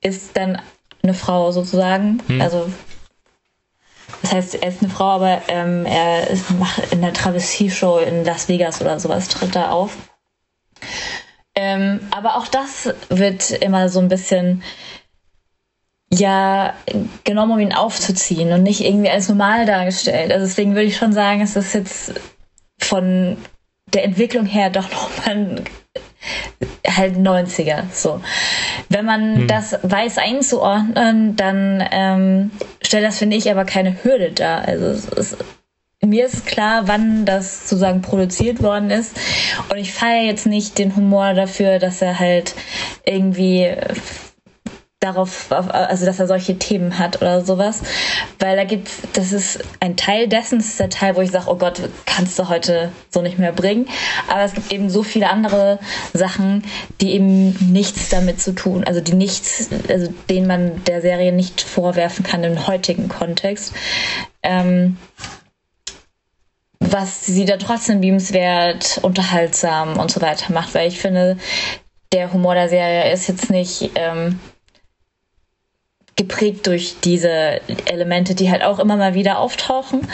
ist 0.00 0.36
dann 0.36 0.60
eine 1.02 1.14
Frau 1.14 1.50
sozusagen. 1.50 2.22
Hm. 2.28 2.40
Also 2.40 2.70
das 4.22 4.32
heißt, 4.32 4.54
er 4.56 4.68
ist 4.68 4.82
eine 4.82 4.90
Frau, 4.90 5.10
aber 5.10 5.42
ähm, 5.48 5.84
er 5.84 6.28
ist, 6.28 6.50
macht 6.58 6.92
in 6.92 7.02
der 7.02 7.12
Travestie-Show 7.12 7.98
in 7.98 8.24
Las 8.24 8.48
Vegas 8.48 8.80
oder 8.80 8.98
sowas, 8.98 9.28
tritt 9.28 9.54
da 9.54 9.70
auf. 9.70 9.96
Ähm, 11.54 12.00
aber 12.10 12.36
auch 12.36 12.46
das 12.46 12.94
wird 13.08 13.50
immer 13.50 13.88
so 13.88 13.98
ein 13.98 14.08
bisschen 14.08 14.62
ja 16.10 16.72
genommen, 17.24 17.52
um 17.52 17.58
ihn 17.58 17.74
aufzuziehen 17.74 18.52
und 18.52 18.62
nicht 18.62 18.80
irgendwie 18.80 19.10
als 19.10 19.28
normal 19.28 19.66
dargestellt. 19.66 20.32
Also 20.32 20.46
deswegen 20.46 20.74
würde 20.74 20.86
ich 20.86 20.96
schon 20.96 21.12
sagen, 21.12 21.40
es 21.42 21.56
ist 21.56 21.74
jetzt 21.74 22.14
von 22.78 23.36
der 23.94 24.04
Entwicklung 24.04 24.46
her 24.46 24.70
doch 24.70 24.90
nochmal 24.90 25.64
halt 26.86 27.16
90er. 27.16 27.84
So. 27.92 28.20
Wenn 28.88 29.04
man 29.04 29.36
hm. 29.36 29.48
das 29.48 29.78
weiß 29.82 30.18
einzuordnen, 30.18 31.36
dann 31.36 31.84
ähm, 31.90 32.50
stellt 32.82 33.04
das, 33.04 33.18
finde 33.18 33.36
ich, 33.36 33.50
aber 33.50 33.64
keine 33.64 34.02
Hürde 34.02 34.32
dar. 34.32 34.66
Also 34.66 35.12
ist 35.16 35.36
mir 36.00 36.26
ist 36.26 36.46
klar, 36.46 36.86
wann 36.86 37.24
das 37.24 37.68
sozusagen 37.68 38.02
produziert 38.02 38.62
worden 38.62 38.90
ist. 38.90 39.16
Und 39.68 39.78
ich 39.78 39.92
feiere 39.92 40.24
jetzt 40.24 40.46
nicht 40.46 40.78
den 40.78 40.94
Humor 40.94 41.34
dafür, 41.34 41.78
dass 41.78 42.00
er 42.02 42.18
halt 42.20 42.54
irgendwie 43.04 43.74
darauf, 45.00 45.52
also 45.52 46.06
dass 46.06 46.18
er 46.18 46.26
solche 46.26 46.58
Themen 46.58 46.98
hat 46.98 47.22
oder 47.22 47.44
sowas. 47.44 47.82
Weil 48.38 48.56
da 48.56 48.64
gibt's, 48.64 48.98
das 49.12 49.32
ist 49.32 49.60
ein 49.80 49.96
Teil 49.96 50.26
dessen, 50.26 50.58
das 50.58 50.68
ist 50.68 50.80
der 50.80 50.90
Teil, 50.90 51.14
wo 51.14 51.20
ich 51.20 51.30
sage, 51.30 51.44
oh 51.48 51.56
Gott, 51.56 51.80
kannst 52.04 52.38
du 52.38 52.48
heute 52.48 52.90
so 53.10 53.22
nicht 53.22 53.38
mehr 53.38 53.52
bringen. 53.52 53.86
Aber 54.28 54.42
es 54.42 54.54
gibt 54.54 54.72
eben 54.72 54.90
so 54.90 55.04
viele 55.04 55.30
andere 55.30 55.78
Sachen, 56.12 56.64
die 57.00 57.12
eben 57.12 57.50
nichts 57.72 58.08
damit 58.08 58.40
zu 58.40 58.52
tun, 58.52 58.82
also 58.84 59.00
die 59.00 59.14
nichts, 59.14 59.68
also 59.88 60.12
denen 60.28 60.48
man 60.48 60.84
der 60.84 61.00
Serie 61.00 61.32
nicht 61.32 61.60
vorwerfen 61.60 62.24
kann 62.24 62.42
im 62.42 62.66
heutigen 62.66 63.08
Kontext. 63.08 63.72
Ähm, 64.42 64.96
was 66.80 67.26
sie 67.26 67.44
dann 67.44 67.58
trotzdem 67.58 68.00
liebenswert, 68.00 68.98
unterhaltsam 69.02 69.98
und 69.98 70.10
so 70.10 70.20
weiter 70.20 70.52
macht, 70.52 70.74
weil 70.74 70.88
ich 70.88 70.98
finde, 70.98 71.36
der 72.12 72.32
Humor 72.32 72.54
der 72.54 72.68
Serie 72.68 73.12
ist 73.12 73.28
jetzt 73.28 73.50
nicht 73.50 73.90
ähm, 73.94 74.40
geprägt 76.18 76.66
durch 76.66 76.96
diese 77.02 77.60
Elemente, 77.86 78.34
die 78.34 78.50
halt 78.50 78.62
auch 78.62 78.78
immer 78.78 78.96
mal 78.96 79.14
wieder 79.14 79.38
auftauchen. 79.38 80.06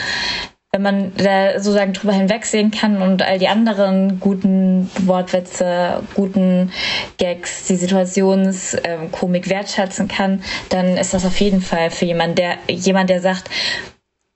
Wenn 0.71 0.81
man 0.81 1.13
da 1.15 1.53
sozusagen 1.53 1.93
drüber 1.93 2.13
hinwegsehen 2.13 2.69
kann 2.69 3.01
und 3.01 3.21
all 3.21 3.39
die 3.39 3.47
anderen 3.47 4.19
guten 4.19 4.89
Wortwitze, 5.05 6.03
guten 6.15 6.71
Gags, 7.17 7.65
die 7.65 7.75
Situationskomik 7.75 9.45
ähm, 9.45 9.51
wertschätzen 9.51 10.07
kann, 10.07 10.43
dann 10.69 10.97
ist 10.97 11.13
das 11.13 11.25
auf 11.25 11.39
jeden 11.39 11.61
Fall 11.61 11.91
für 11.91 12.05
jemand, 12.05 12.37
der 12.37 12.57
jemand, 12.67 13.09
der 13.09 13.21
sagt, 13.21 13.49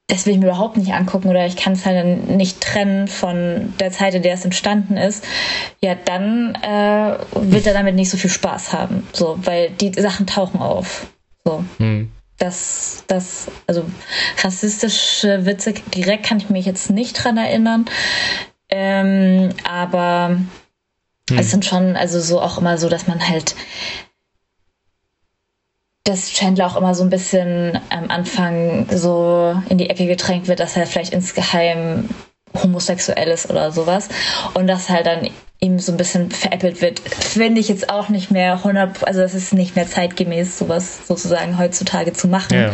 das 0.07 0.25
will 0.25 0.33
ich 0.33 0.39
mir 0.39 0.47
überhaupt 0.47 0.77
nicht 0.77 0.93
angucken 0.93 1.29
oder 1.29 1.45
ich 1.45 1.55
kann 1.55 1.73
es 1.73 1.85
halt 1.85 2.29
nicht 2.29 2.61
trennen 2.61 3.07
von 3.07 3.73
der 3.79 3.91
Zeit, 3.91 4.15
in 4.15 4.23
der 4.23 4.33
es 4.33 4.45
entstanden 4.45 4.97
ist, 4.97 5.23
ja, 5.81 5.93
dann 5.93 6.55
äh, 6.55 7.17
wird 7.33 7.67
er 7.67 7.73
damit 7.73 7.95
nicht 7.95 8.09
so 8.09 8.17
viel 8.17 8.29
Spaß 8.29 8.73
haben. 8.73 9.07
So, 9.13 9.37
weil 9.43 9.69
die 9.69 9.91
Sachen 9.93 10.25
tauchen 10.25 10.61
auf. 10.61 11.05
So. 11.49 11.63
Hm. 11.77 12.11
Das, 12.37 13.03
das, 13.07 13.47
also 13.67 13.83
rassistische 14.41 15.45
Witze 15.45 15.73
direkt 15.73 16.25
kann 16.25 16.37
ich 16.37 16.49
mich 16.49 16.65
jetzt 16.65 16.89
nicht 16.89 17.13
dran 17.13 17.37
erinnern. 17.37 17.85
Ähm, 18.69 19.49
aber 19.63 20.37
hm. 21.29 21.37
es 21.37 21.51
sind 21.51 21.65
schon, 21.65 21.95
also 21.95 22.21
so 22.21 22.39
auch 22.39 22.57
immer 22.59 22.77
so, 22.77 22.87
dass 22.87 23.07
man 23.07 23.27
halt 23.27 23.55
dass 26.05 26.31
Chandler 26.31 26.65
auch 26.65 26.75
immer 26.75 26.95
so 26.95 27.03
ein 27.03 27.11
bisschen 27.11 27.79
am 27.89 28.09
Anfang 28.09 28.87
so 28.89 29.61
in 29.69 29.77
die 29.77 29.91
Ecke 29.91 30.07
gedrängt 30.07 30.47
wird, 30.47 30.59
dass 30.59 30.75
er 30.75 30.87
vielleicht 30.87 31.13
insgeheim 31.13 32.09
homosexuell 32.53 33.29
ist 33.29 33.49
oder 33.49 33.71
sowas. 33.71 34.09
Und 34.53 34.67
dass 34.67 34.89
halt 34.89 35.05
dann 35.05 35.29
ihm 35.59 35.79
so 35.79 35.91
ein 35.91 35.97
bisschen 35.97 36.31
veräppelt 36.31 36.81
wird, 36.81 36.99
finde 36.99 37.59
ich 37.59 37.67
jetzt 37.67 37.89
auch 37.89 38.09
nicht 38.09 38.31
mehr 38.31 38.53
100, 38.53 39.05
also 39.05 39.21
es 39.21 39.33
ist 39.33 39.53
nicht 39.53 39.75
mehr 39.75 39.87
zeitgemäß, 39.87 40.57
sowas 40.57 41.07
sozusagen 41.07 41.57
heutzutage 41.57 42.13
zu 42.13 42.27
machen. 42.27 42.57
Ja. 42.57 42.71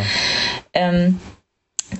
Ähm, 0.72 1.20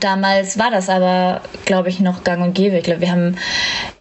Damals 0.01 0.59
war 0.59 0.71
das 0.71 0.89
aber, 0.89 1.43
glaube 1.65 1.89
ich, 1.89 2.01
noch 2.01 2.25
gang 2.25 2.43
und 2.43 2.55
gäbe. 2.55 2.77
Ich 2.77 2.85
glaube, 2.85 3.01
wir 3.01 3.11
haben, 3.11 3.37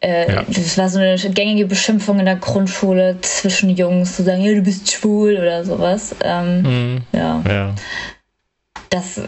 äh, 0.01 0.31
ja. 0.31 0.43
das 0.47 0.77
war 0.79 0.89
so 0.89 0.97
eine 0.97 1.15
gängige 1.17 1.67
Beschimpfung 1.67 2.19
in 2.19 2.25
der 2.25 2.37
Grundschule 2.37 3.19
zwischen 3.21 3.69
Jungs, 3.69 4.15
zu 4.15 4.23
sagen, 4.23 4.41
ja, 4.41 4.53
du 4.53 4.61
bist 4.61 4.91
schwul 4.91 5.37
oder 5.37 5.63
sowas. 5.63 6.15
Ähm, 6.23 6.61
mhm. 6.61 7.01
ja. 7.11 7.43
ja. 7.47 7.75
Das 8.89 9.21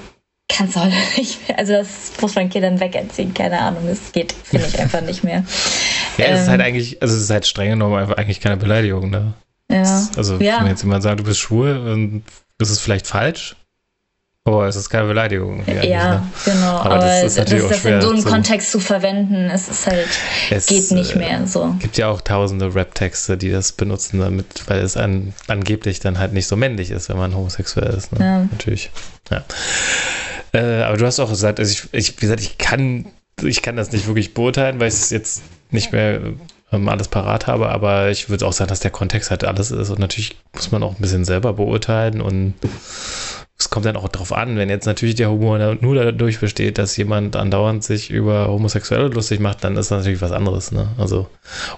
kannst 0.48 0.76
du 0.76 0.82
heute 0.82 0.96
nicht 1.18 1.48
mehr, 1.48 1.60
also 1.60 1.74
das 1.74 2.12
muss 2.22 2.36
man 2.36 2.50
Kindern 2.50 2.80
wegerziehen, 2.80 3.34
keine 3.34 3.60
Ahnung, 3.60 3.84
das 3.88 4.12
geht, 4.12 4.32
finde 4.32 4.68
ich 4.68 4.80
einfach 4.80 5.02
nicht 5.02 5.24
mehr. 5.24 5.44
Ja, 6.18 6.26
ähm, 6.26 6.34
es 6.34 6.42
ist 6.42 6.48
halt 6.48 6.62
ähm, 6.62 6.68
eigentlich, 6.68 7.02
also 7.02 7.16
es 7.16 7.22
ist 7.22 7.30
halt 7.30 7.46
streng 7.46 7.72
genommen 7.72 7.96
einfach 7.96 8.18
eigentlich 8.18 8.40
keine 8.40 8.58
Beleidigung, 8.58 9.10
ne? 9.10 9.34
Ja. 9.70 10.08
also, 10.16 10.38
ja. 10.38 10.62
wenn 10.62 10.68
jetzt 10.68 10.84
jemand 10.84 11.04
sagt, 11.04 11.20
du 11.20 11.26
bist 11.26 11.40
schwul, 11.40 12.22
das 12.58 12.70
ist 12.70 12.80
vielleicht 12.80 13.06
falsch, 13.06 13.58
Oh, 14.48 14.64
es 14.64 14.78
ist 14.78 14.90
keine 14.90 15.10
Beleidigung. 15.10 15.62
Ja, 15.68 16.20
ne? 16.20 16.24
genau. 16.46 16.78
Aber, 16.78 16.96
aber 16.96 17.06
das, 17.06 17.36
ist 17.36 17.38
das, 17.38 17.50
das 17.50 17.84
in 17.84 18.02
so 18.02 18.12
einem 18.12 18.22
so 18.22 18.30
Kontext 18.30 18.72
zu 18.72 18.80
verwenden, 18.80 19.50
es 19.54 19.68
ist 19.68 19.86
halt, 19.88 20.08
es 20.50 20.68
geht 20.68 20.90
nicht 20.92 21.18
mehr 21.18 21.46
so. 21.46 21.74
Es 21.76 21.82
gibt 21.82 21.98
ja 21.98 22.08
auch 22.08 22.22
tausende 22.22 22.74
Rap-Texte, 22.74 23.36
die 23.36 23.52
das 23.52 23.74
benutzen 23.74 24.22
damit, 24.22 24.64
weil 24.68 24.80
es 24.80 24.96
an, 24.96 25.34
angeblich 25.50 26.00
dann 26.00 26.18
halt 26.18 26.32
nicht 26.32 26.48
so 26.48 26.56
männlich 26.56 26.92
ist, 26.92 27.10
wenn 27.10 27.18
man 27.18 27.36
homosexuell 27.36 27.94
ist. 27.94 28.14
Ne? 28.14 28.26
Ja. 28.26 28.40
Natürlich. 28.50 28.90
Ja. 29.30 29.44
Äh, 30.54 30.82
aber 30.82 30.98
du 30.98 31.06
hast 31.06 31.20
auch 31.20 31.30
gesagt, 31.30 31.60
also 31.60 31.72
ich, 31.72 31.94
ich, 31.94 32.18
wie 32.18 32.22
gesagt, 32.22 32.42
ich 32.42 32.58
kann, 32.58 33.06
ich 33.42 33.62
kann 33.62 33.76
das 33.76 33.92
nicht 33.92 34.08
wirklich 34.08 34.34
beurteilen, 34.34 34.80
weil 34.80 34.88
ich 34.88 34.96
es 34.96 35.10
jetzt 35.10 35.42
nicht 35.72 35.92
mehr 35.92 36.22
ähm, 36.72 36.90
alles 36.90 37.08
parat 37.08 37.48
habe, 37.48 37.70
aber 37.70 38.10
ich 38.10 38.30
würde 38.30 38.46
auch 38.46 38.54
sagen, 38.54 38.70
dass 38.70 38.80
der 38.80 38.92
Kontext 38.92 39.30
halt 39.30 39.44
alles 39.44 39.72
ist 39.72 39.90
und 39.90 40.00
natürlich 40.00 40.38
muss 40.54 40.72
man 40.72 40.84
auch 40.84 40.96
ein 40.96 41.02
bisschen 41.02 41.26
selber 41.26 41.54
beurteilen 41.54 42.22
und 42.22 42.54
es 43.60 43.70
kommt 43.72 43.86
dann 43.86 43.96
auch 43.96 44.08
darauf 44.08 44.34
an, 44.34 44.58
wenn 44.58 44.70
jetzt 44.70 44.86
natürlich 44.86 45.16
der 45.16 45.32
Humor 45.32 45.78
nur 45.82 45.96
dadurch 45.96 46.40
besteht, 46.40 46.78
dass 46.78 46.96
jemand 46.96 47.36
andauernd 47.36 47.84
sich 47.84 48.12
über 48.12 48.50
Homosexuelle 48.50 49.08
lustig 49.08 49.40
macht, 49.40 49.64
dann 49.64 49.78
ist 49.78 49.90
das 49.90 50.00
natürlich 50.00 50.22
was 50.22 50.32
anderes. 50.32 50.72
Ne? 50.72 50.90
Also, 51.00 51.28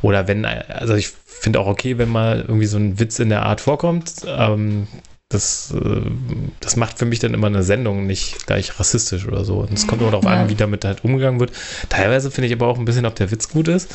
oder 0.02 0.28
wenn, 0.28 0.44
also 0.44 0.96
ich 0.96 1.14
finde 1.26 1.62
auch 1.62 1.68
okay, 1.68 1.98
wenn 1.98 2.10
mal 2.10 2.44
irgendwie 2.46 2.66
so 2.66 2.78
ein 2.78 3.00
Witz 3.00 3.20
in 3.20 3.30
der 3.30 3.44
Art 3.44 3.62
vorkommt. 3.62 4.12
Ähm, 4.28 4.88
das, 5.30 5.72
äh, 5.72 6.02
das 6.60 6.76
macht 6.76 6.98
für 6.98 7.06
mich 7.06 7.20
dann 7.20 7.36
immer 7.36 7.48
eine 7.48 7.62
Sendung 7.62 8.08
nicht 8.08 8.48
gleich 8.48 8.80
rassistisch 8.80 9.28
oder 9.28 9.46
so. 9.46 9.60
Und 9.60 9.72
es 9.74 9.86
kommt 9.86 10.02
immer 10.02 10.12
darauf 10.12 10.26
ja. 10.26 10.42
an, 10.42 10.50
wie 10.50 10.56
damit 10.56 10.84
halt 10.86 11.04
umgegangen 11.04 11.40
wird. 11.40 11.52
Teilweise 11.88 12.32
finde 12.32 12.48
ich 12.48 12.54
aber 12.54 12.68
auch 12.68 12.80
ein 12.80 12.86
bisschen, 12.86 13.06
ob 13.06 13.16
der 13.16 13.30
Witz 13.30 13.48
gut 13.50 13.68
ist 13.68 13.94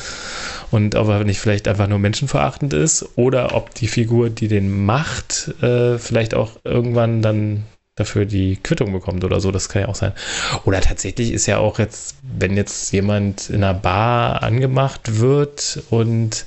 und 0.71 0.95
ob 0.95 1.09
er 1.09 1.25
nicht 1.25 1.39
vielleicht 1.39 1.67
einfach 1.67 1.87
nur 1.87 1.99
menschenverachtend 1.99 2.73
ist 2.73 3.05
oder 3.17 3.53
ob 3.53 3.75
die 3.75 3.87
Figur, 3.87 4.29
die 4.29 4.47
den 4.47 4.85
macht, 4.85 5.53
äh, 5.61 5.99
vielleicht 5.99 6.33
auch 6.35 6.51
irgendwann 6.63 7.21
dann 7.21 7.65
dafür 7.95 8.25
die 8.25 8.55
Quittung 8.55 8.93
bekommt 8.93 9.25
oder 9.25 9.41
so. 9.41 9.51
Das 9.51 9.67
kann 9.67 9.83
ja 9.83 9.87
auch 9.89 9.95
sein. 9.95 10.13
Oder 10.63 10.79
tatsächlich 10.79 11.33
ist 11.33 11.47
ja 11.47 11.57
auch 11.57 11.79
jetzt, 11.79 12.15
wenn 12.21 12.55
jetzt 12.55 12.93
jemand 12.93 13.49
in 13.49 13.63
einer 13.63 13.73
Bar 13.73 14.41
angemacht 14.41 15.19
wird 15.19 15.83
und 15.89 16.45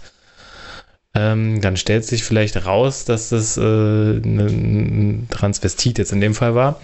ähm, 1.15 1.61
dann 1.61 1.77
stellt 1.77 2.05
sich 2.05 2.25
vielleicht 2.25 2.65
raus, 2.67 3.05
dass 3.05 3.31
das 3.31 3.57
äh, 3.57 3.61
ein 3.63 5.27
Transvestit 5.31 5.99
jetzt 5.99 6.13
in 6.13 6.21
dem 6.21 6.35
Fall 6.35 6.55
war, 6.55 6.81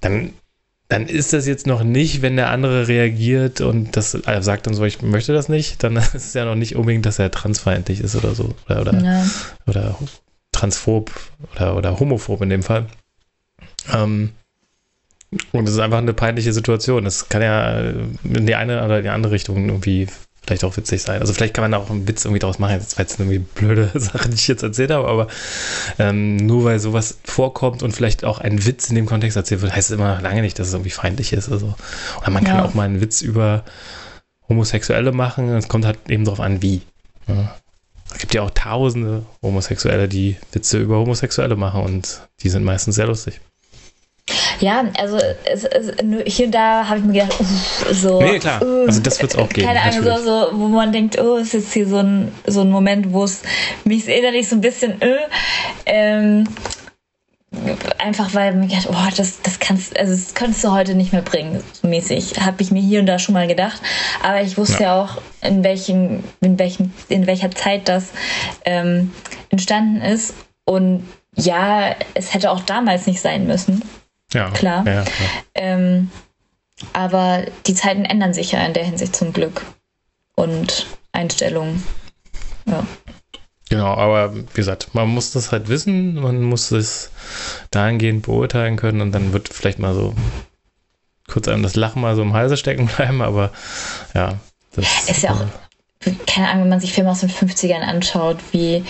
dann 0.00 0.30
dann 0.88 1.06
ist 1.06 1.34
das 1.34 1.46
jetzt 1.46 1.66
noch 1.66 1.82
nicht, 1.82 2.22
wenn 2.22 2.36
der 2.36 2.48
andere 2.48 2.88
reagiert 2.88 3.60
und 3.60 3.94
das 3.94 4.14
äh, 4.14 4.40
sagt 4.40 4.66
dann 4.66 4.72
so, 4.74 4.84
ich 4.84 5.02
möchte 5.02 5.34
das 5.34 5.50
nicht, 5.50 5.84
dann 5.84 5.96
ist 5.96 6.14
es 6.14 6.34
ja 6.34 6.46
noch 6.46 6.54
nicht 6.54 6.76
unbedingt, 6.76 7.04
dass 7.04 7.18
er 7.18 7.30
transfeindlich 7.30 8.00
ist 8.00 8.16
oder 8.16 8.34
so. 8.34 8.54
Oder, 8.66 8.80
oder, 8.80 9.04
ja. 9.04 9.26
oder 9.66 9.98
transphob 10.52 11.12
oder, 11.54 11.76
oder 11.76 12.00
homophob 12.00 12.40
in 12.40 12.48
dem 12.48 12.62
Fall. 12.62 12.86
Ähm, 13.92 14.30
und 15.52 15.68
es 15.68 15.74
ist 15.74 15.80
einfach 15.80 15.98
eine 15.98 16.14
peinliche 16.14 16.54
Situation. 16.54 17.04
Es 17.04 17.28
kann 17.28 17.42
ja 17.42 17.80
in 17.80 18.46
die 18.46 18.54
eine 18.54 18.82
oder 18.82 19.02
die 19.02 19.10
andere 19.10 19.32
Richtung 19.32 19.68
irgendwie 19.68 20.06
vielleicht 20.48 20.64
auch 20.64 20.76
witzig 20.76 21.02
sein. 21.02 21.20
Also 21.20 21.32
vielleicht 21.32 21.54
kann 21.54 21.62
man 21.62 21.80
auch 21.80 21.90
einen 21.90 22.08
Witz 22.08 22.24
irgendwie 22.24 22.40
draus 22.40 22.58
machen. 22.58 22.78
Das 22.78 22.96
war 22.96 23.04
jetzt 23.04 23.20
irgendwie 23.20 23.38
blöde 23.38 23.90
Sache, 23.94 24.28
die 24.28 24.34
ich 24.34 24.48
jetzt 24.48 24.62
erzählt 24.62 24.90
habe, 24.90 25.06
aber 25.06 25.28
ähm, 25.98 26.36
nur 26.36 26.64
weil 26.64 26.80
sowas 26.80 27.18
vorkommt 27.24 27.82
und 27.82 27.92
vielleicht 27.92 28.24
auch 28.24 28.40
ein 28.40 28.66
Witz 28.66 28.88
in 28.88 28.96
dem 28.96 29.06
Kontext 29.06 29.36
erzählt 29.36 29.62
wird, 29.62 29.74
heißt 29.74 29.90
es 29.90 29.94
immer 29.96 30.14
noch 30.14 30.22
lange 30.22 30.42
nicht, 30.42 30.58
dass 30.58 30.68
es 30.68 30.74
irgendwie 30.74 30.90
feindlich 30.90 31.32
ist. 31.32 31.50
Also, 31.50 31.74
oder 32.20 32.30
man 32.30 32.44
kann 32.44 32.60
auch 32.60 32.74
mal 32.74 32.84
einen 32.84 33.00
Witz 33.00 33.20
über 33.20 33.64
Homosexuelle 34.48 35.12
machen. 35.12 35.48
Es 35.50 35.68
kommt 35.68 35.84
halt 35.84 35.98
eben 36.08 36.24
darauf 36.24 36.40
an, 36.40 36.62
wie. 36.62 36.82
Ja. 37.26 37.54
Es 38.10 38.18
gibt 38.18 38.32
ja 38.32 38.40
auch 38.40 38.50
tausende 38.50 39.26
Homosexuelle, 39.42 40.08
die 40.08 40.38
Witze 40.52 40.78
über 40.78 40.96
Homosexuelle 40.96 41.56
machen 41.56 41.82
und 41.82 42.22
die 42.40 42.48
sind 42.48 42.64
meistens 42.64 42.94
sehr 42.94 43.06
lustig. 43.06 43.40
Ja, 44.60 44.84
also 44.98 45.18
es, 45.44 45.64
es, 45.64 45.92
hier 46.26 46.46
und 46.46 46.52
da 46.52 46.88
habe 46.88 46.98
ich 46.98 47.04
mir 47.04 47.12
gedacht, 47.12 47.40
uh, 47.40 47.92
so. 47.92 48.20
Nee, 48.20 48.38
klar. 48.38 48.62
Uh, 48.62 48.86
also 48.86 49.00
das 49.00 49.20
wird 49.20 49.32
es 49.32 49.38
auch 49.38 49.48
geben. 49.48 49.66
Keine 49.66 49.80
Ahnung, 49.82 50.02
so, 50.02 50.24
so, 50.24 50.48
wo 50.52 50.68
man 50.68 50.92
denkt, 50.92 51.18
oh, 51.20 51.36
ist 51.36 51.52
jetzt 51.52 51.72
hier 51.72 51.86
so 51.86 51.98
ein, 51.98 52.32
so 52.46 52.62
ein 52.62 52.70
Moment, 52.70 53.12
wo 53.12 53.24
es 53.24 53.42
mich 53.84 54.08
innerlich 54.08 54.48
so 54.48 54.56
ein 54.56 54.60
bisschen, 54.60 55.00
äh, 55.00 55.16
ähm, 55.86 56.44
einfach 57.98 58.34
weil 58.34 58.54
mir 58.54 58.66
gedacht, 58.66 58.88
oh, 58.90 59.08
das, 59.16 59.40
das 59.42 59.58
kannst, 59.58 59.98
also 59.98 60.12
das 60.12 60.34
könntest 60.34 60.62
du 60.64 60.72
heute 60.72 60.94
nicht 60.94 61.12
mehr 61.12 61.22
bringen, 61.22 61.62
so 61.72 61.88
mäßig. 61.88 62.40
Habe 62.40 62.62
ich 62.62 62.70
mir 62.70 62.82
hier 62.82 63.00
und 63.00 63.06
da 63.06 63.18
schon 63.18 63.34
mal 63.34 63.46
gedacht. 63.46 63.80
Aber 64.22 64.42
ich 64.42 64.58
wusste 64.58 64.82
ja, 64.82 64.96
ja 64.96 65.02
auch, 65.02 65.22
in 65.42 65.64
welchen, 65.64 66.24
in 66.40 66.58
welchen, 66.58 66.92
in 67.08 67.26
welcher 67.26 67.50
Zeit 67.50 67.88
das 67.88 68.08
ähm, 68.64 69.12
entstanden 69.50 70.02
ist. 70.02 70.34
Und 70.64 71.08
ja, 71.34 71.94
es 72.14 72.34
hätte 72.34 72.50
auch 72.50 72.60
damals 72.60 73.06
nicht 73.06 73.20
sein 73.20 73.46
müssen. 73.46 73.82
Ja, 74.32 74.50
klar. 74.50 74.86
Ja, 74.86 75.02
klar. 75.04 75.30
Ähm, 75.54 76.10
aber 76.92 77.46
die 77.66 77.74
Zeiten 77.74 78.04
ändern 78.04 78.34
sich 78.34 78.52
ja 78.52 78.64
in 78.64 78.74
der 78.74 78.84
Hinsicht 78.84 79.16
zum 79.16 79.32
Glück. 79.32 79.64
Und 80.36 80.86
Einstellungen. 81.12 81.82
Ja. 82.66 82.86
Genau, 83.70 83.94
aber 83.94 84.34
wie 84.34 84.44
gesagt, 84.54 84.94
man 84.94 85.08
muss 85.08 85.32
das 85.32 85.52
halt 85.52 85.68
wissen, 85.68 86.14
man 86.14 86.42
muss 86.42 86.70
es 86.70 87.10
dahingehend 87.70 88.22
beurteilen 88.22 88.76
können 88.76 89.00
und 89.00 89.12
dann 89.12 89.32
wird 89.32 89.48
vielleicht 89.48 89.78
mal 89.78 89.94
so 89.94 90.14
kurz 91.26 91.48
einem 91.48 91.62
das 91.62 91.76
Lachen 91.76 92.00
mal 92.00 92.16
so 92.16 92.22
im 92.22 92.32
Halse 92.32 92.56
stecken 92.56 92.86
bleiben, 92.96 93.20
aber 93.20 93.50
ja. 94.14 94.38
Das 94.72 94.86
ist 95.08 95.22
ja 95.22 95.32
auch, 95.32 95.44
keine 96.26 96.48
Ahnung, 96.48 96.62
wenn 96.64 96.70
man 96.70 96.80
sich 96.80 96.92
Filme 96.92 97.10
aus 97.10 97.20
den 97.20 97.30
50ern 97.30 97.80
anschaut, 97.80 98.38
wie 98.52 98.84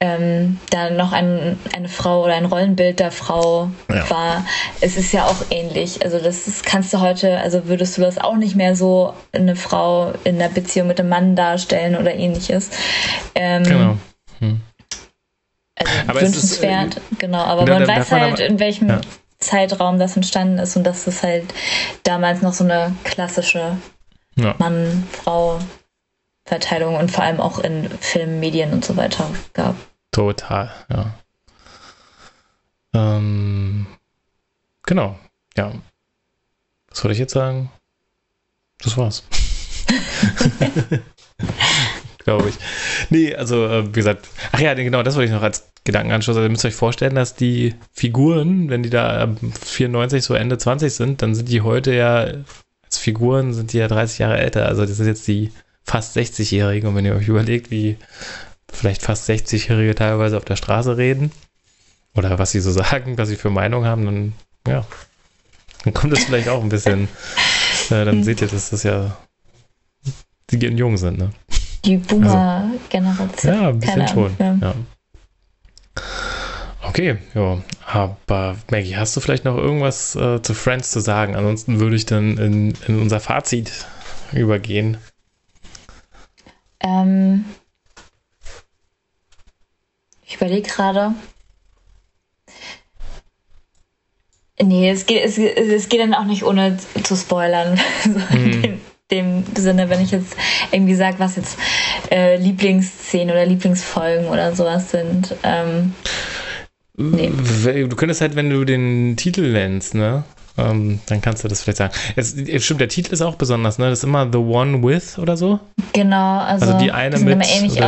ähm, 0.00 0.58
da 0.70 0.90
noch 0.90 1.12
ein, 1.12 1.58
eine 1.74 1.88
Frau 1.88 2.24
oder 2.24 2.34
ein 2.34 2.44
Rollenbild 2.44 3.00
der 3.00 3.10
Frau 3.10 3.70
ja. 3.88 4.08
war. 4.10 4.46
Es 4.80 4.96
ist 4.96 5.12
ja 5.12 5.24
auch 5.24 5.44
ähnlich. 5.50 6.04
Also 6.04 6.18
das 6.18 6.46
ist, 6.46 6.66
kannst 6.66 6.92
du 6.92 7.00
heute, 7.00 7.38
also 7.38 7.66
würdest 7.66 7.96
du 7.96 8.02
das 8.02 8.18
auch 8.18 8.36
nicht 8.36 8.56
mehr 8.56 8.76
so 8.76 9.14
eine 9.32 9.56
Frau 9.56 10.12
in 10.24 10.40
einer 10.40 10.52
Beziehung 10.52 10.88
mit 10.88 11.00
einem 11.00 11.08
Mann 11.08 11.36
darstellen 11.36 11.96
oder 11.96 12.14
ähnliches. 12.14 12.70
Ähm, 13.34 13.64
genau. 13.64 13.96
Hm. 14.40 14.60
Also 15.76 15.92
aber 16.06 16.20
wünschenswert, 16.20 16.96
ist, 16.96 17.12
äh, 17.12 17.16
genau. 17.18 17.42
Aber 17.42 17.66
man 17.66 17.86
weiß 17.86 18.12
halt, 18.12 18.34
aber, 18.34 18.44
in 18.44 18.60
welchem 18.60 18.88
ja. 18.88 19.00
Zeitraum 19.38 19.98
das 19.98 20.16
entstanden 20.16 20.58
ist 20.58 20.76
und 20.76 20.84
dass 20.84 21.06
es 21.06 21.22
halt 21.22 21.44
damals 22.02 22.42
noch 22.42 22.52
so 22.52 22.64
eine 22.64 22.94
klassische 23.04 23.76
ja. 24.36 24.54
Mann-Frau-Verteilung 26.44 26.96
und 26.96 27.10
vor 27.10 27.24
allem 27.24 27.40
auch 27.40 27.58
in 27.58 27.88
Filmen, 28.00 28.40
Medien 28.40 28.72
und 28.72 28.84
so 28.84 28.96
weiter 28.96 29.30
gab. 29.52 29.76
Total, 30.10 30.70
ja. 30.90 31.14
Ähm, 32.94 33.86
genau, 34.84 35.18
ja. 35.56 35.72
Was 36.88 37.02
wollte 37.02 37.14
ich 37.14 37.18
jetzt 37.18 37.32
sagen? 37.32 37.70
Das 38.78 38.96
war's. 38.96 39.24
Glaube 42.18 42.48
ich. 42.48 42.54
Nee, 43.10 43.34
also, 43.34 43.66
äh, 43.66 43.88
wie 43.88 43.92
gesagt, 43.92 44.28
ach 44.52 44.60
ja, 44.60 44.74
genau, 44.74 45.02
das 45.02 45.16
wollte 45.16 45.26
ich 45.26 45.34
noch 45.34 45.42
als 45.42 45.68
Gedankenanschluss. 45.82 46.36
Also, 46.36 46.46
ihr 46.46 46.50
müsst 46.50 46.64
euch 46.64 46.74
vorstellen, 46.74 47.16
dass 47.16 47.34
die 47.34 47.74
Figuren, 47.92 48.70
wenn 48.70 48.82
die 48.82 48.90
da 48.90 49.34
94, 49.62 50.22
so 50.22 50.34
Ende 50.34 50.56
20 50.56 50.94
sind, 50.94 51.22
dann 51.22 51.34
sind 51.34 51.48
die 51.48 51.62
heute 51.62 51.92
ja, 51.92 52.26
als 52.84 52.98
Figuren 52.98 53.52
sind 53.52 53.72
die 53.72 53.78
ja 53.78 53.88
30 53.88 54.20
Jahre 54.20 54.38
älter. 54.38 54.66
Also, 54.66 54.86
das 54.86 54.96
sind 54.96 55.06
jetzt 55.06 55.26
die 55.26 55.50
fast 55.84 56.16
60-Jährigen. 56.16 56.88
Und 56.88 56.96
wenn 56.96 57.04
ihr 57.04 57.14
euch 57.14 57.28
überlegt, 57.28 57.70
wie 57.70 57.96
vielleicht 58.70 59.02
fast 59.02 59.28
60-Jährige 59.28 59.94
teilweise 59.94 60.36
auf 60.36 60.44
der 60.44 60.56
Straße 60.56 60.96
reden 60.96 61.30
oder 62.14 62.38
was 62.38 62.52
sie 62.52 62.60
so 62.60 62.70
sagen, 62.82 63.18
was 63.18 63.28
sie 63.28 63.36
für 63.36 63.50
Meinung 63.50 63.84
haben, 63.84 64.04
dann 64.04 64.32
ja, 64.66 64.84
dann 65.84 65.92
kommt 65.92 66.12
es 66.14 66.24
vielleicht 66.24 66.48
auch 66.48 66.62
ein 66.62 66.70
bisschen, 66.70 67.08
äh, 67.90 68.04
dann 68.04 68.24
seht 68.24 68.40
ihr, 68.40 68.48
dass 68.48 68.70
das 68.70 68.82
ja 68.82 69.16
die 70.50 70.66
jung 70.66 70.96
sind, 70.96 71.18
ne? 71.18 71.30
Die 71.84 71.98
Boomer-Generation. 71.98 73.28
Also, 73.28 73.48
ja, 73.48 73.68
ein 73.68 73.78
bisschen 73.78 74.08
schon. 74.08 74.36
Ja. 74.38 74.58
ja. 74.60 74.74
Okay, 76.82 77.18
ja. 77.34 77.62
Aber 77.86 78.56
Maggie, 78.70 78.96
hast 78.96 79.16
du 79.16 79.20
vielleicht 79.20 79.44
noch 79.44 79.56
irgendwas 79.56 80.16
äh, 80.16 80.40
zu 80.40 80.54
Friends 80.54 80.90
zu 80.90 81.00
sagen? 81.00 81.36
Ansonsten 81.36 81.80
würde 81.80 81.96
ich 81.96 82.06
dann 82.06 82.38
in, 82.38 82.74
in 82.86 83.00
unser 83.00 83.20
Fazit 83.20 83.86
übergehen. 84.32 84.96
Ähm, 86.84 87.44
ich 90.26 90.36
überlege 90.36 90.68
gerade. 90.68 91.14
Nee, 94.62 94.90
es 94.90 95.06
geht, 95.06 95.24
es, 95.24 95.36
es 95.36 95.88
geht 95.88 96.00
dann 96.00 96.14
auch 96.14 96.24
nicht 96.24 96.44
ohne 96.44 96.76
zu 97.02 97.16
spoilern. 97.16 97.80
in 98.30 98.80
dem 99.10 99.44
Sinne, 99.56 99.88
wenn 99.88 100.00
ich 100.00 100.10
jetzt 100.10 100.36
irgendwie 100.70 100.94
sage, 100.94 101.18
was 101.18 101.36
jetzt 101.36 101.58
äh, 102.10 102.36
Lieblingsszenen 102.36 103.30
oder 103.30 103.46
Lieblingsfolgen 103.46 104.26
oder 104.28 104.54
sowas 104.54 104.90
sind. 104.90 105.34
Ähm, 105.42 105.94
nee. 106.96 107.30
Du 107.30 107.96
könntest 107.96 108.20
halt, 108.20 108.36
wenn 108.36 108.50
du 108.50 108.64
den 108.64 109.16
Titel 109.16 109.52
nennst, 109.52 109.94
ne? 109.94 110.24
Ähm, 110.56 111.00
dann 111.06 111.20
kannst 111.20 111.42
du 111.42 111.48
das 111.48 111.62
vielleicht 111.62 111.78
sagen. 111.78 111.94
Es, 112.16 112.34
stimmt, 112.64 112.80
der 112.80 112.88
Titel 112.88 113.12
ist 113.12 113.22
auch 113.22 113.34
besonders, 113.34 113.78
ne? 113.78 113.90
Das 113.90 113.98
ist 113.98 114.04
immer 114.04 114.28
The 114.30 114.38
One 114.38 114.82
With 114.82 115.18
oder 115.18 115.36
so? 115.36 115.58
Genau, 115.92 116.38
also, 116.38 116.66
also 116.66 116.78
die 116.78 116.92
eine 116.92 117.16
die 117.16 117.18
sind 117.18 117.26
mit, 117.26 117.34
immer 117.34 117.48
ähnlich 117.48 117.82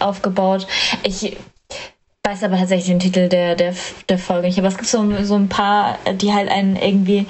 aufgebaut. 0.00 0.66
Ich 1.04 1.36
weiß 2.24 2.44
aber 2.44 2.56
tatsächlich 2.56 2.88
den 2.88 2.98
Titel 2.98 3.28
der, 3.28 3.54
der, 3.54 3.74
der 4.08 4.18
Folge 4.18 4.48
nicht. 4.48 4.58
Aber 4.58 4.68
es 4.68 4.76
gibt 4.76 4.88
so, 4.88 5.24
so 5.24 5.36
ein 5.36 5.48
paar, 5.48 5.98
die 6.14 6.32
halt 6.32 6.50
einen 6.50 6.76
irgendwie 6.76 7.26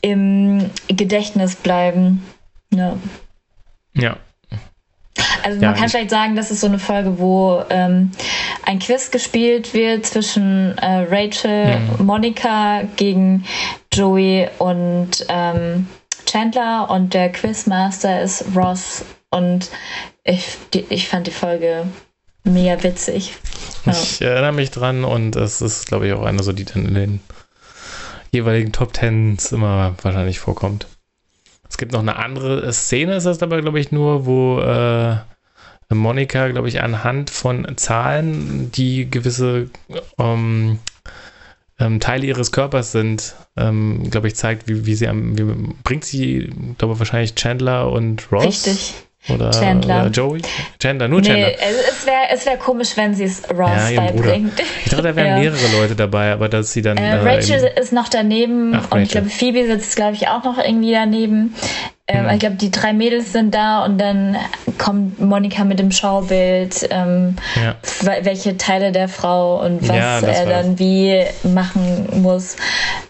im 0.00 0.70
Gedächtnis 0.88 1.56
bleiben. 1.56 2.24
Ja. 2.72 2.96
Ja. 3.94 4.16
Also 5.42 5.60
man 5.60 5.74
ja, 5.74 5.78
kann 5.78 5.88
vielleicht 5.88 6.10
sagen, 6.10 6.36
das 6.36 6.50
ist 6.50 6.60
so 6.60 6.66
eine 6.66 6.78
Folge, 6.78 7.18
wo 7.18 7.62
ähm, 7.70 8.10
ein 8.64 8.78
Quiz 8.78 9.10
gespielt 9.10 9.74
wird 9.74 10.06
zwischen 10.06 10.76
äh, 10.78 11.06
Rachel, 11.08 11.78
mhm. 11.78 12.06
Monika 12.06 12.82
gegen 12.96 13.44
Joey 13.92 14.48
und 14.58 15.26
ähm, 15.28 15.86
Chandler 16.26 16.90
und 16.90 17.14
der 17.14 17.30
Quizmaster 17.30 18.20
ist 18.20 18.44
Ross 18.54 19.04
und 19.30 19.70
ich, 20.24 20.58
die, 20.74 20.84
ich 20.88 21.08
fand 21.08 21.26
die 21.26 21.32
Folge 21.32 21.86
mega 22.44 22.82
witzig. 22.82 23.34
Ja. 23.84 23.92
Ich 23.92 24.20
erinnere 24.20 24.52
mich 24.52 24.70
dran 24.70 25.04
und 25.04 25.36
es 25.36 25.60
ist, 25.60 25.86
glaube 25.86 26.06
ich, 26.08 26.12
auch 26.12 26.24
eine 26.24 26.42
so, 26.42 26.52
die 26.52 26.64
dann 26.64 26.86
in 26.86 26.94
den 26.94 27.20
jeweiligen 28.32 28.72
Top 28.72 28.92
Tens 28.92 29.52
immer 29.52 29.94
wahrscheinlich 30.02 30.40
vorkommt. 30.40 30.86
Es 31.68 31.78
gibt 31.78 31.92
noch 31.92 32.00
eine 32.00 32.16
andere 32.16 32.72
Szene, 32.72 33.16
ist 33.16 33.24
das 33.24 33.42
aber, 33.42 33.60
glaube 33.60 33.80
ich, 33.80 33.92
nur, 33.92 34.26
wo 34.26 34.60
äh, 34.60 35.16
Monika, 35.94 36.48
glaube 36.48 36.68
ich, 36.68 36.82
anhand 36.82 37.30
von 37.30 37.76
Zahlen, 37.76 38.70
die 38.72 39.10
gewisse 39.10 39.70
ähm, 40.18 40.78
ähm, 41.78 42.00
Teile 42.00 42.26
ihres 42.26 42.52
Körpers 42.52 42.92
sind, 42.92 43.34
ähm, 43.56 44.10
glaube 44.10 44.28
ich, 44.28 44.36
zeigt, 44.36 44.68
wie, 44.68 44.86
wie 44.86 44.94
sie 44.94 45.08
am, 45.08 45.38
wie, 45.38 45.72
bringt 45.84 46.04
sie, 46.04 46.50
glaube 46.78 46.94
ich, 46.94 46.98
wahrscheinlich 46.98 47.34
Chandler 47.34 47.90
und 47.90 48.30
Ross. 48.32 48.66
Richtig. 48.66 48.94
Oder, 49.28 49.50
Chandler. 49.50 50.02
oder 50.02 50.10
Joey? 50.10 50.42
Chandler, 50.80 51.08
nur 51.08 51.20
nee, 51.20 51.26
Chandler. 51.26 51.52
Es 51.88 52.06
wäre 52.06 52.16
es 52.32 52.46
wär 52.46 52.56
komisch, 52.56 52.96
wenn 52.96 53.14
sie 53.14 53.24
es 53.24 53.42
Ross 53.50 53.90
ja, 53.90 54.00
beibringt. 54.00 54.52
Ich 54.84 54.90
dachte, 54.90 55.02
da 55.02 55.16
wären 55.16 55.26
ja. 55.42 55.50
mehrere 55.50 55.80
Leute 55.80 55.96
dabei, 55.96 56.32
aber 56.32 56.48
dass 56.48 56.72
sie 56.72 56.82
dann. 56.82 56.96
Äh, 56.96 57.16
Rachel 57.16 57.64
äh, 57.64 57.80
ist 57.80 57.92
noch 57.92 58.08
daneben 58.08 58.74
Ach, 58.74 58.92
und 58.92 59.02
ich 59.02 59.10
glaube, 59.10 59.28
Phoebe 59.28 59.66
sitzt, 59.66 59.96
glaube 59.96 60.14
ich, 60.14 60.28
auch 60.28 60.44
noch 60.44 60.58
irgendwie 60.58 60.92
daneben. 60.92 61.54
Ähm, 62.08 62.26
hm. 62.26 62.34
Ich 62.34 62.38
glaube, 62.38 62.54
die 62.54 62.70
drei 62.70 62.92
Mädels 62.92 63.32
sind 63.32 63.52
da 63.52 63.84
und 63.84 63.98
dann 63.98 64.36
kommt 64.78 65.20
Monika 65.20 65.64
mit 65.64 65.80
dem 65.80 65.90
Schaubild, 65.90 66.88
ähm, 66.90 67.34
ja. 67.56 67.74
welche 68.22 68.56
Teile 68.56 68.92
der 68.92 69.08
Frau 69.08 69.60
und 69.64 69.88
was 69.88 69.96
ja, 69.96 70.20
er 70.20 70.46
dann 70.46 70.78
wie 70.78 71.24
machen 71.42 72.22
muss. 72.22 72.56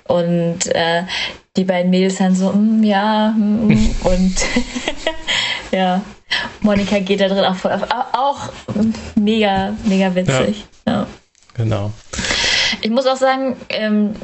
Und 0.09 0.75
äh, 0.75 1.03
die 1.57 1.65
beiden 1.65 1.91
Mädels 1.91 2.17
dann 2.17 2.35
so, 2.35 2.53
mm, 2.53 2.83
ja, 2.83 3.31
mm, 3.37 3.71
und 4.05 4.35
ja, 5.73 6.03
Monika 6.61 6.99
geht 6.99 7.21
da 7.21 7.29
drin 7.29 7.45
auch 7.45 7.57
voll 7.57 7.73
auf. 7.73 7.83
Auch 8.13 8.49
mega, 9.15 9.75
mega 9.85 10.15
witzig. 10.15 10.67
Ja. 10.87 10.93
ja. 10.93 11.07
Genau. 11.55 11.91
Ich 12.83 12.91
muss 12.91 13.07
auch 13.07 13.17
sagen, 13.17 13.57
ähm, 13.71 14.15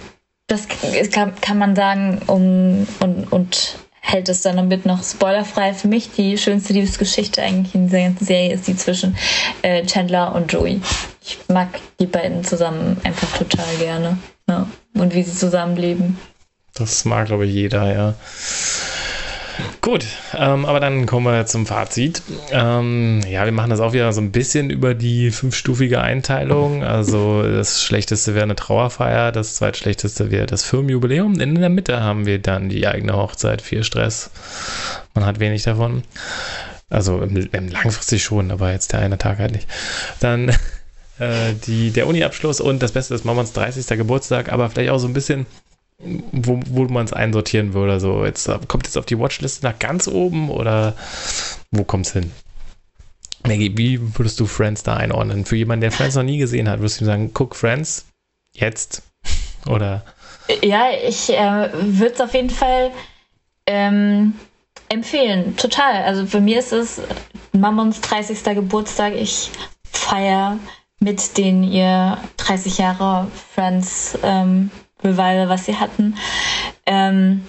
das 0.47 0.67
kann, 1.11 1.35
kann 1.41 1.59
man 1.59 1.75
sagen, 1.75 2.21
um, 2.27 2.87
und, 3.01 3.33
und 3.33 3.77
hält 4.01 4.29
es 4.29 4.43
dann 4.43 4.57
damit 4.57 4.85
noch 4.85 5.03
spoilerfrei. 5.03 5.73
Für 5.73 5.89
mich 5.89 6.11
die 6.11 6.37
schönste 6.37 6.73
Liebesgeschichte 6.73 7.41
eigentlich 7.41 7.75
in 7.75 7.87
dieser 7.87 8.03
ganzen 8.03 8.25
Serie 8.27 8.53
ist 8.53 8.67
die 8.67 8.77
zwischen 8.77 9.17
äh, 9.63 9.87
Chandler 9.87 10.35
und 10.35 10.53
Joey. 10.53 10.83
Ich 11.25 11.39
mag 11.49 11.69
die 12.01 12.07
beiden 12.07 12.45
zusammen 12.45 13.01
einfach 13.05 13.39
total 13.39 13.75
gerne. 13.79 14.19
Ja. 14.49 14.67
Und 14.95 15.15
wie 15.15 15.23
sie 15.23 15.35
zusammenleben. 15.35 16.19
Das 16.75 17.05
mag, 17.05 17.27
glaube 17.27 17.47
ich, 17.47 17.53
jeder, 17.53 17.93
ja. 17.93 18.15
Gut, 19.81 20.07
ähm, 20.35 20.65
aber 20.65 20.81
dann 20.81 21.07
kommen 21.07 21.27
wir 21.27 21.45
zum 21.47 21.67
Fazit. 21.67 22.23
Ähm, 22.51 23.21
ja, 23.29 23.45
wir 23.45 23.53
machen 23.53 23.71
das 23.71 23.81
auch 23.81 23.93
wieder 23.93 24.13
so 24.13 24.21
ein 24.21 24.33
bisschen 24.33 24.71
über 24.71 24.95
die 24.95 25.31
fünfstufige 25.31 26.01
Einteilung. 26.01 26.83
Also 26.85 27.43
das 27.43 27.83
Schlechteste 27.83 28.35
wäre 28.35 28.45
eine 28.45 28.57
Trauerfeier, 28.57 29.33
das 29.33 29.57
Zweitschlechteste 29.57 30.31
wäre 30.31 30.47
das 30.47 30.63
Firmenjubiläum. 30.63 31.41
In 31.41 31.57
der 31.57 31.69
Mitte 31.69 32.01
haben 32.01 32.27
wir 32.27 32.39
dann 32.39 32.69
die 32.69 32.87
eigene 32.87 33.15
Hochzeit, 33.15 33.61
viel 33.61 33.85
Stress. 33.85 34.31
Man 35.15 35.27
hat 35.27 35.41
wenig 35.41 35.65
davon. 35.65 36.03
Also 36.89 37.21
im, 37.21 37.49
im 37.53 37.69
langfristig 37.69 38.23
schon, 38.23 38.51
aber 38.51 38.73
jetzt 38.73 38.93
der 38.93 39.01
eine 39.01 39.19
Tag 39.19 39.39
halt 39.39 39.53
nicht. 39.53 39.67
Dann 40.21 40.49
äh, 41.19 41.55
die, 41.67 41.91
der 41.91 42.07
Uni-Abschluss 42.07 42.61
und 42.61 42.83
das 42.83 42.93
Beste 42.93 43.15
ist 43.15 43.25
Mamons 43.25 43.53
30. 43.53 43.87
Geburtstag, 43.99 44.53
aber 44.53 44.71
vielleicht 44.71 44.91
auch 44.91 44.99
so 44.99 45.09
ein 45.09 45.15
bisschen 45.15 45.47
wo, 46.33 46.61
wo 46.67 46.85
man 46.85 47.05
es 47.05 47.13
einsortieren 47.13 47.75
würde. 47.75 47.93
Also 47.93 48.25
jetzt 48.25 48.51
kommt 48.69 48.87
jetzt 48.87 48.97
auf 48.97 49.07
die 49.07 49.19
Watchliste 49.19 49.65
nach 49.65 49.79
ganz 49.79 50.09
oben 50.09 50.51
oder 50.51 50.95
wo 51.71 51.85
kommt 51.85 52.07
es 52.07 52.13
hin? 52.13 52.31
Maggie, 53.47 53.77
wie 53.77 54.19
würdest 54.19 54.39
du 54.39 54.47
Friends 54.47 54.83
da 54.83 54.97
einordnen? 54.97 55.45
Für 55.45 55.57
jemanden, 55.57 55.81
der 55.83 55.93
Friends 55.93 56.15
noch 56.15 56.23
nie 56.23 56.39
gesehen 56.39 56.69
hat, 56.69 56.81
würdest 56.81 57.01
du 57.01 57.05
ihm 57.05 57.07
sagen, 57.07 57.31
guck 57.35 57.57
Friends 57.57 58.07
jetzt? 58.53 59.03
Oder? 59.67 60.05
Ja, 60.63 60.87
ich 60.91 61.31
äh, 61.31 61.71
würde 61.73 62.15
es 62.15 62.21
auf 62.21 62.35
jeden 62.35 62.51
Fall 62.51 62.91
ähm, 63.67 64.35
empfehlen. 64.89 65.57
Total. 65.57 66.03
Also 66.05 66.27
für 66.27 66.41
mir 66.41 66.59
ist 66.59 66.73
es 66.73 67.01
Mammons 67.53 68.01
30. 68.01 68.43
Geburtstag. 68.55 69.15
Ich 69.15 69.51
Feier 69.85 70.59
mit 71.01 71.37
den 71.37 71.65
ihr 71.65 72.19
30 72.37 72.79
Jahre 72.79 73.27
Friends 73.55 74.19
ähm, 74.23 74.71
Revival, 75.05 75.49
was 75.49 75.67
sie 75.67 75.77
hatten. 75.79 76.17
Ähm, 76.87 77.45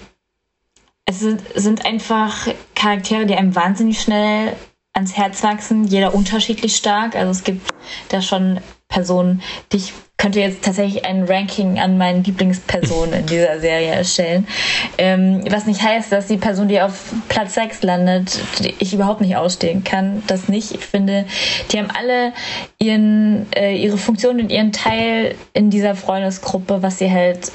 es 1.06 1.20
sind, 1.20 1.42
sind 1.54 1.84
einfach 1.84 2.48
Charaktere, 2.74 3.26
die 3.26 3.34
einem 3.34 3.54
wahnsinnig 3.54 4.00
schnell 4.00 4.56
ans 4.92 5.16
Herz 5.16 5.42
wachsen, 5.42 5.84
jeder 5.84 6.14
unterschiedlich 6.14 6.76
stark. 6.76 7.16
Also 7.16 7.30
es 7.30 7.44
gibt 7.44 7.68
da 8.08 8.22
schon 8.22 8.60
Personen, 8.88 9.42
die 9.72 9.78
ich 9.78 9.92
könnte 10.16 10.40
jetzt 10.40 10.64
tatsächlich 10.64 11.04
ein 11.04 11.24
Ranking 11.24 11.78
an 11.78 11.98
meinen 11.98 12.22
Lieblingspersonen 12.22 13.20
in 13.20 13.26
dieser 13.26 13.58
Serie 13.60 13.90
erstellen. 13.90 14.46
Ähm, 14.96 15.44
was 15.50 15.66
nicht 15.66 15.82
heißt, 15.82 16.12
dass 16.12 16.28
die 16.28 16.36
Person, 16.36 16.68
die 16.68 16.80
auf 16.80 17.12
Platz 17.28 17.54
6 17.54 17.82
landet, 17.82 18.38
ich 18.78 18.94
überhaupt 18.94 19.20
nicht 19.20 19.36
ausstehen 19.36 19.82
kann. 19.82 20.22
Das 20.26 20.48
nicht. 20.48 20.72
Ich 20.72 20.86
finde, 20.86 21.26
die 21.70 21.78
haben 21.78 21.90
alle 21.90 22.32
ihren, 22.78 23.52
äh, 23.54 23.76
ihre 23.76 23.98
Funktion 23.98 24.40
und 24.40 24.50
ihren 24.50 24.72
Teil 24.72 25.34
in 25.52 25.70
dieser 25.70 25.96
Freundesgruppe, 25.96 26.82
was 26.82 26.98
sie 26.98 27.10
halt 27.10 27.50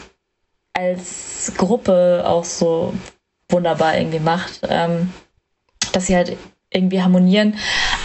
als 0.74 1.54
Gruppe 1.58 2.24
auch 2.26 2.44
so 2.44 2.94
wunderbar 3.50 3.98
irgendwie 3.98 4.20
macht. 4.20 4.62
Ähm, 4.70 5.14
dass 5.94 6.08
sie 6.08 6.16
halt 6.16 6.38
irgendwie 6.72 7.02
harmonieren, 7.02 7.56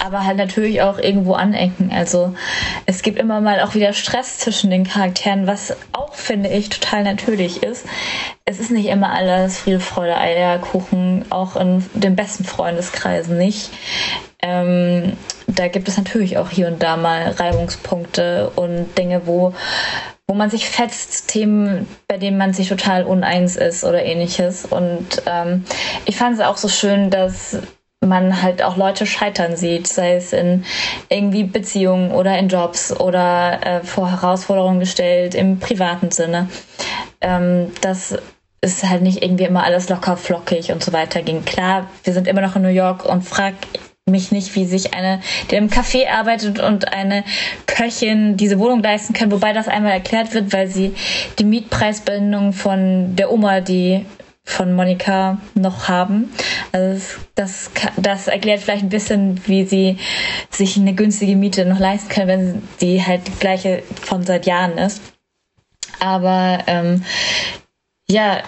aber 0.03 0.25
halt 0.25 0.39
natürlich 0.39 0.81
auch 0.81 0.99
irgendwo 0.99 1.35
anecken. 1.35 1.91
Also 1.93 2.35
es 2.87 3.03
gibt 3.03 3.19
immer 3.19 3.41
mal 3.41 3.61
auch 3.61 3.75
wieder 3.75 3.93
Stress 3.93 4.39
zwischen 4.39 4.71
den 4.71 4.85
Charakteren, 4.85 5.47
was 5.47 5.77
auch, 5.93 6.15
finde 6.15 6.49
ich, 6.49 6.71
total 6.71 7.05
natürlich 7.05 7.63
ist. 7.63 7.85
Es 8.47 8.61
ist 8.61 8.71
nicht 8.71 8.87
immer 8.87 9.13
alles 9.13 9.59
Friede, 9.59 9.81
Freude, 9.81 10.17
Eierkuchen, 10.17 11.27
auch 11.31 11.57
in 11.57 11.85
den 11.93 12.17
besten 12.17 12.45
Freundeskreisen 12.45 13.37
nicht. 13.37 13.71
Ähm, 14.41 15.13
da 15.47 15.69
gibt 15.69 15.89
es 15.89 15.99
natürlich 15.99 16.39
auch 16.39 16.49
hier 16.49 16.69
und 16.69 16.83
da 16.83 16.97
mal 16.97 17.31
Reibungspunkte 17.31 18.51
und 18.57 18.97
Dinge, 18.97 19.27
wo 19.27 19.55
wo 20.27 20.33
man 20.33 20.49
sich 20.49 20.71
fetzt, 20.71 21.29
Themen, 21.29 21.87
bei 22.09 22.17
denen 22.17 22.39
man 22.39 22.55
sich 22.55 22.71
total 22.71 23.05
uneins 23.05 23.57
ist 23.57 23.85
oder 23.85 24.03
ähnliches. 24.03 24.65
Und 24.65 25.23
ähm, 25.27 25.65
ich 26.07 26.17
fand 26.17 26.39
es 26.39 26.45
auch 26.45 26.57
so 26.57 26.69
schön, 26.69 27.11
dass 27.11 27.59
man 28.07 28.43
halt 28.43 28.63
auch 28.63 28.77
Leute 28.77 29.07
scheitern 29.07 29.57
sieht, 29.57 29.87
sei 29.87 30.17
es 30.17 30.33
in 30.33 30.65
irgendwie 31.09 31.45
Beziehungen 31.45 32.11
oder 32.11 32.39
in 32.39 32.49
Jobs 32.49 32.93
oder 32.99 33.61
äh, 33.65 33.81
vor 33.85 34.11
Herausforderungen 34.11 34.81
gestellt 34.81 35.35
im 35.35 35.59
privaten 35.59 36.11
Sinne. 36.11 36.49
Ähm, 37.21 37.73
das 37.81 38.17
ist 38.61 38.89
halt 38.89 39.03
nicht 39.03 39.23
irgendwie 39.23 39.45
immer 39.45 39.65
alles 39.65 39.89
locker 39.89 40.17
flockig 40.17 40.73
und 40.73 40.83
so 40.83 40.93
weiter 40.93 41.23
ging. 41.23 41.45
Klar, 41.45 41.89
wir 42.03 42.13
sind 42.13 42.27
immer 42.27 42.41
noch 42.41 42.57
in 42.57 42.63
New 42.63 42.69
York 42.69 43.05
und 43.05 43.23
frag 43.23 43.55
mich 44.11 44.33
nicht, 44.33 44.55
wie 44.55 44.67
sich 44.67 44.93
eine, 44.93 45.21
die 45.51 45.57
im 45.57 45.71
Café 45.71 46.11
arbeitet 46.11 46.59
und 46.59 46.93
eine 46.93 47.25
Köchin 47.67 48.37
diese 48.37 48.59
Wohnung 48.59 48.83
leisten 48.83 49.15
kann, 49.15 49.33
wobei 49.33 49.55
das 49.55 49.67
einmal 49.67 49.93
erklärt 49.93 50.35
wird, 50.35 50.53
weil 50.53 50.67
sie 50.67 50.95
die 51.39 51.45
Mietpreisbindung 51.45 52.53
von 52.53 53.17
der 53.17 53.33
Oma, 53.33 53.61
die 53.61 54.05
von 54.45 54.75
Monika 54.75 55.39
noch 55.55 55.89
haben. 55.89 56.33
Also 56.73 57.19
das, 57.35 57.71
das 57.97 58.29
erklärt 58.29 58.61
vielleicht 58.61 58.83
ein 58.83 58.91
bisschen, 58.91 59.41
wie 59.47 59.65
sie 59.65 59.99
sich 60.51 60.77
eine 60.77 60.95
günstige 60.95 61.35
Miete 61.35 61.65
noch 61.65 61.79
leisten 61.79 62.09
können, 62.09 62.29
wenn 62.29 62.69
sie 62.79 63.05
halt 63.05 63.27
die 63.27 63.39
gleiche 63.39 63.83
von 64.03 64.23
seit 64.25 64.47
Jahren 64.47 64.77
ist. 64.79 65.01
Aber 65.99 66.59
ähm, 66.67 67.05
ja, 68.07 68.43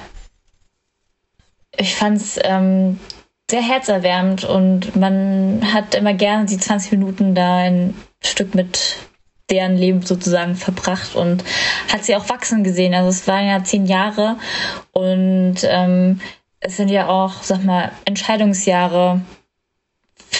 ich 1.77 1.95
fand's 1.95 2.39
ähm, 2.43 3.01
sehr 3.51 3.63
herzerwärmend 3.63 4.45
und 4.45 4.97
man 4.97 5.73
hat 5.73 5.95
immer 5.95 6.15
gerne 6.15 6.47
die 6.47 6.59
20 6.59 6.93
Minuten 6.93 7.35
da 7.35 7.57
ein 7.57 7.95
Stück 8.23 8.55
mit 8.55 8.97
deren 9.51 9.77
Leben 9.77 10.03
sozusagen 10.03 10.57
verbracht 10.57 11.15
und 11.15 11.45
hat 11.93 12.05
sie 12.05 12.17
auch 12.17 12.29
wachsen 12.29 12.65
gesehen. 12.65 12.95
Also 12.95 13.11
es 13.11 13.29
waren 13.29 13.47
ja 13.47 13.63
zehn 13.63 13.87
Jahre 13.87 14.37
und 14.93 15.57
ähm, 15.63 16.21
es 16.61 16.77
sind 16.77 16.89
ja 16.89 17.09
auch, 17.09 17.43
sag 17.43 17.65
mal, 17.65 17.93
Entscheidungsjahre 18.05 19.21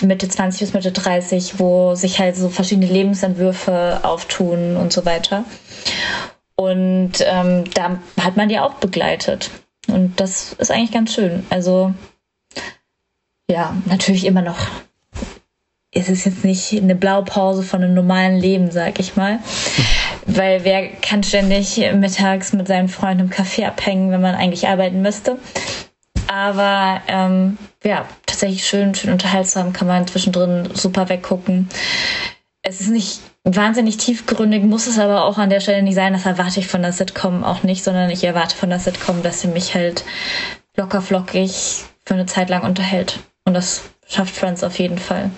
Mitte 0.03 0.29
20 0.29 0.61
bis 0.61 0.73
Mitte 0.75 0.93
30, 0.93 1.59
wo 1.59 1.95
sich 1.95 2.19
halt 2.19 2.37
so 2.37 2.49
verschiedene 2.49 2.87
Lebensentwürfe 2.87 4.01
auftun 4.03 4.77
und 4.77 4.93
so 4.93 5.07
weiter. 5.07 5.45
Und 6.55 7.13
ähm, 7.21 7.65
da 7.73 7.99
hat 8.21 8.37
man 8.37 8.49
die 8.49 8.59
auch 8.59 8.75
begleitet. 8.75 9.51
Und 9.89 10.21
das 10.21 10.55
ist 10.55 10.71
eigentlich 10.71 10.93
ganz 10.93 11.15
schön. 11.15 11.47
Also 11.51 11.95
ja, 13.49 13.77
natürlich 13.87 14.27
immer 14.27 14.43
noch 14.43 14.59
ist 15.97 16.11
es 16.11 16.25
jetzt 16.25 16.45
nicht 16.45 16.73
eine 16.75 16.95
Blaupause 16.95 17.63
von 17.63 17.83
einem 17.83 17.95
normalen 17.95 18.37
Leben, 18.37 18.71
sag 18.71 19.01
ich 19.01 19.17
mal. 19.17 19.39
Weil 20.27 20.65
wer 20.65 20.89
kann 20.89 21.23
ständig 21.23 21.79
mittags 21.95 22.53
mit 22.53 22.69
seinen 22.69 22.89
Freunden 22.89 23.25
im 23.25 23.31
Café 23.31 23.67
abhängen, 23.67 24.11
wenn 24.11 24.21
man 24.21 24.35
eigentlich 24.35 24.69
arbeiten 24.69 25.01
müsste. 25.01 25.39
Aber 26.27 27.01
ähm, 27.09 27.57
ja, 27.85 28.07
tatsächlich 28.27 28.67
schön, 28.67 28.95
schön 28.95 29.13
unterhaltsam, 29.13 29.73
kann 29.73 29.89
man 29.89 30.07
zwischendrin 30.07 30.69
super 30.75 31.09
weggucken. 31.09 31.69
Es 32.63 32.81
ist 32.81 32.91
nicht 32.91 33.21
wahnsinnig 33.45 33.97
tiefgründig, 33.97 34.65
muss 34.65 34.89
es 34.89 34.99
aber 34.99 35.25
auch 35.25 35.39
an 35.39 35.51
der 35.51 35.61
Stelle 35.61 35.83
nicht 35.83 35.95
sein. 35.95 36.13
Das 36.13 36.27
erwarte 36.27 36.61
ich 36.61 36.67
von 36.67 36.83
der 36.83 36.93
Sitcom 36.93 37.45
auch 37.45 37.63
nicht, 37.63 37.85
sondern 37.85 38.11
ich 38.11 38.25
erwarte 38.25 38.57
von 38.57 38.71
der 38.71 38.81
Sitcom, 38.81 39.23
dass 39.23 39.41
sie 39.41 39.49
mich 39.49 39.75
halt 39.75 40.05
locker 40.77 41.01
flockig 41.01 41.85
für 42.05 42.15
eine 42.15 42.27
Zeit 42.27 42.51
lang 42.51 42.65
unterhält. 42.65 43.21
Und 43.45 43.55
das 43.55 43.83
schafft 44.09 44.35
Friends 44.35 44.65
auf 44.65 44.79
jeden 44.79 44.99
Fall 44.99 45.31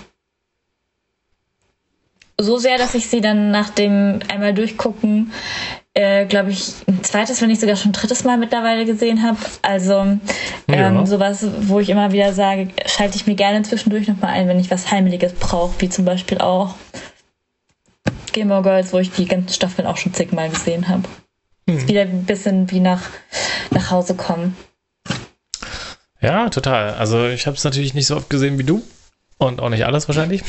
so 2.41 2.59
sehr, 2.59 2.79
dass 2.79 2.95
ich 2.95 3.09
sie 3.09 3.21
dann 3.21 3.51
nach 3.51 3.71
dem 3.71 4.21
einmal 4.29 4.55
durchgucken, 4.55 5.33
äh, 5.95 6.27
glaube 6.27 6.51
ich, 6.51 6.73
ein 6.87 7.03
zweites, 7.03 7.43
wenn 7.43 7.49
nicht 7.49 7.61
sogar 7.61 7.75
schon 7.75 7.91
ein 7.91 7.95
drittes 7.95 8.23
Mal 8.23 8.39
mittlerweile 8.39 8.85
gesehen 8.85 9.23
habe. 9.23 9.39
Also 9.63 10.01
ähm, 10.01 10.21
ja. 10.69 11.07
sowas, 11.07 11.45
wo 11.63 11.81
ich 11.81 11.91
immer 11.91 12.13
wieder 12.13 12.33
sage, 12.33 12.69
schalte 12.87 13.17
ich 13.17 13.27
mir 13.27 13.35
gerne 13.35 13.63
zwischendurch 13.63 14.07
nochmal 14.07 14.35
ein, 14.35 14.47
wenn 14.47 14.61
ich 14.61 14.71
was 14.71 14.91
Heimeliges 14.91 15.33
brauche, 15.33 15.81
wie 15.81 15.89
zum 15.89 16.05
Beispiel 16.05 16.39
auch 16.39 16.77
Gilmore 18.33 18.63
Girls, 18.63 18.93
wo 18.93 18.99
ich 18.99 19.11
die 19.11 19.27
ganzen 19.27 19.53
Staffeln 19.53 19.89
auch 19.89 19.97
schon 19.97 20.15
zigmal 20.15 20.49
gesehen 20.49 20.89
habe. 20.89 21.03
Hm. 21.69 21.79
Ist 21.79 21.89
wieder 21.89 22.03
ein 22.03 22.25
bisschen 22.25 22.71
wie 22.71 22.81
nach, 22.81 23.03
nach 23.71 23.91
Hause 23.91 24.15
kommen. 24.15 24.57
Ja, 26.21 26.49
total. 26.51 26.95
Also 26.95 27.27
ich 27.27 27.47
habe 27.47 27.57
es 27.57 27.65
natürlich 27.65 27.95
nicht 27.95 28.07
so 28.07 28.17
oft 28.17 28.31
gesehen 28.31 28.59
wie 28.59 28.65
du 28.65 28.83
und 29.39 29.61
auch 29.61 29.69
nicht 29.69 29.85
alles 29.85 30.07
wahrscheinlich. 30.09 30.43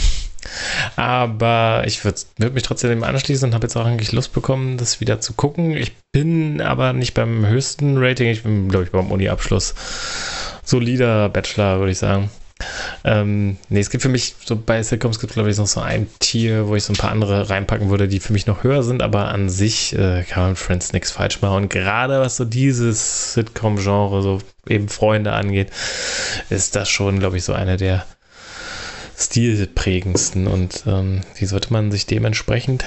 Aber 0.95 1.83
ich 1.85 2.03
würde 2.03 2.21
würd 2.37 2.53
mich 2.53 2.63
trotzdem 2.63 3.03
anschließen 3.03 3.49
und 3.49 3.53
habe 3.53 3.65
jetzt 3.65 3.75
auch 3.75 3.85
eigentlich 3.85 4.11
Lust 4.11 4.33
bekommen, 4.33 4.77
das 4.77 4.99
wieder 4.99 5.19
zu 5.19 5.33
gucken. 5.33 5.75
Ich 5.75 5.95
bin 6.11 6.61
aber 6.61 6.93
nicht 6.93 7.13
beim 7.13 7.45
höchsten 7.45 7.97
Rating. 7.97 8.29
Ich 8.29 8.43
bin, 8.43 8.69
glaube 8.69 8.85
ich, 8.85 8.91
beim 8.91 9.11
Uni-Abschluss. 9.11 9.75
Solider 10.63 11.29
Bachelor, 11.29 11.79
würde 11.79 11.91
ich 11.91 11.97
sagen. 11.97 12.29
Ähm, 13.05 13.57
nee, 13.69 13.79
es 13.79 13.89
gibt 13.89 14.01
für 14.01 14.09
mich, 14.09 14.35
so 14.43 14.55
bei 14.57 14.83
Sitcoms 14.83 15.19
gibt 15.19 15.31
es, 15.31 15.35
glaube 15.35 15.49
ich, 15.49 15.57
noch 15.57 15.67
so 15.67 15.79
ein 15.79 16.07
Tier, 16.19 16.67
wo 16.67 16.75
ich 16.75 16.83
so 16.83 16.91
ein 16.91 16.97
paar 16.97 17.11
andere 17.11 17.49
reinpacken 17.49 17.89
würde, 17.89 18.07
die 18.07 18.19
für 18.19 18.33
mich 18.33 18.47
noch 18.47 18.63
höher 18.63 18.83
sind, 18.83 19.01
aber 19.01 19.29
an 19.29 19.49
sich 19.49 19.97
äh, 19.97 20.23
kann 20.23 20.43
man 20.43 20.55
Friends 20.57 20.91
nichts 20.91 21.11
falsch 21.11 21.41
machen. 21.41 21.63
Und 21.63 21.69
gerade 21.69 22.19
was 22.19 22.35
so 22.35 22.45
dieses 22.45 23.33
Sitcom-Genre, 23.33 24.21
so 24.21 24.39
eben 24.67 24.89
Freunde 24.89 25.31
angeht, 25.31 25.69
ist 26.49 26.75
das 26.75 26.89
schon, 26.89 27.19
glaube 27.19 27.37
ich, 27.37 27.45
so 27.45 27.53
eine 27.53 27.77
der 27.77 28.05
stilprägendsten 29.19 30.47
und 30.47 30.83
ähm, 30.87 31.21
die 31.39 31.45
sollte 31.45 31.73
man 31.73 31.91
sich 31.91 32.05
dementsprechend 32.05 32.85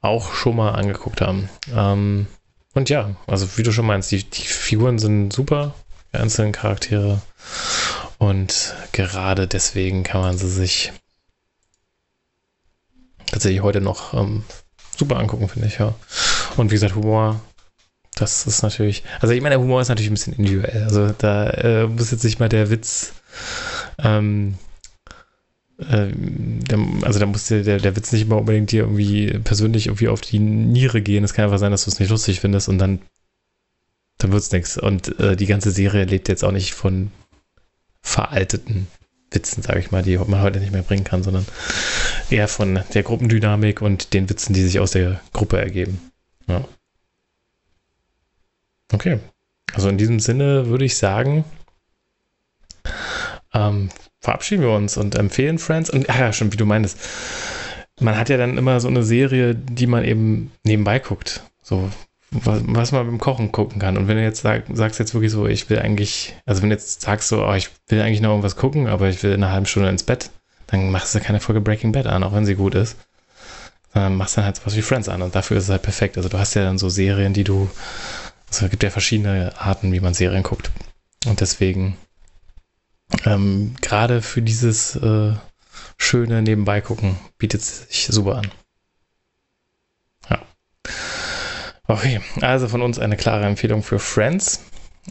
auch 0.00 0.32
schon 0.32 0.56
mal 0.56 0.72
angeguckt 0.72 1.20
haben. 1.20 1.48
Ähm, 1.74 2.26
und 2.74 2.88
ja, 2.88 3.14
also 3.26 3.56
wie 3.56 3.62
du 3.62 3.72
schon 3.72 3.86
meinst, 3.86 4.10
die, 4.10 4.24
die 4.24 4.42
Figuren 4.42 4.98
sind 4.98 5.32
super, 5.32 5.74
die 6.12 6.18
einzelnen 6.18 6.52
Charaktere 6.52 7.20
und 8.18 8.74
gerade 8.92 9.46
deswegen 9.46 10.02
kann 10.02 10.22
man 10.22 10.38
sie 10.38 10.48
sich 10.48 10.92
tatsächlich 13.26 13.62
heute 13.62 13.80
noch 13.80 14.14
ähm, 14.14 14.44
super 14.96 15.18
angucken, 15.18 15.48
finde 15.48 15.68
ich, 15.68 15.78
ja. 15.78 15.94
Und 16.56 16.70
wie 16.70 16.74
gesagt, 16.74 16.94
Humor, 16.94 17.40
das 18.14 18.46
ist 18.46 18.62
natürlich, 18.62 19.04
also 19.20 19.34
ich 19.34 19.42
meine, 19.42 19.56
der 19.56 19.62
Humor 19.62 19.82
ist 19.82 19.88
natürlich 19.88 20.10
ein 20.10 20.14
bisschen 20.14 20.32
individuell. 20.34 20.84
Also 20.84 21.10
da 21.18 21.50
äh, 21.50 21.86
muss 21.86 22.10
jetzt 22.10 22.24
nicht 22.24 22.40
mal 22.40 22.48
der 22.48 22.70
Witz 22.70 23.12
ähm, 23.98 24.54
äh, 24.54 24.75
also 25.78 27.18
da 27.18 27.26
muss 27.26 27.48
der, 27.48 27.62
der 27.62 27.96
Witz 27.96 28.12
nicht 28.12 28.22
immer 28.22 28.38
unbedingt 28.38 28.72
dir 28.72 28.84
irgendwie 28.84 29.38
persönlich 29.40 29.86
irgendwie 29.86 30.08
auf 30.08 30.22
die 30.22 30.38
Niere 30.38 31.02
gehen. 31.02 31.22
Es 31.22 31.34
kann 31.34 31.44
einfach 31.44 31.58
sein, 31.58 31.70
dass 31.70 31.84
du 31.84 31.90
es 31.90 32.00
nicht 32.00 32.08
lustig 32.08 32.40
findest 32.40 32.68
und 32.68 32.78
dann, 32.78 33.00
dann 34.18 34.32
wird 34.32 34.42
es 34.42 34.52
nichts. 34.52 34.78
Und 34.78 35.18
äh, 35.20 35.36
die 35.36 35.46
ganze 35.46 35.70
Serie 35.70 36.04
lebt 36.04 36.28
jetzt 36.28 36.44
auch 36.44 36.52
nicht 36.52 36.72
von 36.72 37.10
veralteten 38.00 38.86
Witzen, 39.30 39.62
sage 39.62 39.80
ich 39.80 39.90
mal, 39.90 40.02
die 40.02 40.16
man 40.16 40.40
heute 40.40 40.60
nicht 40.60 40.72
mehr 40.72 40.82
bringen 40.82 41.04
kann, 41.04 41.22
sondern 41.22 41.44
eher 42.30 42.48
von 42.48 42.80
der 42.94 43.02
Gruppendynamik 43.02 43.82
und 43.82 44.14
den 44.14 44.30
Witzen, 44.30 44.54
die 44.54 44.62
sich 44.62 44.78
aus 44.78 44.92
der 44.92 45.20
Gruppe 45.32 45.58
ergeben. 45.58 46.10
Ja. 46.46 46.66
Okay. 48.92 49.18
Also 49.74 49.88
in 49.88 49.98
diesem 49.98 50.20
Sinne 50.20 50.68
würde 50.68 50.84
ich 50.84 50.96
sagen, 50.96 51.44
ähm, 53.52 53.90
verabschieden 54.26 54.62
wir 54.62 54.70
uns 54.70 54.96
und 54.96 55.14
empfehlen 55.14 55.58
Friends. 55.58 55.88
Und 55.88 56.10
ach 56.10 56.18
ja, 56.18 56.32
schon 56.32 56.52
wie 56.52 56.56
du 56.56 56.66
meinst, 56.66 56.98
man 58.00 58.18
hat 58.18 58.28
ja 58.28 58.36
dann 58.36 58.58
immer 58.58 58.80
so 58.80 58.88
eine 58.88 59.04
Serie, 59.04 59.54
die 59.54 59.86
man 59.86 60.04
eben 60.04 60.50
nebenbei 60.64 60.98
guckt. 60.98 61.42
So, 61.62 61.88
was, 62.32 62.60
was 62.66 62.90
man 62.90 63.06
beim 63.06 63.18
Kochen 63.18 63.52
gucken 63.52 63.78
kann. 63.78 63.96
Und 63.96 64.08
wenn 64.08 64.16
du 64.16 64.24
jetzt 64.24 64.42
sag, 64.42 64.64
sagst 64.72 64.98
jetzt 64.98 65.14
wirklich 65.14 65.30
so, 65.30 65.46
ich 65.46 65.70
will 65.70 65.78
eigentlich, 65.78 66.34
also 66.44 66.60
wenn 66.60 66.70
du 66.70 66.74
jetzt 66.74 67.02
sagst 67.02 67.28
so, 67.28 67.46
oh, 67.46 67.54
ich 67.54 67.70
will 67.86 68.00
eigentlich 68.00 68.20
noch 68.20 68.30
irgendwas 68.30 68.56
gucken, 68.56 68.88
aber 68.88 69.08
ich 69.08 69.22
will 69.22 69.30
in 69.30 69.44
einer 69.44 69.52
halben 69.52 69.66
Stunde 69.66 69.90
ins 69.90 70.02
Bett, 70.02 70.30
dann 70.66 70.90
machst 70.90 71.14
du 71.14 71.20
keine 71.20 71.38
Folge 71.38 71.60
Breaking 71.60 71.92
Bad 71.92 72.08
an, 72.08 72.24
auch 72.24 72.34
wenn 72.34 72.46
sie 72.46 72.56
gut 72.56 72.74
ist. 72.74 72.96
Sondern 73.94 74.16
machst 74.16 74.36
dann 74.36 74.44
halt 74.44 74.56
sowas 74.56 74.74
wie 74.74 74.82
Friends 74.82 75.08
an 75.08 75.22
und 75.22 75.36
dafür 75.36 75.56
ist 75.56 75.64
es 75.64 75.70
halt 75.70 75.82
perfekt. 75.82 76.16
Also 76.16 76.28
du 76.28 76.36
hast 76.36 76.54
ja 76.54 76.64
dann 76.64 76.78
so 76.78 76.88
Serien, 76.88 77.32
die 77.32 77.44
du, 77.44 77.70
also 78.48 78.64
es 78.64 78.70
gibt 78.72 78.82
ja 78.82 78.90
verschiedene 78.90 79.52
Arten, 79.56 79.92
wie 79.92 80.00
man 80.00 80.14
Serien 80.14 80.42
guckt. 80.42 80.72
Und 81.26 81.40
deswegen, 81.40 81.96
ähm, 83.24 83.74
gerade 83.80 84.22
für 84.22 84.42
dieses 84.42 84.96
äh, 84.96 85.34
schöne 85.98 86.42
Nebenbei 86.42 86.80
gucken, 86.80 87.16
bietet 87.38 87.62
sich 87.62 88.06
super 88.06 88.36
an. 88.36 88.50
Ja. 90.30 90.42
Okay, 91.86 92.20
also 92.40 92.68
von 92.68 92.82
uns 92.82 92.98
eine 92.98 93.16
klare 93.16 93.44
Empfehlung 93.44 93.82
für 93.82 93.98
Friends. 93.98 94.64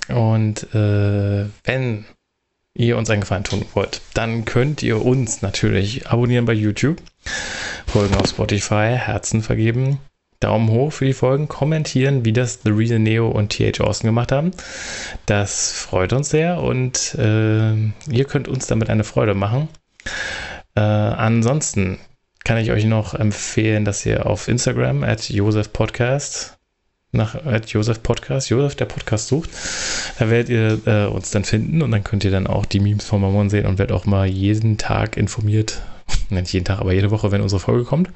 Und 0.10 0.74
äh, 0.74 1.46
wenn 1.64 2.06
ihr 2.74 2.98
uns 2.98 3.10
einen 3.10 3.22
Gefallen 3.22 3.46
tun 3.46 3.66
wollt, 3.74 4.02
dann 4.14 4.44
könnt 4.44 4.84
ihr 4.84 5.04
uns 5.04 5.42
natürlich 5.42 6.08
abonnieren 6.08 6.46
bei 6.46 6.54
YouTube, 6.54 7.02
Folgen 7.88 8.16
auf 8.16 8.28
Spotify, 8.28 8.98
Herzen 8.98 9.42
vergeben, 9.42 10.00
Daumen 10.40 10.70
hoch 10.70 10.92
für 10.92 11.06
die 11.06 11.14
Folgen, 11.14 11.48
kommentieren, 11.48 12.26
wie 12.26 12.34
das 12.34 12.60
The 12.64 12.72
Real 12.72 13.00
Neo 13.00 13.30
und 13.30 13.52
TH 13.52 13.82
Austin 13.82 14.08
gemacht 14.08 14.32
haben. 14.32 14.52
Das 15.26 15.72
freut 15.72 16.14
uns 16.14 16.30
sehr 16.30 16.62
und 16.62 17.16
äh, 17.16 17.74
ihr 17.74 18.26
könnt 18.28 18.48
uns 18.48 18.68
damit 18.68 18.90
eine 18.90 19.04
Freude 19.04 19.34
machen. 19.34 19.70
Äh, 20.76 20.82
ansonsten 20.82 22.00
kann 22.44 22.58
ich 22.58 22.72
euch 22.72 22.86
noch 22.86 23.14
empfehlen, 23.14 23.86
dass 23.86 24.06
ihr 24.06 24.26
auf 24.28 24.48
Instagram 24.48 25.04
at 25.04 25.30
Josef 25.30 25.74
Podcast 25.74 26.58
nach 27.12 27.36
Josef 27.66 28.04
Podcast, 28.04 28.50
Josef 28.50 28.76
der 28.76 28.86
Podcast 28.86 29.28
sucht. 29.28 29.50
Da 30.20 30.30
werdet 30.30 30.50
ihr 30.50 30.82
äh, 30.86 31.08
uns 31.08 31.32
dann 31.32 31.46
finden 31.46 31.82
und 31.82 31.92
dann 31.92 32.04
könnt 32.04 32.24
ihr 32.24 32.32
dann 32.32 32.46
auch 32.46 32.66
die 32.66 32.80
Memes 32.80 33.06
von 33.06 33.22
Mammon 33.22 33.50
sehen 33.50 33.66
und 33.66 33.80
werdet 33.80 33.96
auch 33.96 34.06
mal 34.06 34.28
jeden 34.28 34.78
Tag 34.78 35.18
informiert. 35.18 35.82
Nicht 36.30 36.54
jeden 36.54 36.66
Tag, 36.66 36.80
aber 36.80 36.94
jede 36.94 37.12
Woche, 37.12 37.32
wenn 37.32 37.42
unsere 37.42 37.60
Folge 37.60 37.84
kommt. 37.84 38.10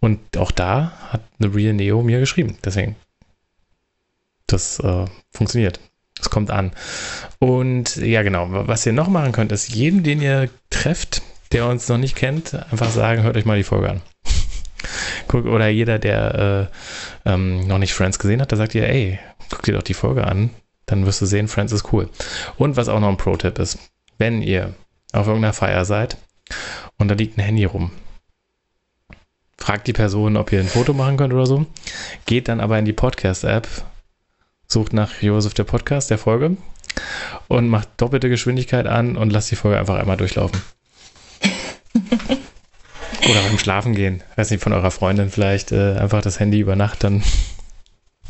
Und 0.00 0.36
auch 0.36 0.50
da 0.50 0.92
hat 1.10 1.22
The 1.38 1.48
Real 1.48 1.72
Neo 1.72 2.02
mir 2.02 2.20
geschrieben. 2.20 2.58
Deswegen, 2.64 2.96
das 4.46 4.78
äh, 4.80 5.06
funktioniert. 5.30 5.80
Es 6.20 6.30
kommt 6.30 6.50
an. 6.50 6.72
Und 7.38 7.96
ja, 7.96 8.22
genau. 8.22 8.48
Was 8.50 8.86
ihr 8.86 8.92
noch 8.92 9.08
machen 9.08 9.32
könnt, 9.32 9.52
ist 9.52 9.68
jedem, 9.68 10.02
den 10.02 10.22
ihr 10.22 10.48
trefft, 10.70 11.22
der 11.52 11.66
uns 11.66 11.88
noch 11.88 11.98
nicht 11.98 12.16
kennt, 12.16 12.54
einfach 12.72 12.90
sagen, 12.90 13.22
hört 13.22 13.36
euch 13.36 13.44
mal 13.44 13.56
die 13.56 13.64
Folge 13.64 13.90
an. 13.90 14.02
Guck, 15.28 15.46
oder 15.46 15.68
jeder, 15.68 15.98
der 15.98 16.70
äh, 17.24 17.30
ähm, 17.30 17.66
noch 17.66 17.78
nicht 17.78 17.94
Friends 17.94 18.18
gesehen 18.18 18.40
hat, 18.40 18.50
der 18.50 18.58
sagt 18.58 18.74
dir, 18.74 18.88
ey, 18.88 19.18
guck 19.50 19.62
dir 19.62 19.74
doch 19.74 19.82
die 19.82 19.94
Folge 19.94 20.26
an, 20.26 20.50
dann 20.86 21.06
wirst 21.06 21.20
du 21.20 21.26
sehen, 21.26 21.48
Friends 21.48 21.72
ist 21.72 21.92
cool. 21.92 22.08
Und 22.56 22.76
was 22.76 22.88
auch 22.88 23.00
noch 23.00 23.08
ein 23.08 23.16
Pro-Tipp 23.16 23.58
ist, 23.58 23.78
wenn 24.18 24.42
ihr 24.42 24.74
auf 25.12 25.26
irgendeiner 25.26 25.52
Feier 25.52 25.84
seid 25.84 26.16
und 26.98 27.08
da 27.08 27.14
liegt 27.14 27.38
ein 27.38 27.42
Handy 27.44 27.64
rum, 27.64 27.90
fragt 29.58 29.86
die 29.86 29.92
Person, 29.92 30.36
ob 30.36 30.52
ihr 30.52 30.60
ein 30.60 30.68
Foto 30.68 30.92
machen 30.92 31.16
könnt 31.16 31.32
oder 31.32 31.46
so, 31.46 31.66
geht 32.26 32.48
dann 32.48 32.60
aber 32.60 32.78
in 32.78 32.84
die 32.84 32.92
Podcast-App, 32.92 33.68
sucht 34.66 34.92
nach 34.92 35.22
Josef 35.22 35.54
der 35.54 35.64
Podcast, 35.64 36.10
der 36.10 36.18
Folge 36.18 36.56
und 37.48 37.68
macht 37.68 37.88
doppelte 37.96 38.28
Geschwindigkeit 38.28 38.86
an 38.86 39.16
und 39.16 39.30
lasst 39.30 39.50
die 39.50 39.56
Folge 39.56 39.78
einfach 39.78 39.98
einmal 39.98 40.16
durchlaufen. 40.16 40.60
Oder 43.30 43.42
beim 43.42 43.58
Schlafen 43.58 43.94
gehen. 43.94 44.22
Weiß 44.36 44.50
nicht, 44.50 44.62
von 44.62 44.74
eurer 44.74 44.90
Freundin 44.90 45.30
vielleicht 45.30 45.72
äh, 45.72 45.94
einfach 45.94 46.20
das 46.20 46.40
Handy 46.40 46.60
über 46.60 46.76
Nacht 46.76 47.04
dann 47.04 47.22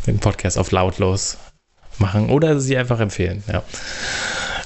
den 0.06 0.20
Podcast 0.20 0.56
auf 0.56 0.70
lautlos 0.70 1.38
machen 1.98 2.30
oder 2.30 2.60
sie 2.60 2.76
einfach 2.76 3.00
empfehlen. 3.00 3.42
Ja. 3.50 3.62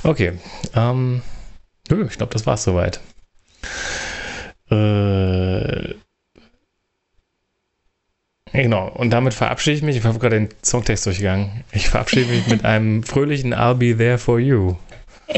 Okay. 0.02 0.38
Ähm, 0.74 1.22
nö, 1.88 2.06
ich 2.06 2.16
glaube, 2.16 2.32
das 2.32 2.46
war's 2.46 2.64
soweit. 2.64 3.00
Äh, 4.70 5.94
genau, 8.52 8.88
und 8.88 9.10
damit 9.10 9.34
verabschiede 9.34 9.76
ich 9.76 9.82
mich. 9.82 9.96
Ich 9.96 10.04
habe 10.04 10.18
gerade 10.18 10.40
den 10.40 10.48
Songtext 10.62 11.06
durchgegangen. 11.06 11.64
Ich 11.72 11.88
verabschiede 11.88 12.26
mich 12.26 12.46
mit 12.46 12.64
einem 12.64 13.02
fröhlichen 13.02 13.54
I'll 13.54 13.74
be 13.74 13.96
there 13.96 14.18
for 14.18 14.38
you. 14.38 14.76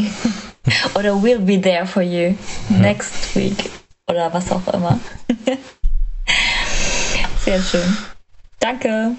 Oder 0.94 1.14
we'll 1.14 1.40
be 1.40 1.60
there 1.60 1.86
for 1.86 2.02
you 2.02 2.34
next 2.68 3.34
week 3.34 3.70
oder 4.06 4.32
was 4.32 4.50
auch 4.50 4.66
immer. 4.74 4.98
Sehr 7.44 7.62
schön. 7.62 7.96
Danke. 8.58 9.12